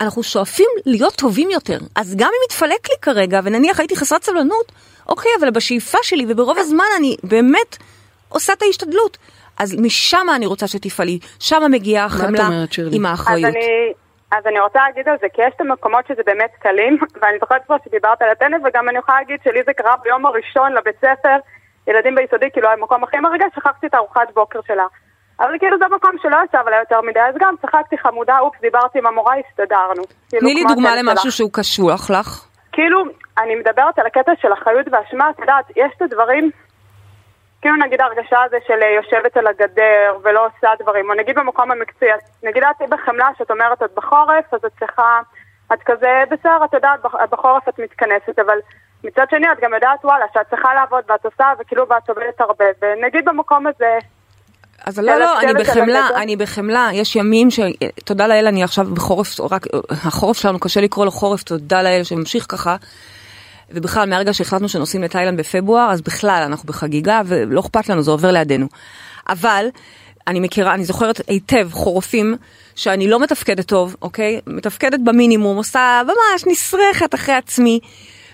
אנחנו 0.00 0.22
שואפים 0.22 0.68
להיות 0.86 1.14
טובים 1.14 1.50
יותר. 1.50 1.78
אז 1.94 2.14
גם 2.16 2.28
אם 2.28 2.44
יתפלק 2.46 2.88
לי 2.88 2.94
כרגע, 3.02 3.40
ונניח 3.44 3.80
הייתי 3.80 3.96
חסרת 3.96 4.24
סבלנות, 4.24 4.72
אוקיי, 5.08 5.30
אבל 5.40 5.50
בשאיפה 5.50 5.98
שלי 6.02 6.26
וברוב 6.28 6.58
הזמן 6.58 6.84
אני 6.98 7.16
באמת 7.24 7.76
עושה 8.28 8.52
את 8.52 8.62
ההשתדלות. 8.62 9.18
אז 9.58 9.76
משם 9.80 10.26
אני 10.36 10.46
רוצה 10.46 10.66
שתפעלי, 10.66 11.18
שם 11.40 11.62
מגיעה 11.70 12.04
החמלה 12.04 12.48
עם 12.92 13.06
האחריות. 13.06 13.44
אז 13.44 13.54
אני, 13.54 13.92
אז 14.32 14.46
אני 14.46 14.60
רוצה 14.60 14.78
להגיד 14.86 15.08
על 15.08 15.16
זה, 15.20 15.26
כי 15.34 15.42
יש 15.42 15.52
את 15.56 15.60
המקומות 15.60 16.06
שזה 16.08 16.22
באמת 16.26 16.50
קלים, 16.58 16.98
ואני 17.22 17.38
זוכרת 17.40 17.62
כבר 17.66 17.76
שדיברת 17.84 18.22
על 18.22 18.30
הטנף, 18.30 18.60
וגם 18.64 18.88
אני 18.88 18.98
יכולה 18.98 19.18
להגיד 19.18 19.40
שלי 19.44 19.60
זה 19.66 19.72
קרה 19.72 19.94
ביום 20.02 20.26
הראשון 20.26 20.72
לבית 20.72 20.96
ספר, 20.96 21.36
ילדים 21.86 22.14
ביסודי, 22.14 22.50
כאילו 22.52 22.68
המקום 22.68 23.04
הכי 23.04 23.18
מרגש, 23.18 23.50
שכחתי 23.56 23.86
את 23.86 23.94
ארוחת 23.94 24.28
בוקר 24.34 24.60
שלה. 24.66 24.86
אבל 25.40 25.58
כאילו 25.58 25.78
זה 25.78 25.84
מקום 25.96 26.10
שלא 26.22 26.36
ישב 26.44 26.66
עליה 26.66 26.78
יותר 26.78 27.00
מדי, 27.00 27.20
אז 27.20 27.34
גם 27.40 27.54
צחקתי 27.62 27.98
חמודה, 27.98 28.38
אופס, 28.38 28.60
דיברתי 28.60 28.98
עם 28.98 29.06
המורה, 29.06 29.34
הסתדרנו. 29.38 30.02
כאילו, 30.28 30.40
תני 30.40 30.54
לי 30.54 30.64
דוגמה 30.68 30.96
למשהו 30.96 31.32
שהוא 31.32 31.50
קשוח 31.52 32.10
לך. 32.10 32.46
כאילו, 32.72 33.04
אני 33.38 33.54
מדברת 33.54 33.98
על 33.98 34.06
הקטע 34.06 34.32
של 34.42 34.52
אחריות 34.52 34.86
ואשמה, 34.92 35.30
את 35.30 35.38
יודעת, 35.38 35.64
יש 35.70 35.92
את 35.96 36.02
הדברים, 36.02 36.50
כאילו 37.60 37.76
נגיד 37.76 38.00
ההרגשה 38.00 38.42
הזה 38.46 38.56
של 38.66 38.82
אה, 38.82 38.90
יושבת 38.90 39.36
על 39.36 39.46
הגדר 39.46 40.18
ולא 40.22 40.46
עושה 40.46 40.68
דברים, 40.82 41.10
או 41.10 41.14
נגיד 41.14 41.38
במקום 41.38 41.70
המקצועי, 41.70 42.10
נגיד 42.42 42.62
את 42.62 42.88
בחמלה 42.88 43.28
שאת 43.38 43.50
אומרת 43.50 43.82
את 43.82 43.90
בחורף, 43.96 44.54
אז 44.54 44.60
את 44.66 44.72
צריכה, 44.78 45.20
את 45.72 45.78
כזה 45.84 46.22
בסדר, 46.30 46.64
את 46.64 46.72
יודעת, 46.72 47.00
בחורף 47.30 47.68
את 47.68 47.78
מתכנסת, 47.78 48.38
אבל 48.38 48.58
מצד 49.04 49.24
שני 49.30 49.52
את 49.52 49.60
גם 49.62 49.74
יודעת 49.74 50.04
וואלה 50.04 50.24
שאת 50.34 50.50
צריכה 50.50 50.74
לעבוד 50.74 51.04
ואת 51.08 51.24
עושה 51.24 51.52
וכאילו 51.60 51.88
ואת 51.88 52.08
עובדת 52.08 52.40
הרבה, 52.40 52.64
ונגיד 52.82 53.24
במקום 53.24 53.66
הזה 53.66 53.98
אז 54.84 54.98
לא, 54.98 55.18
לא, 55.18 55.40
אני 55.40 55.54
בחמלה, 55.54 56.08
אני 56.16 56.36
בחמלה, 56.36 56.88
יש 56.92 57.16
ימים 57.16 57.50
ש... 57.50 57.60
תודה 58.04 58.26
לאל, 58.26 58.46
אני 58.46 58.62
עכשיו 58.62 58.84
בחורף, 58.94 59.40
רק, 59.50 59.66
החורף 59.90 60.36
שלנו, 60.36 60.58
קשה 60.58 60.80
לקרוא 60.80 61.04
לו 61.04 61.10
חורף, 61.10 61.42
תודה 61.42 61.82
לאל 61.82 62.04
שממשיך 62.04 62.46
ככה. 62.48 62.76
ובכלל, 63.70 64.10
מהרגע 64.10 64.34
שהחלטנו 64.34 64.68
שנוסעים 64.68 65.02
לתאילנד 65.02 65.38
בפברואר, 65.38 65.90
אז 65.90 66.00
בכלל, 66.00 66.42
אנחנו 66.46 66.66
בחגיגה, 66.66 67.22
ולא 67.26 67.60
אכפת 67.60 67.88
לנו, 67.88 68.02
זה 68.02 68.10
עובר 68.10 68.30
לידינו. 68.30 68.66
אבל, 69.28 69.66
אני 70.26 70.40
מכירה, 70.40 70.74
אני 70.74 70.84
זוכרת 70.84 71.20
היטב 71.28 71.68
חורפים 71.72 72.36
שאני 72.74 73.08
לא 73.08 73.20
מתפקדת 73.20 73.66
טוב, 73.66 73.96
אוקיי? 74.02 74.40
מתפקדת 74.46 75.00
במינימום, 75.04 75.56
עושה 75.56 76.02
ממש 76.04 76.44
נסרכת 76.46 77.14
אחרי 77.14 77.34
עצמי. 77.34 77.80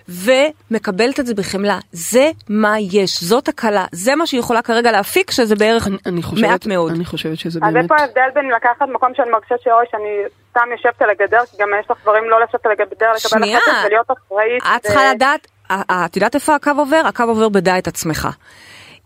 ומקבלת 0.08 1.20
את 1.20 1.26
זה 1.26 1.34
בחמלה. 1.34 1.78
זה 1.92 2.30
מה 2.48 2.74
יש, 2.80 3.24
זאת 3.24 3.48
הקלה, 3.48 3.84
זה 3.92 4.14
מה 4.14 4.26
שהיא 4.26 4.40
יכולה 4.40 4.62
כרגע 4.62 4.92
להפיק, 4.92 5.30
שזה 5.30 5.54
בערך 5.56 5.86
אני, 5.86 5.96
אני 6.06 6.22
חושבת, 6.22 6.48
מעט 6.48 6.66
מאוד. 6.66 6.92
אני 6.92 7.04
חושבת 7.04 7.38
שזה 7.38 7.60
באמת... 7.60 7.76
אז 7.76 7.82
איפה 7.82 7.96
ההבדל 7.96 8.28
בין 8.34 8.50
לקחת 8.56 8.88
מקום 8.94 9.12
שאני 9.14 9.30
מרגישה 9.30 9.54
שאוי, 9.64 9.84
שאני 9.90 10.08
סתם 10.50 10.68
יושבת 10.72 11.02
על 11.02 11.10
הגדר, 11.10 11.40
כי 11.50 11.56
גם 11.60 11.68
יש 11.80 11.90
לך 11.90 11.96
דברים 12.02 12.24
לא 12.30 12.40
לשבת 12.42 12.66
על 12.66 12.72
הגדר, 12.72 13.12
לקבל 13.26 13.42
החלטות 13.42 13.74
ולהיות 13.86 14.10
אחראית. 14.10 14.62
את 14.76 14.82
צריכה 14.82 15.12
לדעת, 15.14 15.46
את 15.72 16.16
יודעת 16.16 16.34
איפה 16.34 16.54
הקו 16.54 16.70
עובר? 16.76 17.02
הקו 17.04 17.22
עובר 17.22 17.48
בדע 17.48 17.78
את 17.78 17.86
עצמך. 17.86 18.28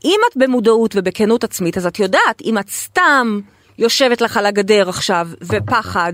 אם 0.05 0.21
את 0.31 0.37
במודעות 0.37 0.95
ובכנות 0.97 1.45
עצמית, 1.45 1.77
אז 1.77 1.87
את 1.87 1.99
יודעת, 1.99 2.43
אם 2.45 2.59
את 2.59 2.69
סתם 2.69 3.41
יושבת 3.79 4.21
לך 4.21 4.37
על 4.37 4.47
הגדר 4.47 4.89
עכשיו, 4.89 5.29
ופחד, 5.43 6.13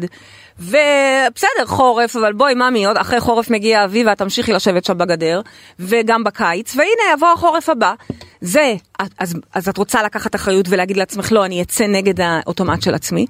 ובסדר, 0.59 1.67
חורף, 1.67 2.17
אבל 2.17 2.33
בואי, 2.33 2.55
ממי, 2.55 2.87
עוד 2.87 2.97
אחרי 2.97 3.21
חורף 3.21 3.51
מגיע 3.51 3.81
האביב 3.81 4.07
ואת 4.07 4.19
תמשיכי 4.19 4.53
לשבת 4.53 4.85
שם 4.85 4.99
בגדר, 4.99 5.41
וגם 5.81 6.25
בקיץ, 6.25 6.77
והנה 6.77 7.13
יבוא 7.17 7.29
החורף 7.29 7.69
הבא. 7.69 7.95
זה, 8.41 8.75
אז, 9.19 9.35
אז 9.55 9.69
את 9.69 9.79
רוצה 9.79 10.03
לקחת 10.03 10.35
אחריות 10.35 10.67
ולהגיד 10.69 10.97
לעצמך, 10.97 11.33
לא, 11.33 11.45
אני 11.45 11.63
אצא 11.63 11.87
נגד 11.87 12.21
האוטומט 12.21 12.83
של 12.83 12.95
עצמי. 12.95 13.27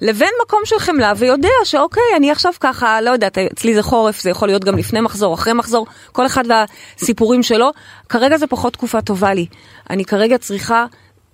לבין 0.00 0.30
מקום 0.42 0.60
של 0.64 0.78
חמלה 0.78 1.12
ויודע 1.16 1.48
שאוקיי, 1.64 2.02
אני 2.16 2.30
עכשיו 2.30 2.52
ככה, 2.60 3.00
לא 3.00 3.10
יודעת, 3.10 3.38
אצלי 3.38 3.74
זה 3.74 3.82
חורף, 3.82 4.20
זה 4.20 4.30
יכול 4.30 4.48
להיות 4.48 4.64
גם 4.64 4.78
לפני 4.78 5.00
מחזור, 5.00 5.34
אחרי 5.34 5.52
מחזור, 5.52 5.86
כל 6.12 6.26
אחד 6.26 6.44
והסיפורים 6.48 7.42
שלו. 7.42 7.70
כרגע 8.08 8.38
זה 8.38 8.46
פחות 8.46 8.72
תקופה 8.72 9.00
טובה 9.00 9.34
לי. 9.34 9.46
אני 9.90 10.04
כרגע 10.04 10.38
צריכה 10.38 10.86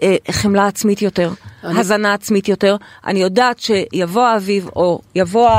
אה, 0.02 0.16
חמלה 0.30 0.66
עצמית 0.66 1.02
יותר, 1.02 1.30
אני... 1.64 1.80
הזנה 1.80 2.14
עצמית 2.14 2.48
יותר. 2.48 2.76
אני 3.06 3.22
יודעת 3.22 3.58
שיבוא 3.58 4.22
האביב, 4.22 4.68
או 4.76 5.00
יבוא, 5.14 5.50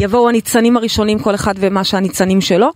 יבואו 0.00 0.28
הניצנים 0.28 0.76
הראשונים, 0.76 1.18
כל 1.18 1.34
אחד 1.34 1.54
ומה 1.56 1.84
שהניצנים 1.84 2.40
שלו. 2.40 2.70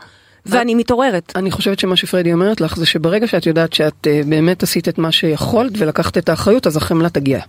ואני 0.47 0.75
מתעוררת. 0.75 1.33
אני 1.37 1.51
חושבת 1.51 1.79
שמה 1.79 1.97
שפרדי 1.97 2.33
אומרת 2.33 2.61
לך 2.61 2.77
זה 2.77 2.87
שברגע 2.87 3.27
שאת 3.27 3.47
יודעת 3.47 3.73
שאת 3.73 4.07
uh, 4.07 4.27
באמת 4.27 4.63
עשית 4.63 4.89
את 4.89 4.99
מה 4.99 5.13
שיכולת 5.13 5.73
ולקחת 5.79 6.19
את 6.19 6.29
האחריות 6.29 6.67
אז 6.67 6.77
החמלה 6.77 7.09
תגיע. 7.09 7.41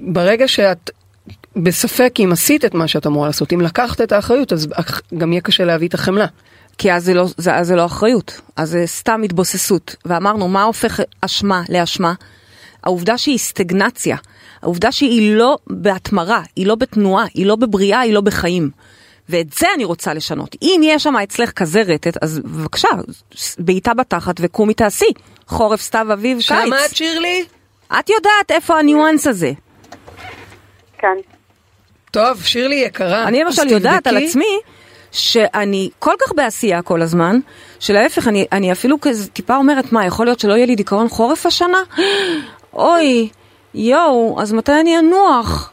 ברגע 0.00 0.48
שאת 0.48 0.90
בספק 1.56 2.14
אם 2.24 2.32
עשית 2.32 2.64
את 2.64 2.74
מה 2.74 2.88
שאת 2.88 3.06
אמורה 3.06 3.26
לעשות, 3.26 3.52
אם 3.52 3.60
לקחת 3.60 4.00
את 4.00 4.12
האחריות, 4.12 4.52
אז 4.52 4.68
גם 5.18 5.32
יהיה 5.32 5.40
קשה 5.40 5.64
להביא 5.64 5.88
את 5.88 5.94
החמלה. 5.94 6.26
כי 6.78 6.92
אז 6.92 7.04
זה 7.04 7.14
לא, 7.14 7.26
זה, 7.36 7.54
אז 7.54 7.66
זה 7.66 7.76
לא 7.76 7.84
אחריות, 7.84 8.40
אז 8.56 8.70
זה 8.70 8.82
סתם 8.86 9.22
התבוססות. 9.22 9.96
ואמרנו, 10.04 10.48
מה 10.48 10.62
הופך 10.62 11.00
אשמה 11.20 11.62
לאשמה? 11.68 12.14
העובדה 12.82 13.18
שהיא 13.18 13.38
סטגנציה, 13.38 14.16
העובדה 14.62 14.92
שהיא 14.92 15.36
לא 15.36 15.58
בהתמרה, 15.66 16.42
היא 16.56 16.66
לא 16.66 16.74
בתנועה, 16.74 17.24
היא 17.34 17.46
לא 17.46 17.56
בבריאה, 17.56 18.00
היא 18.00 18.14
לא 18.14 18.20
בחיים. 18.20 18.70
ואת 19.28 19.52
זה 19.52 19.66
אני 19.74 19.84
רוצה 19.84 20.14
לשנות. 20.14 20.56
אם 20.62 20.80
יש 20.84 21.02
שם 21.02 21.16
אצלך 21.16 21.50
כזה 21.50 21.82
רטט, 21.82 22.22
אז 22.22 22.38
בבקשה, 22.38 22.88
בעיטה 23.58 23.94
בתחת 23.94 24.34
וקומי 24.40 24.74
תעשי. 24.74 25.12
חורף, 25.46 25.80
סתיו, 25.80 26.12
אביב, 26.12 26.38
קיץ. 26.38 26.46
שמעת 26.46 26.96
שירלי? 26.96 27.44
את 27.98 28.10
יודעת 28.10 28.50
איפה 28.50 28.78
הניואנס 28.78 29.26
הזה. 29.26 29.52
כן. 30.98 31.16
טוב, 32.10 32.42
שירלי 32.42 32.74
יקרה. 32.74 33.24
אני 33.24 33.44
למשל 33.44 33.68
יודעת 33.68 34.06
על 34.06 34.16
עצמי 34.16 34.58
שאני 35.12 35.90
כל 35.98 36.14
כך 36.20 36.32
בעשייה 36.36 36.82
כל 36.82 37.02
הזמן, 37.02 37.38
שלהפך, 37.80 38.28
אני, 38.28 38.46
אני 38.52 38.72
אפילו 38.72 39.00
כזה 39.00 39.28
טיפה 39.28 39.56
אומרת, 39.56 39.92
מה, 39.92 40.06
יכול 40.06 40.26
להיות 40.26 40.40
שלא 40.40 40.52
יהיה 40.52 40.66
לי 40.66 40.76
דיכאון 40.76 41.08
חורף 41.08 41.46
השנה? 41.46 41.78
אוי, 42.74 43.28
יואו, 43.74 44.36
אז 44.40 44.52
מתי 44.52 44.72
אני 44.80 44.98
אנוח? 44.98 45.72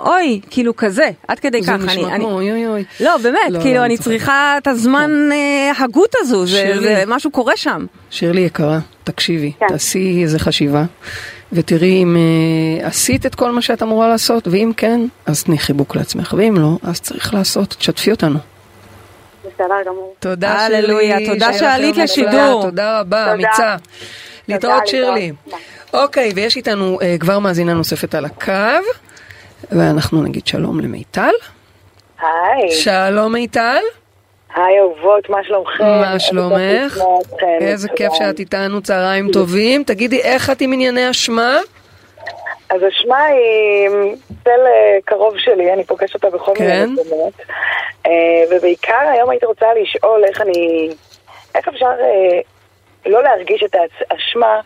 אוי, 0.00 0.40
כאילו 0.50 0.76
כזה, 0.76 1.10
עד 1.28 1.38
כדי 1.38 1.62
זה 1.62 1.72
כך. 1.72 1.78
נשמע 1.78 2.14
אני, 2.14 2.24
כמו 2.24 2.40
אני, 2.40 2.52
אוי 2.52 2.66
אוי. 2.66 2.84
לא, 3.00 3.16
באמת, 3.16 3.38
לא, 3.50 3.60
כאילו, 3.60 3.80
לא, 3.80 3.84
אני. 3.84 3.98
צריכה 3.98 4.54
את 4.58 4.66
הזמן 4.66 5.10
אה, 5.32 5.84
הגות 5.84 6.14
הזו, 6.20 6.46
זה. 6.46 6.74
זה 6.80 7.02
משהו 7.06 7.30
קורה 7.30 7.56
שם. 7.56 7.86
שירלי 8.10 8.40
יקרה, 8.40 8.78
תקשיבי, 9.04 9.52
כן. 9.60 9.66
תעשי 9.68 10.22
איזה 10.22 10.38
חשיבה, 10.38 10.84
ותראי 11.52 12.02
אם 12.02 12.16
אה, 12.16 12.86
עשית 12.86 13.26
את 13.26 13.34
כל 13.34 13.50
מה 13.50 13.62
שאת 13.62 13.82
אמורה 13.82 14.08
לעשות, 14.08 14.48
ואם 14.48 14.72
כן, 14.76 15.00
אז 15.26 15.42
תני 15.42 15.58
חיבוק 15.58 15.96
לעצמך, 15.96 16.34
ואם 16.38 16.54
לא, 16.58 16.78
אז 16.82 17.00
צריך 17.00 17.34
לעשות, 17.34 17.76
תשתפי 17.78 18.10
אותנו. 18.10 18.38
בסדר 19.54 19.82
גמור. 19.86 20.14
תודה 20.18 20.52
הללויה, 20.52 21.26
תודה 21.26 21.52
שעלית 21.52 21.96
לשידור. 21.96 22.62
תודה 22.62 23.00
רבה. 23.00 23.32
אמיצה. 23.32 23.76
להתראות 24.48 24.86
שירלי. 24.86 25.32
אוקיי, 25.92 26.32
ויש 26.34 26.56
איתנו 26.56 26.98
אה, 27.02 27.16
כבר 27.20 27.38
מאזינה 27.38 27.74
נוספת 27.74 28.14
על 28.14 28.24
הקו, 28.24 28.52
ואנחנו 29.72 30.22
נגיד 30.22 30.46
שלום 30.46 30.80
למיטל. 30.80 31.30
היי, 32.20 32.70
שלום 32.70 33.32
מיטל, 33.32 33.82
היי 34.54 34.78
אהובות, 34.80 35.30
מה 35.30 35.38
שלומכם? 35.44 35.84
מה 35.84 36.18
שלומך? 36.18 36.98
איזה 37.60 37.88
כיף. 37.88 38.12
שאת 38.12 38.38
איתנו, 38.38 38.80
צהריים 38.80 39.30
טובים. 39.32 39.84
תגידי, 39.84 40.20
איך 40.20 40.50
את 40.50 40.60
עם 40.60 40.72
ענייני 40.72 41.10
אשמה? 41.10 41.58
אז 42.70 42.80
אשמה 42.88 43.24
היא 43.24 43.88
צל 44.44 44.66
אה, 44.66 44.98
קרוב 45.04 45.38
שלי, 45.38 45.72
אני 45.72 45.84
פוגשת 45.84 46.14
אותה 46.14 46.30
בכל 46.30 46.52
כן. 46.54 46.64
מיני 46.64 47.02
מקומות. 47.02 47.32
אה, 48.06 48.12
ובעיקר 48.50 49.08
היום 49.12 49.30
הייתי 49.30 49.46
רוצה 49.46 49.66
לשאול 49.74 50.24
איך 50.24 50.40
אני, 50.40 50.88
איך 51.54 51.68
אפשר 51.68 51.92
אה, 52.00 52.40
לא 53.06 53.22
להרגיש 53.22 53.62
את 53.62 53.74
האשמה 54.10 54.60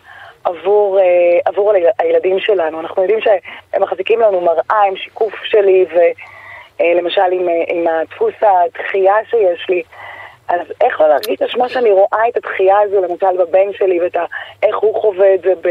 עבור, 0.45 0.99
עבור 1.45 1.73
היל- 1.73 1.91
הילדים 1.99 2.41
שלנו. 2.41 2.81
אנחנו 2.81 3.03
יודעים 3.03 3.21
שהם 3.21 3.83
מחזיקים 3.83 4.21
לנו 4.21 4.41
מראה 4.41 4.83
עם 4.89 4.97
שיקוף 4.97 5.35
שלי, 5.45 5.85
ולמשל 6.81 7.33
עם, 7.33 7.47
עם 7.69 7.85
הדפוס 7.89 8.35
הדחייה 8.43 9.15
שיש 9.31 9.67
לי. 9.69 9.83
אז 10.49 10.61
איך 10.81 11.01
לא 11.01 11.09
להרגיש 11.09 11.43
אשמה 11.43 11.69
שאני 11.69 11.91
רואה 11.91 12.29
את 12.29 12.37
הדחייה 12.37 12.79
הזו, 12.81 13.01
למשל 13.03 13.37
בבן 13.39 13.73
שלי, 13.79 14.01
ואת 14.01 14.17
ה, 14.17 14.25
איך 14.63 14.77
הוא 14.77 15.01
חווה 15.01 15.35
את 15.35 15.41
זה 15.43 15.53
ב, 15.61 15.69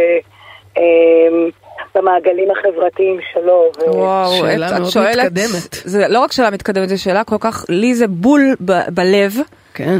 במעגלים 1.96 2.48
החברתיים 2.52 3.20
שלו. 3.34 3.72
ו... 3.78 3.96
וואו, 3.96 4.38
שאלה 4.38 4.68
את, 4.68 4.74
את 4.74 4.80
מאוד 4.80 4.92
שואלת, 4.92 5.26
מתקדמת. 5.26 5.76
זה 5.84 6.08
לא 6.08 6.20
רק 6.20 6.32
שאלה 6.32 6.52
מתקדמת, 6.52 6.90
זו 6.90 7.02
שאלה 7.02 7.24
כל 7.24 7.36
כך, 7.40 7.66
לי 7.70 7.96
זה 7.96 8.08
בול 8.08 8.56
ב, 8.66 8.80
בלב. 8.90 9.36
כן. 9.74 10.00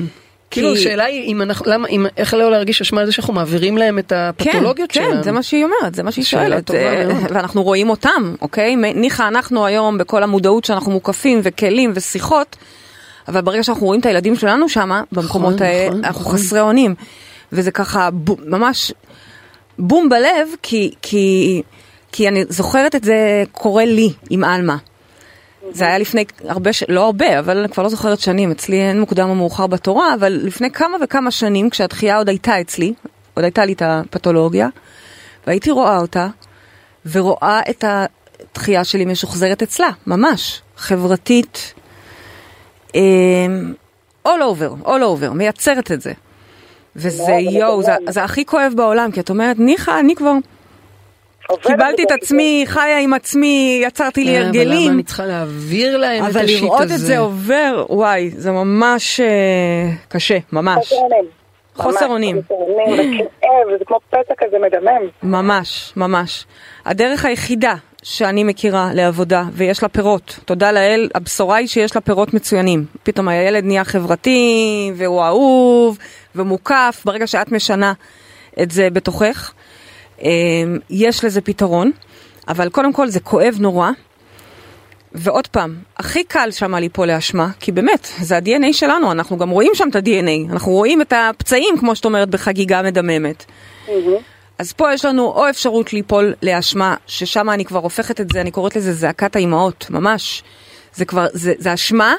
כאילו, 0.52 0.74
השאלה 0.74 1.04
היא 1.04 1.24
אם 1.24 1.42
אנחנו, 1.42 1.72
למה, 1.72 1.88
אם, 1.88 2.06
איך 2.18 2.34
לא 2.34 2.52
להרגיש 2.52 2.82
אשמה 2.82 3.02
על 3.02 3.06
זה 3.06 3.12
שאנחנו 3.12 3.34
מעבירים 3.34 3.78
להם 3.78 4.00
את 4.00 4.12
הפתולוגיות 4.16 4.92
כן, 4.92 5.02
שלנו. 5.02 5.16
כן, 5.16 5.24
זה 5.24 5.32
מה 5.32 5.44
שהיא 5.44 5.64
אומרת, 5.66 5.96
זה 5.96 6.04
מה 6.04 6.12
שהיא 6.12 6.26
שאלה 6.26 6.50
שואלת. 6.50 6.66
טובה 6.66 6.80
אה. 6.80 7.08
ואנחנו 7.30 7.64
רואים 7.64 7.90
אותם, 7.90 8.36
אוקיי? 8.42 8.76
ניחא 8.76 9.28
אנחנו 9.28 9.66
היום 9.66 9.98
בכל 9.98 10.24
המודעות 10.24 10.66
שאנחנו 10.66 10.92
מוקפים 10.92 11.40
וכלים 11.44 11.92
ושיחות, 11.96 12.56
אבל 13.28 13.42
ברגע 13.42 13.64
שאנחנו 13.64 13.86
רואים 13.86 14.02
את 14.02 14.06
הילדים 14.06 14.36
שלנו 14.36 14.70
שם, 14.70 15.02
במקומות 15.12 15.54
נכון, 15.54 15.68
האלה, 15.68 15.90
נכון, 15.90 16.06
אנחנו 16.06 16.22
נכון. 16.22 16.34
חסרי 16.34 16.60
אונים. 16.60 16.96
וזה 17.52 17.72
ככה 17.72 18.10
ב- 18.12 18.50
ממש 18.50 18.94
בום 19.80 20.10
בלב, 20.10 20.48
כי, 20.62 20.94
כי, 21.02 21.62
כי 22.12 22.28
אני 22.28 22.46
זוכרת 22.50 22.96
את 22.96 23.04
זה 23.04 23.44
קורה 23.52 23.86
לי 23.86 24.14
עם 24.30 24.44
עלמה. 24.44 24.78
זה 25.72 25.88
היה 25.88 25.98
לפני 25.98 26.26
הרבה, 26.48 26.74
ש... 26.74 26.84
לא 26.90 27.06
הרבה, 27.06 27.40
אבל 27.40 27.58
אני 27.58 27.70
כבר 27.70 27.84
לא 27.84 27.90
זוכרת 27.90 28.20
שנים, 28.20 28.52
אצלי 28.52 28.82
אין 28.82 29.00
מוקדם 29.00 29.30
או 29.30 29.36
מאוחר 29.36 29.68
בתורה, 29.68 30.14
אבל 30.14 30.40
לפני 30.44 30.72
כמה 30.72 30.98
וכמה 31.04 31.32
שנים, 31.32 31.70
כשהתחייה 31.70 32.18
עוד 32.18 32.30
הייתה 32.30 32.62
אצלי, 32.62 32.94
עוד 33.34 33.44
הייתה 33.44 33.66
לי 33.66 33.74
את 33.74 33.82
הפתולוגיה, 33.86 34.68
והייתי 35.48 35.72
רואה 35.72 35.98
אותה, 35.98 36.28
ורואה 37.12 37.62
את 37.70 37.84
התחייה 37.88 38.84
שלי 38.84 39.06
משוחזרת 39.06 39.62
אצלה, 39.62 39.90
ממש, 40.08 40.62
חברתית, 40.78 41.74
אה, 42.96 43.02
all 44.28 44.30
over, 44.42 44.86
all 44.86 45.02
over, 45.02 45.30
מייצרת 45.34 45.92
את 45.92 46.02
זה. 46.02 46.14
וזה 46.98 47.34
יואו, 47.34 47.84
זה. 47.84 47.92
זה 48.10 48.24
הכי 48.24 48.46
כואב 48.46 48.74
בעולם, 48.76 49.12
כי 49.12 49.20
את 49.20 49.30
אומרת, 49.30 49.60
ניחא, 49.60 50.00
אני 50.00 50.16
כבר 50.16 50.34
קיבלתי 51.62 52.04
את 52.04 52.12
עצמי, 52.12 52.64
חיה 52.68 53.00
עם 53.00 53.14
עצמי, 53.14 53.80
יצרתי 53.84 54.24
לי 54.24 54.32
אה, 54.32 54.42
אבל 54.42 54.50
למה 54.50 54.60
הרגלים. 54.60 54.92
אני 54.92 55.04
צריכה 55.04 55.26
להעביר 55.26 55.98
להם 55.98 56.26
את 56.26 56.30
אבל 56.30 56.44
השיט 56.44 56.58
הזה? 56.58 56.66
לראות 56.66 56.82
את 56.82 57.00
זה 57.00 57.18
עובר, 57.18 57.86
וואי, 57.90 58.30
זה 58.30 58.52
ממש 58.52 59.20
אה, 59.20 59.90
קשה, 60.10 60.38
ממש. 60.52 60.94
חוסר 61.76 62.08
אונים. 62.08 62.42
זה 63.80 63.86
כמו 63.86 64.00
פצע 64.10 64.34
כזה 64.38 64.58
מדמם. 64.60 65.10
ממש, 65.24 65.94
ממש. 65.98 66.46
הדרך 66.86 67.26
היחידה 67.26 67.76
שאני 68.10 68.44
מכירה 68.44 68.92
לעבודה, 68.94 69.44
ויש 69.54 69.84
לה 69.84 69.90
פירות, 69.90 70.40
תודה 70.46 70.72
לאל, 70.72 71.10
הבשורה 71.16 71.56
היא 71.56 71.68
שיש 71.68 71.96
לה 71.96 72.02
פירות 72.02 72.34
מצוינים. 72.34 72.86
פתאום 73.04 73.28
הילד 73.28 73.64
נהיה 73.64 73.84
חברתי, 73.84 74.92
והוא 74.96 75.24
אהוב, 75.24 75.98
ומוקף, 76.36 77.02
ברגע 77.06 77.28
שאת 77.28 77.52
משנה 77.52 77.94
את 78.62 78.72
זה 78.72 78.90
בתוכך, 78.90 79.54
אה, 80.24 80.30
יש 80.90 81.24
לזה 81.24 81.42
פתרון, 81.42 81.92
אבל 82.48 82.70
קודם 82.70 82.94
כל 82.94 83.08
זה 83.08 83.20
כואב 83.20 83.56
נורא. 83.60 83.90
ועוד 85.12 85.48
פעם, 85.48 85.76
הכי 85.98 86.24
קל 86.24 86.52
שם 86.52 86.76
ליפול 86.76 87.08
לאשמה, 87.08 87.50
כי 87.60 87.72
באמת, 87.72 88.08
זה 88.20 88.38
ה-DNA 88.38 88.74
שלנו, 88.74 89.12
אנחנו 89.12 89.38
גם 89.38 89.50
רואים 89.50 89.72
שם 89.76 89.90
את 89.90 89.96
ה-DNA, 89.96 90.52
אנחנו 90.52 90.72
רואים 90.72 91.02
את 91.02 91.14
הפצעים, 91.16 91.78
כמו 91.80 91.96
שאת 91.96 92.06
אומרת, 92.06 92.30
בחגיגה 92.30 92.82
מדממת. 92.82 93.46
אז 94.60 94.74
פה 94.74 94.94
יש 94.94 95.06
לנו 95.06 95.26
או 95.26 95.50
אפשרות 95.50 95.94
ליפול 95.94 96.34
לאשמה, 96.44 96.96
ששם 97.08 97.50
אני 97.50 97.66
כבר 97.66 97.80
הופכת 97.80 98.22
את 98.22 98.32
זה, 98.32 98.42
אני 98.42 98.52
קוראת 98.52 98.76
לזה 98.76 98.94
זעקת 98.94 99.36
האימהות, 99.36 99.86
ממש. 99.90 100.44
זה 100.94 101.06
כבר, 101.06 101.26
זה, 101.32 101.54
זה 101.58 101.74
אשמה, 101.74 102.16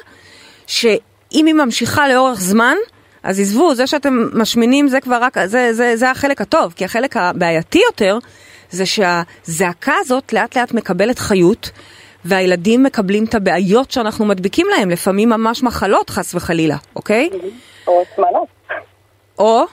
שאם 0.67 1.45
היא 1.45 1.53
ממשיכה 1.53 2.07
לאורך 2.07 2.39
זמן, 2.39 2.75
אז 3.23 3.39
עזבו, 3.39 3.75
זה 3.75 3.87
שאתם 3.87 4.13
משמינים 4.33 4.87
זה 4.87 5.01
כבר 5.01 5.17
רק, 5.21 5.37
זה, 5.45 5.73
זה, 5.73 5.95
זה 5.95 6.11
החלק 6.11 6.41
הטוב, 6.41 6.73
כי 6.73 6.85
החלק 6.85 7.17
הבעייתי 7.17 7.81
יותר, 7.85 8.17
זה 8.69 8.85
שהזעקה 8.85 9.93
הזאת 9.99 10.33
לאט 10.33 10.57
לאט 10.57 10.73
מקבלת 10.73 11.19
חיות, 11.19 11.71
והילדים 12.25 12.83
מקבלים 12.83 13.25
את 13.25 13.35
הבעיות 13.35 13.91
שאנחנו 13.91 14.25
מדביקים 14.25 14.67
להם, 14.77 14.89
לפעמים 14.89 15.29
ממש 15.29 15.63
מחלות 15.63 16.09
חס 16.09 16.35
וחלילה, 16.35 16.77
אוקיי? 16.95 17.29
או 17.87 18.01
השמנה. 18.01 18.39
או 19.39 19.65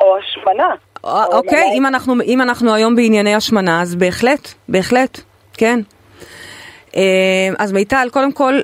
או 0.00 0.16
השמנה. 0.18 0.74
אה, 1.04 1.24
או 1.24 1.32
אוקיי, 1.32 1.64
אם 1.74 1.86
אנחנו, 1.86 2.14
אם 2.22 2.42
אנחנו 2.42 2.74
היום 2.74 2.96
בענייני 2.96 3.34
השמנה, 3.34 3.82
אז 3.82 3.94
בהחלט, 3.94 4.48
בהחלט, 4.68 5.20
כן. 5.54 5.80
אה, 6.96 7.02
אז 7.58 7.72
מיטל, 7.72 8.08
קודם 8.12 8.32
כל, 8.32 8.60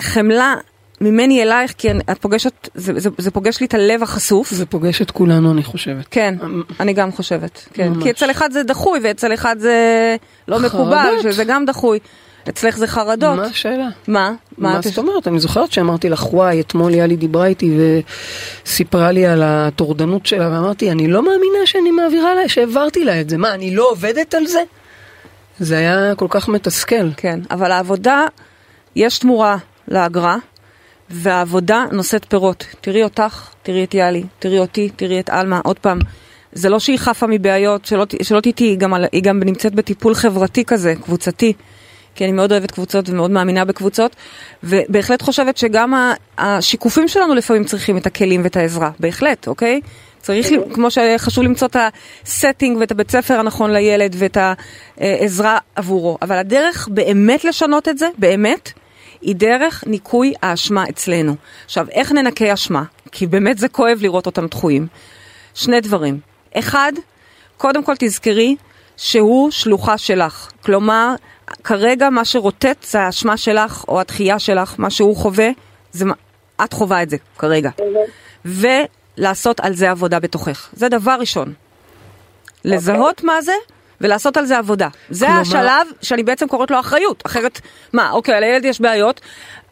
חמלה 0.00 0.54
ממני 1.00 1.42
אלייך, 1.42 1.72
כי 1.78 1.90
אני- 1.90 2.02
את 2.12 2.18
פוגשת, 2.18 2.68
זה, 2.74 2.92
זה, 2.96 3.10
זה 3.18 3.30
פוגש 3.30 3.60
לי 3.60 3.66
את 3.66 3.74
הלב 3.74 4.02
החשוף. 4.02 4.50
זה 4.50 4.66
פוגש 4.66 5.02
את 5.02 5.10
כולנו, 5.10 5.52
אני 5.52 5.62
חושבת. 5.62 6.06
כן, 6.10 6.34
אני 6.80 6.92
גם 6.92 7.12
חושבת, 7.12 7.68
כן. 7.72 7.88
ממש. 7.88 8.02
כי 8.02 8.10
אצל 8.10 8.30
אחד 8.30 8.50
זה 8.52 8.62
דחוי 8.62 9.00
ואצל 9.02 9.34
אחד 9.34 9.56
זה 9.58 10.16
לא 10.48 10.58
מקובל, 10.58 11.02
חרדות. 11.16 11.22
שזה 11.22 11.44
גם 11.44 11.64
דחוי. 11.64 11.98
אצלך 12.48 12.76
זה 12.76 12.86
חרדות. 12.86 13.36
מה 13.36 13.44
השאלה? 13.44 13.88
מה? 14.08 14.32
מה 14.58 14.78
את- 14.78 14.82
זאת 14.82 14.98
אומרת? 14.98 15.28
אני 15.28 15.40
זוכרת 15.40 15.72
שאמרתי 15.72 16.08
לך, 16.08 16.32
וואי, 16.34 16.60
אתמול 16.60 16.94
יאלי 16.94 17.16
דיברה 17.16 17.46
איתי 17.46 17.78
וסיפרה 18.64 19.12
לי 19.12 19.26
על 19.26 19.42
הטורדנות 19.44 20.26
שלה, 20.26 20.48
ואמרתי, 20.48 20.90
אני 20.90 21.08
לא 21.08 21.22
מאמינה 21.22 21.66
שאני 21.66 21.90
מעבירה 21.90 22.34
לה, 22.34 22.48
שהעברתי 22.48 23.04
לה 23.04 23.20
את 23.20 23.30
זה. 23.30 23.36
מה, 23.38 23.54
אני 23.54 23.74
לא 23.76 23.90
עובדת 23.90 24.34
על 24.34 24.46
זה? 24.46 24.62
זה 25.58 25.78
היה 25.78 26.14
כל 26.14 26.26
כך 26.30 26.48
מתסכל. 26.48 27.12
כן, 27.16 27.40
אבל 27.50 27.72
העבודה, 27.72 28.24
יש 28.96 29.18
תמורה 29.18 29.56
לאגרה, 29.88 30.36
והעבודה 31.10 31.84
נושאת 31.92 32.26
פירות. 32.28 32.66
תראי 32.80 33.02
אותך, 33.02 33.48
תראי 33.62 33.84
את 33.84 33.94
יאלי, 33.94 34.24
תראי 34.38 34.58
אותי, 34.58 34.90
תראי 34.96 35.20
את 35.20 35.30
עלמה, 35.30 35.60
עוד 35.64 35.78
פעם. 35.78 35.98
זה 36.52 36.68
לא 36.68 36.78
שהיא 36.78 36.98
חפה 36.98 37.26
מבעיות, 37.26 37.84
שלא, 37.84 38.06
שלא 38.22 38.40
תטעי, 38.40 38.66
היא 38.66 38.78
היא 39.12 39.22
גם 39.22 39.42
נמצאת 39.42 39.74
בטיפול 39.74 40.14
חברתי 40.14 40.64
כזה, 40.64 40.94
קבוצתי. 41.04 41.52
כי 42.20 42.24
אני 42.24 42.32
מאוד 42.32 42.52
אוהבת 42.52 42.70
קבוצות 42.70 43.08
ומאוד 43.08 43.30
מאמינה 43.30 43.64
בקבוצות, 43.64 44.16
ובהחלט 44.64 45.22
חושבת 45.22 45.56
שגם 45.56 46.12
השיקופים 46.38 47.08
שלנו 47.08 47.34
לפעמים 47.34 47.64
צריכים 47.64 47.96
את 47.96 48.06
הכלים 48.06 48.40
ואת 48.44 48.56
העזרה, 48.56 48.90
בהחלט, 48.98 49.48
אוקיי? 49.48 49.80
צריך, 50.20 50.52
ל- 50.52 50.74
כמו 50.74 50.88
שחשוב 50.90 51.44
למצוא 51.44 51.68
את 51.68 51.76
הסטינג 52.24 52.76
ואת 52.76 52.90
הבית 52.90 53.10
ספר 53.10 53.34
הנכון 53.34 53.72
לילד 53.72 54.16
ואת 54.18 54.36
העזרה 54.98 55.58
עבורו, 55.74 56.18
אבל 56.22 56.38
הדרך 56.38 56.88
באמת 56.90 57.44
לשנות 57.44 57.88
את 57.88 57.98
זה, 57.98 58.08
באמת, 58.18 58.72
היא 59.20 59.36
דרך 59.36 59.84
ניקוי 59.86 60.34
האשמה 60.42 60.84
אצלנו. 60.88 61.34
עכשיו, 61.64 61.86
איך 61.90 62.12
ננקה 62.12 62.54
אשמה? 62.54 62.82
כי 63.12 63.26
באמת 63.26 63.58
זה 63.58 63.68
כואב 63.68 63.98
לראות 64.00 64.26
אותם 64.26 64.46
דחויים. 64.46 64.86
שני 65.54 65.80
דברים. 65.80 66.20
אחד, 66.54 66.92
קודם 67.56 67.84
כל 67.84 67.94
תזכרי 67.98 68.56
שהוא 68.96 69.50
שלוחה 69.50 69.98
שלך. 69.98 70.50
כלומר, 70.64 71.14
כרגע 71.64 72.10
מה 72.10 72.24
שרוטט 72.24 72.84
זה 72.90 73.00
האשמה 73.00 73.36
שלך 73.36 73.84
או 73.88 74.00
הדחייה 74.00 74.38
שלך, 74.38 74.74
מה 74.78 74.90
שהוא 74.90 75.16
חווה, 75.16 75.48
זה, 75.92 76.04
מה- 76.04 76.14
את 76.64 76.72
חווה 76.72 77.02
את 77.02 77.10
זה 77.10 77.16
כרגע. 77.38 77.70
ולעשות 78.44 79.60
על 79.60 79.74
זה 79.74 79.90
עבודה 79.90 80.20
בתוכך. 80.20 80.68
זה 80.72 80.88
דבר 80.88 81.16
ראשון. 81.20 81.52
לזהות 82.64 83.24
מה 83.24 83.42
זה 83.42 83.52
ולעשות 84.00 84.36
על 84.36 84.44
זה 84.46 84.58
עבודה. 84.58 84.88
זה 85.10 85.26
כלומר- 85.26 85.40
השלב 85.40 85.86
שאני 86.02 86.22
בעצם 86.22 86.48
קוראת 86.48 86.70
לו 86.70 86.80
אחריות. 86.80 87.22
אחרת, 87.26 87.60
מה, 87.92 88.10
אוקיי, 88.10 88.40
לילד 88.40 88.64
יש 88.64 88.80
בעיות, 88.80 89.20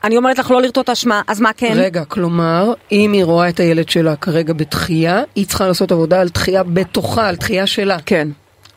אני 0.05 0.17
אומרת 0.17 0.39
לך 0.39 0.51
לא 0.51 0.63
לרטוט 0.63 0.91
אשמה, 0.91 1.23
אז 1.27 1.41
מה 1.41 1.51
כן? 1.57 1.73
רגע, 1.77 2.05
כלומר, 2.05 2.73
אם 2.93 3.13
היא 3.13 3.25
רואה 3.25 3.49
את 3.49 3.61
הילד 3.61 3.89
שלה 3.89 4.17
כרגע 4.17 4.53
בתחייה, 4.53 5.23
היא 5.35 5.47
צריכה 5.47 5.67
לעשות 5.67 5.93
עבודה 5.93 6.21
על 6.21 6.29
תחייה 6.29 6.63
בתוכה, 6.63 7.29
על 7.29 7.37
תחייה 7.37 7.67
שלה. 7.67 7.97
כן. 8.07 8.29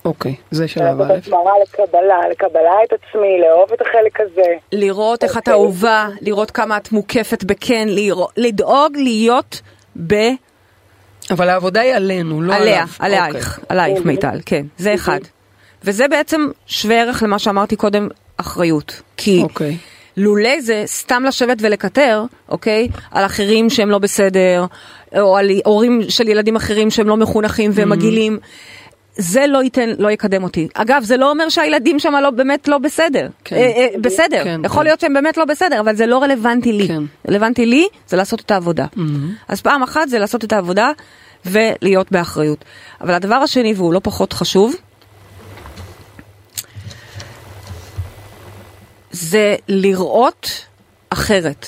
אוקיי, 0.06 0.36
זה 0.52 0.68
שלב 0.68 1.02
לעשות 1.02 1.16
א'. 1.16 1.20
החמרה 1.20 1.54
לקבלה, 1.64 2.30
לקבלה 2.32 2.74
את 2.88 2.94
עצמי, 2.94 3.42
לאהוב 3.42 3.74
את 3.74 3.82
החלק 3.82 4.20
הזה. 4.20 4.54
לראות 4.72 5.24
איך 5.24 5.32
את 5.32 5.38
אוקיי. 5.38 5.54
אהובה, 5.54 6.08
לראות 6.22 6.52
כמה 6.52 6.78
את 6.78 6.92
מוקפת 6.92 7.44
בכן, 7.44 7.88
לדאוג 8.38 8.98
להיות 8.98 9.62
ב... 10.08 10.14
אבל 11.32 11.50
העבודה 11.50 11.82
היא 11.82 11.96
עלינו, 11.96 12.42
לא 12.42 12.54
עליה, 12.54 12.86
עליו. 13.00 13.20
עלייך, 13.20 13.60
עלייך 13.70 14.06
מיטל, 14.06 14.40
כן, 14.46 14.66
זה 14.78 14.94
אחד. 14.94 15.20
וזה 15.84 16.08
בעצם 16.08 16.48
שווה 16.66 17.02
ערך 17.02 17.24
למה 17.24 17.40
שאמרתי 17.40 17.76
קודם, 17.76 18.08
אחריות. 18.38 19.02
כי 19.18 19.42
אוקיי. 19.44 19.78
לולא 20.18 20.62
זה 20.62 20.84
סתם 20.86 21.24
לשבת 21.28 21.58
ולקטר, 21.62 22.24
אוקיי, 22.50 22.88
על 23.12 23.26
אחרים 23.26 23.70
שהם 23.70 23.90
לא 23.90 23.98
בסדר, 23.98 24.66
או 25.20 25.38
על 25.38 25.50
הורים 25.66 26.02
של 26.10 26.28
ילדים 26.28 26.56
אחרים 26.56 26.90
שהם 26.90 27.08
לא 27.08 27.18
מחונכים 27.18 27.72
והם 27.74 27.90
מגעילים. 27.90 28.40
זה 29.16 29.48
לא 29.48 29.64
ייתן, 29.64 29.90
לא 29.98 30.12
יקדם 30.12 30.44
אותי. 30.44 30.68
אגב, 30.74 31.04
זה 31.04 31.18
לא 31.18 31.32
אומר 31.32 31.50
שהילדים 31.50 32.00
שם 32.00 32.14
לא, 32.24 32.30
באמת 32.30 32.68
לא 32.68 32.78
בסדר. 32.78 33.28
כן. 33.44 33.56
אה, 33.56 33.62
אה, 33.62 33.88
בסדר, 34.02 34.44
כן, 34.44 34.62
יכול 34.66 34.80
כן. 34.80 34.84
להיות 34.84 35.00
שהם 35.00 35.14
באמת 35.14 35.38
לא 35.38 35.46
בסדר, 35.46 35.80
אבל 35.80 35.96
זה 35.96 36.06
לא 36.06 36.24
רלוונטי 36.24 36.74
לי. 36.74 36.88
כן. 36.88 37.04
רלוונטי 37.30 37.66
לי 37.66 37.88
זה 38.08 38.18
לעשות 38.18 38.40
את 38.40 38.52
העבודה. 38.52 38.86
אז 39.48 39.62
פעם 39.62 39.84
אחת 39.84 40.10
זה 40.10 40.20
לעשות 40.20 40.44
את 40.44 40.54
העבודה 40.54 40.92
ולהיות 41.46 42.12
באחריות. 42.12 42.66
אבל 43.02 43.14
הדבר 43.14 43.36
השני, 43.36 43.74
והוא 43.74 43.94
לא 43.94 44.00
פחות 44.04 44.34
חשוב, 44.34 44.76
זה 49.12 49.56
לראות 49.68 50.66
אחרת. 51.10 51.66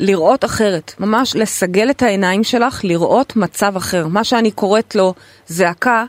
לראות 0.00 0.44
אחרת, 0.44 0.94
ממש 0.98 1.36
לסגל 1.36 1.90
את 1.90 2.02
העיניים 2.02 2.44
שלך, 2.44 2.80
לראות 2.84 3.36
מצב 3.36 3.76
אחר. 3.76 4.06
מה 4.06 4.24
שאני 4.24 4.50
קוראת 4.50 4.94
לו 4.94 5.14
זעקה, 5.46 6.04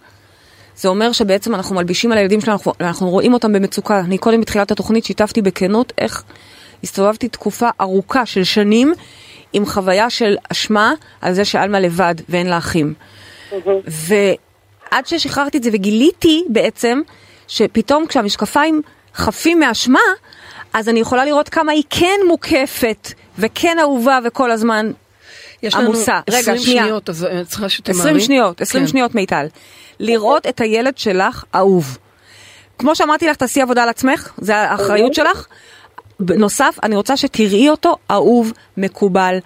זה 0.79 0.89
אומר 0.89 1.11
שבעצם 1.11 1.55
אנחנו 1.55 1.75
מלבישים 1.75 2.11
על 2.11 2.17
הילדים 2.17 2.41
שלנו, 2.41 2.57
אנחנו, 2.57 2.73
אנחנו 2.79 3.09
רואים 3.09 3.33
אותם 3.33 3.53
במצוקה. 3.53 3.99
אני 3.99 4.17
קודם 4.17 4.41
בתחילת 4.41 4.71
התוכנית 4.71 5.05
שיתפתי 5.05 5.41
בכנות 5.41 5.93
איך 5.97 6.23
הסתובבתי 6.83 7.27
תקופה 7.29 7.69
ארוכה 7.81 8.25
של 8.25 8.43
שנים 8.43 8.93
עם 9.53 9.65
חוויה 9.65 10.09
של 10.09 10.35
אשמה 10.51 10.93
על 11.21 11.33
זה 11.33 11.45
שעלמה 11.45 11.79
לבד 11.79 12.15
ואין 12.29 12.47
לה 12.47 12.57
אחים. 12.57 12.93
ועד 13.87 15.05
ששחררתי 15.05 15.57
את 15.57 15.63
זה 15.63 15.69
וגיליתי 15.73 16.43
בעצם 16.49 17.01
שפתאום 17.47 18.05
כשהמשקפיים 18.07 18.81
חפים 19.15 19.59
מאשמה, 19.59 19.99
אז 20.73 20.89
אני 20.89 20.99
יכולה 20.99 21.25
לראות 21.25 21.49
כמה 21.49 21.71
היא 21.71 21.83
כן 21.89 22.19
מוקפת 22.27 23.11
וכן 23.39 23.77
אהובה 23.79 24.19
וכל 24.25 24.51
הזמן 24.51 24.91
יש 25.63 25.75
לנו 25.75 25.85
עמוסה. 25.85 26.19
רגע, 26.29 26.39
20 26.39 26.57
שנייה. 26.57 26.83
שניות, 26.83 27.09
אז 27.09 27.25
אני 27.25 27.45
צריכה 27.45 27.69
שתמהרי. 27.69 27.99
20 28.01 28.19
שניות, 28.19 28.61
20 28.61 28.83
כן. 28.83 28.91
שניות 28.91 29.15
מיטל. 29.15 29.45
לראות 29.99 30.47
את 30.47 30.61
הילד 30.61 30.97
שלך 30.97 31.43
אהוב. 31.55 31.97
כמו 32.79 32.95
שאמרתי 32.95 33.27
לך, 33.27 33.35
תעשי 33.35 33.61
עבודה 33.61 33.83
על 33.83 33.89
עצמך, 33.89 34.29
זה 34.37 34.55
האחריות 34.57 35.13
שלך. 35.13 35.45
בנוסף, 36.19 36.77
אני 36.83 36.95
רוצה 36.95 37.17
שתראי 37.17 37.69
אותו 37.69 37.95
אהוב, 38.11 38.51
מקובל. 38.77 39.37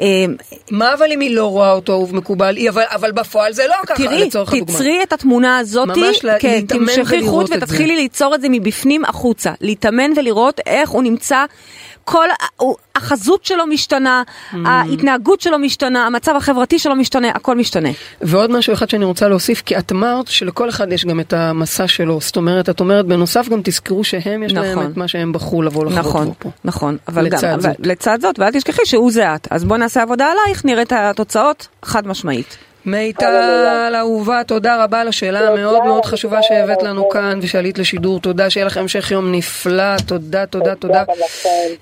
אמ, 0.00 0.34
מה 0.70 0.94
אבל 0.94 1.12
אם 1.12 1.20
היא 1.20 1.36
לא 1.36 1.46
רואה 1.46 1.72
אותו 1.72 1.92
אהוב 1.92 2.14
מקובל? 2.16 2.56
אבל, 2.68 2.82
אבל 2.94 3.12
בפועל 3.12 3.52
זה 3.52 3.66
לא 3.68 3.74
ככה, 3.86 3.94
תראי, 3.96 4.24
לצורך 4.24 4.52
הדוגמה. 4.52 4.74
תצרי 4.74 5.02
את 5.02 5.12
התמונה 5.12 5.58
הזאת, 5.58 5.88
ממש 5.88 6.18
כן, 6.38 6.48
להתאמן 6.54 6.86
תמשכי 6.94 7.22
חוט. 7.26 7.50
ותתחילי 7.56 7.96
ליצור 7.96 8.34
את 8.34 8.40
זה 8.40 8.48
מבפנים 8.50 9.04
החוצה. 9.04 9.52
להתאמן 9.60 10.10
ולראות 10.16 10.60
איך 10.66 10.90
הוא 10.90 11.02
נמצא, 11.02 11.44
כל 12.04 12.28
הוא- 12.56 12.76
החזות 12.96 13.44
שלו 13.44 13.66
משתנה, 13.66 14.22
Mm. 14.52 14.56
ההתנהגות 14.64 15.40
שלו 15.40 15.58
משתנה, 15.58 16.06
המצב 16.06 16.34
החברתי 16.36 16.78
שלו 16.78 16.96
משתנה, 16.96 17.28
הכל 17.28 17.56
משתנה. 17.56 17.88
ועוד 18.20 18.50
משהו 18.50 18.72
אחד 18.72 18.90
שאני 18.90 19.04
רוצה 19.04 19.28
להוסיף, 19.28 19.62
כי 19.66 19.78
את 19.78 19.92
אמרת 19.92 20.28
שלכל 20.28 20.68
אחד 20.68 20.92
יש 20.92 21.04
גם 21.04 21.20
את 21.20 21.32
המסע 21.32 21.88
שלו, 21.88 22.18
זאת 22.20 22.36
אומרת, 22.36 22.68
את 22.68 22.80
אומרת, 22.80 23.06
בנוסף 23.06 23.48
גם 23.48 23.60
תזכרו 23.64 24.04
שהם 24.04 24.42
יש 24.42 24.52
להם 24.52 24.78
נכון. 24.78 24.86
את 24.92 24.96
מה 24.96 25.08
שהם 25.08 25.32
בחרו 25.32 25.62
לבוא 25.62 25.84
לחוות 25.84 26.06
נכון, 26.06 26.30
פה. 26.38 26.50
נכון, 26.64 26.96
אבל 27.08 27.28
גם, 27.28 27.36
לצד 27.38 27.48
אבל, 27.52 27.60
זאת. 27.60 27.76
לצד 27.78 28.18
זאת, 28.20 28.38
ואל 28.38 28.50
תשכחי 28.52 28.82
שהוא 28.84 29.12
זה 29.12 29.34
את. 29.34 29.48
אז 29.50 29.64
בואי 29.64 29.78
נעשה 29.80 30.02
עבודה 30.02 30.26
עלייך, 30.32 30.64
נראה 30.64 30.82
את 30.82 30.92
התוצאות 30.92 31.68
חד 31.82 32.06
משמעית. 32.06 32.56
מיטל 32.86 33.92
אהובה, 33.94 34.42
תודה 34.46 34.84
רבה 34.84 35.00
על 35.00 35.08
השאלה 35.08 35.48
המאוד 35.48 35.84
מאוד 35.84 36.04
חשובה 36.04 36.42
שהבאת 36.42 36.82
לנו 36.82 37.08
כאן 37.08 37.38
ושעלית 37.42 37.78
לשידור, 37.78 38.20
תודה, 38.20 38.50
שיהיה 38.50 38.66
לכם 38.66 38.80
המשך 38.80 39.10
יום 39.10 39.32
נפלא, 39.32 39.96
תודה, 40.06 40.46
תודה, 40.46 40.74
תודה. 40.74 41.04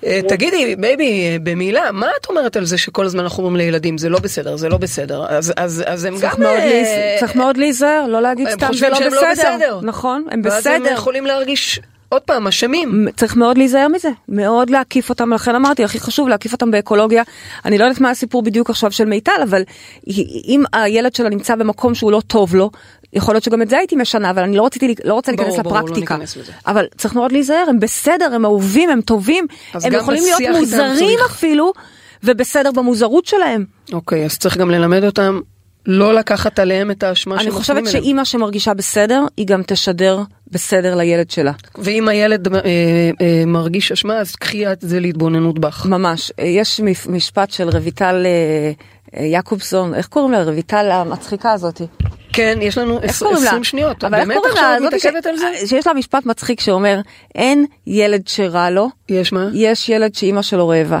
אה, 0.05 0.19
תגידי, 0.27 0.75
baby, 0.75 1.03
אה, 1.31 1.37
במילה, 1.43 1.91
מה 1.91 2.07
את 2.21 2.29
אומרת 2.29 2.55
על 2.57 2.65
זה 2.65 2.77
שכל 2.77 3.05
הזמן 3.05 3.23
אנחנו 3.23 3.43
אומרים 3.43 3.55
לילדים, 3.65 3.97
זה 3.97 4.09
לא 4.09 4.19
בסדר, 4.19 4.55
זה 4.57 4.69
לא 4.69 4.77
בסדר, 4.77 5.25
אז- 5.29 5.53
אז 5.57 5.83
אז 5.85 6.05
הם 6.05 6.13
גם... 6.13 6.19
צריך 6.19 6.39
מאוד, 6.39 6.57
אה, 6.59 7.15
צריך 7.19 7.35
מאוד 7.35 7.57
להיזהר, 7.57 8.05
לא 8.07 8.21
להגיד 8.21 8.49
סתם 8.49 8.59
זה 8.59 8.67
חושבים 8.67 8.91
לא 8.91 8.97
שהם 8.97 9.13
לא 9.13 9.21
בסדר. 9.31 9.55
בסדר. 9.55 9.79
נכון, 9.81 10.25
הם 10.31 10.41
ואז 10.43 10.67
הם 10.67 10.81
בסדר. 10.83 10.93
יכולים 10.93 11.25
להרגיש, 11.25 11.79
עוד 12.15 12.21
פעם, 12.21 12.47
אשמים. 12.47 13.07
צריך 13.15 13.35
מאוד 13.35 13.57
להיזהר 13.57 13.87
מזה, 13.87 14.09
מאוד 14.29 14.69
להקיף 14.69 15.09
אותם, 15.09 15.33
לכן 15.33 15.55
אמרתי, 15.55 15.83
הכי 15.83 15.99
חשוב 15.99 16.27
להקיף 16.27 16.53
אותם 16.53 16.71
באקולוגיה. 16.71 17.23
אני 17.65 17.77
לא 17.77 17.83
יודעת 17.83 18.01
מה 18.01 18.09
הסיפור 18.09 18.41
בדיוק 18.41 18.69
עכשיו 18.69 18.91
של 18.91 19.05
מיטל, 19.05 19.41
אבל 19.43 19.63
אם 20.47 20.63
הילד 20.73 21.15
שלה 21.15 21.29
נמצא 21.29 21.55
במקום 21.55 21.95
שהוא 21.95 22.11
לא 22.11 22.21
טוב 22.27 22.55
לו, 22.55 22.71
יכול 23.13 23.35
להיות 23.35 23.43
שגם 23.43 23.61
את 23.61 23.69
זה 23.69 23.77
הייתי 23.77 23.95
משנה, 23.95 24.29
אבל 24.29 24.43
אני 24.43 24.57
לא 24.57 24.65
רציתי, 24.65 24.95
לא 25.03 25.13
רוצה 25.13 25.31
להיכנס 25.31 25.47
ברור, 25.47 25.63
ברור, 25.63 25.75
לא 25.75 25.81
לפרקטיקה. 25.81 26.13
ניכנס 26.13 26.37
לזה. 26.37 26.51
אבל 26.67 26.85
צריך 26.97 27.15
מאוד 27.15 27.31
להיזהר, 27.31 27.65
הם 27.69 27.79
בסדר, 27.79 28.33
הם 28.33 28.45
אהובים, 28.45 28.89
הם 28.89 29.01
טובים, 29.01 29.47
הם 29.73 29.93
יכולים 29.93 30.23
להיות 30.23 30.55
מוזרים 30.57 31.19
אפילו, 31.25 31.73
ובסדר 32.23 32.71
במוזרות 32.71 33.25
שלהם. 33.25 33.65
אוקיי, 33.93 34.25
אז 34.25 34.37
צריך 34.37 34.57
גם 34.57 34.71
ללמד 34.71 35.03
אותם 35.03 35.39
לא 35.87 36.13
לקחת 36.13 36.59
עליהם 36.59 36.91
את 36.91 37.03
האשמה 37.03 37.35
אני 37.35 37.43
שהם 37.43 37.51
חושבת. 37.53 37.87
שאימא 37.87 38.23
שמרגישה 38.25 38.73
בסדר, 38.73 39.23
היא 39.37 39.47
גם 39.47 39.61
תשדר 39.67 40.19
בסדר 40.51 40.95
לילד 40.95 41.31
שלה. 41.31 41.51
ואם 41.77 42.07
הילד 42.07 42.53
אה, 42.55 42.61
אה, 43.21 43.43
מרגיש 43.47 43.91
אשמה, 43.91 44.17
אז 44.19 44.35
קחי 44.35 44.71
את 44.71 44.77
זה 44.81 44.99
להתבוננות 44.99 45.59
בך. 45.59 45.85
ממש. 45.85 46.31
אה, 46.39 46.45
יש 46.45 46.81
משפט 47.09 47.51
של 47.51 47.69
רויטל 47.69 48.25
אה, 48.25 48.71
אה, 49.19 49.25
יעקובסון, 49.25 49.93
איך 49.93 50.07
קוראים 50.07 50.31
לה? 50.31 50.43
רויטל 50.43 50.91
המצחיקה 50.91 51.51
הזאת. 51.51 51.81
כן, 52.33 52.57
יש 52.61 52.77
לנו 52.77 53.01
איך 53.01 53.11
עש- 53.11 53.23
קוראים 53.23 53.43
לה? 53.43 53.49
20 53.49 53.63
שניות. 53.63 54.03
אבל 54.03 54.15
איך 54.19 54.27
באמת 54.27 54.37
קוראים 54.37 54.53
עכשיו 54.53 54.69
לה? 54.81 54.87
את 54.87 54.93
מתעכבת 54.93 55.25
על 55.25 55.37
זה? 55.37 55.45
שיש 55.67 55.87
לה 55.87 55.93
משפט 55.93 56.25
מצחיק 56.25 56.59
שאומר, 56.59 56.99
אין 57.35 57.65
ילד 57.87 58.27
שרע 58.27 58.69
לו, 58.69 58.89
יש 59.09 59.33
מה? 59.33 59.49
יש 59.53 59.89
ילד 59.89 60.15
שאימא 60.15 60.41
שלו 60.41 60.67
רעבה. 60.67 60.99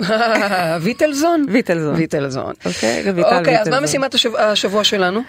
ויטלזון? 0.82 1.44
ויטלזון. 1.48 1.94
ויטלזון. 1.94 2.52
אוקיי, 2.66 3.04
אוקיי, 3.38 3.60
אז 3.60 3.68
מה. 3.68 3.80
משימת 3.80 4.14
השבוע- 4.38 4.84
שלנו? 4.84 5.20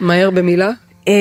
מהר 0.00 0.30
במילה. 0.30 0.70
אה, 1.08 1.12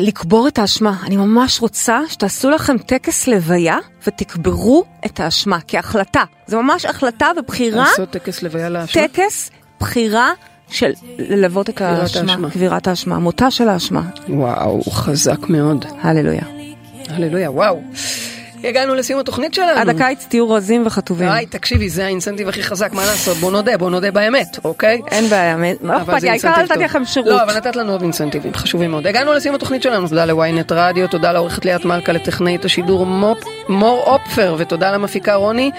לקבור 0.00 0.48
את 0.48 0.58
האשמה. 0.58 0.96
אני 1.06 1.16
ממש 1.16 1.60
רוצה 1.60 2.00
שתעשו 2.08 2.50
לכם 2.50 2.78
טקס 2.78 3.26
לוויה 3.28 3.78
ותקברו 4.06 4.84
את 5.06 5.20
האשמה 5.20 5.58
כהחלטה. 5.68 6.22
זה 6.46 6.56
ממש 6.56 6.84
החלטה 6.84 7.28
ובחירה, 7.38 7.84
לעשות 7.84 8.10
טקס 8.10 8.42
לוויה 8.42 8.68
לאשמה. 8.68 9.08
טקס 9.08 9.50
בחירה 9.80 10.30
של 10.68 10.92
ללוות 11.18 11.70
את 11.70 11.80
האשמה. 11.80 12.50
קבירת 12.50 12.88
האשמה, 12.88 13.18
מותה 13.18 13.50
של 13.50 13.68
האשמה. 13.68 14.02
וואו, 14.28 14.82
חזק 14.90 15.48
מאוד. 15.48 15.84
הללויה. 16.02 16.42
הללויה, 17.08 17.50
וואו. 17.50 17.82
הגענו 18.64 18.94
לסיום 18.94 19.20
התוכנית 19.20 19.54
שלנו. 19.54 19.80
עד 19.80 19.88
הקיץ 19.88 20.26
תהיו 20.28 20.50
רזים 20.50 20.86
וחטובים. 20.86 21.28
היי, 21.28 21.46
תקשיבי, 21.46 21.88
זה 21.88 22.04
ה 22.04 22.08
incentive 22.08 22.48
הכי 22.48 22.62
חזק, 22.62 22.92
מה 22.92 23.06
לעשות? 23.06 23.36
בוא 23.36 23.52
נודה, 23.52 23.78
בוא 23.78 23.90
נודה 23.90 24.10
באמת, 24.10 24.58
אוקיי? 24.64 25.00
אין 25.10 25.28
בעיה, 25.28 25.56
מה 25.80 25.96
אכפת 26.02 26.22
לי, 26.22 26.30
העיקר 26.30 26.50
נתתי 26.50 26.74
טוב. 26.74 26.82
לכם 26.82 27.04
שירות. 27.04 27.28
לא, 27.28 27.42
אבל 27.42 27.56
נתת 27.56 27.76
לנו 27.76 27.92
עוד 27.92 28.02
אינסנטיבים 28.02 28.54
חשובים 28.54 28.90
מאוד. 28.90 29.06
הגענו 29.06 29.32
לסיום 29.32 29.54
התוכנית 29.54 29.82
שלנו, 29.82 30.08
תודה 30.08 30.24
ל 30.24 30.34
ynet 30.34 30.72
רדיו, 30.72 31.08
תודה 31.08 31.32
לעורכת 31.32 31.64
ליאת 31.64 31.84
מלכה, 31.84 32.12
לטכנאית 32.12 32.64
השידור 32.64 33.06
מור 33.68 34.02
אופפר, 34.06 34.54
ותודה 34.58 34.92
למפיקה 34.92 35.34
רוני. 35.34 35.70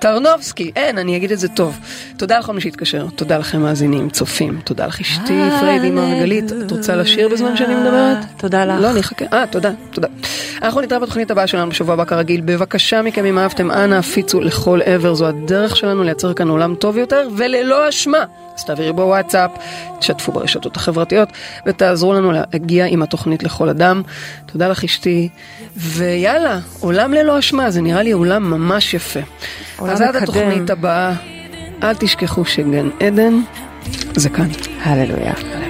טרנובסקי, 0.00 0.70
אין, 0.76 0.98
אני 0.98 1.16
אגיד 1.16 1.32
את 1.32 1.38
זה 1.38 1.48
טוב. 1.48 1.78
תודה 2.16 2.38
לכל 2.38 2.52
מי 2.52 2.60
שהתקשר, 2.60 3.06
תודה 3.16 3.38
לכם 3.38 3.60
מאזינים, 3.60 4.10
צופים, 4.10 4.60
תודה 4.64 4.86
לך 4.86 5.00
אשתי 5.00 5.40
פריידי 5.60 5.90
מרגלית. 5.90 6.52
את 6.52 6.70
רוצה 6.70 6.96
לשיר 6.96 7.28
בזמן 7.28 7.56
שאני 7.56 7.74
מדברת? 7.74 8.18
תודה 8.36 8.64
לך. 8.64 8.80
לא, 8.80 8.90
אני 8.90 9.00
אחכה. 9.00 9.24
אה, 9.32 9.46
תודה, 9.46 9.70
תודה. 9.90 10.08
אנחנו 10.62 10.80
נתראה 10.80 11.00
בתוכנית 11.00 11.30
הבאה 11.30 11.46
שלנו 11.46 11.70
בשבוע 11.70 11.94
הבא 11.94 12.04
כרגיל. 12.04 12.40
בבקשה 12.44 13.02
מכם, 13.02 13.24
אם 13.24 13.38
אהבתם, 13.38 13.70
אנא 13.70 13.94
הפיצו 13.94 14.40
לכל 14.40 14.80
עבר, 14.84 15.14
זו 15.14 15.26
הדרך 15.26 15.76
שלנו 15.76 16.02
לייצר 16.02 16.34
כאן 16.34 16.48
עולם 16.48 16.74
טוב 16.74 16.96
יותר, 16.96 17.28
וללא 17.36 17.88
אשמה. 17.88 18.24
אז 18.60 18.64
תעבירי 18.64 18.92
בוואטסאפ, 18.92 19.50
תשתפו 19.98 20.32
ברשתות 20.32 20.76
החברתיות, 20.76 21.28
ותעזרו 21.66 22.12
לנו 22.12 22.32
להגיע 22.32 22.86
עם 22.86 23.02
התוכנית 23.02 23.42
לכל 23.42 23.68
אדם. 23.68 24.02
תודה 24.46 24.68
לך 24.68 24.84
אשתי, 24.84 25.28
ויאללה, 25.76 26.58
עולם 26.80 27.12
ללא 27.12 27.38
אשמה, 27.38 27.70
זה 27.70 27.80
נראה 27.80 28.02
לי 28.02 28.12
עולם 28.12 28.50
ממש 28.50 28.94
יפה. 28.94 29.20
עולם 29.78 29.92
אז 29.92 30.00
עד 30.00 30.08
מקדם. 30.08 30.22
התוכנית 30.22 30.70
הבאה, 30.70 31.12
אל 31.82 31.94
תשכחו 31.94 32.44
שגן 32.44 32.88
עדן 33.00 33.40
זה 34.14 34.28
כאן. 34.28 34.48
הללויה. 34.82 35.32
over 35.32 35.69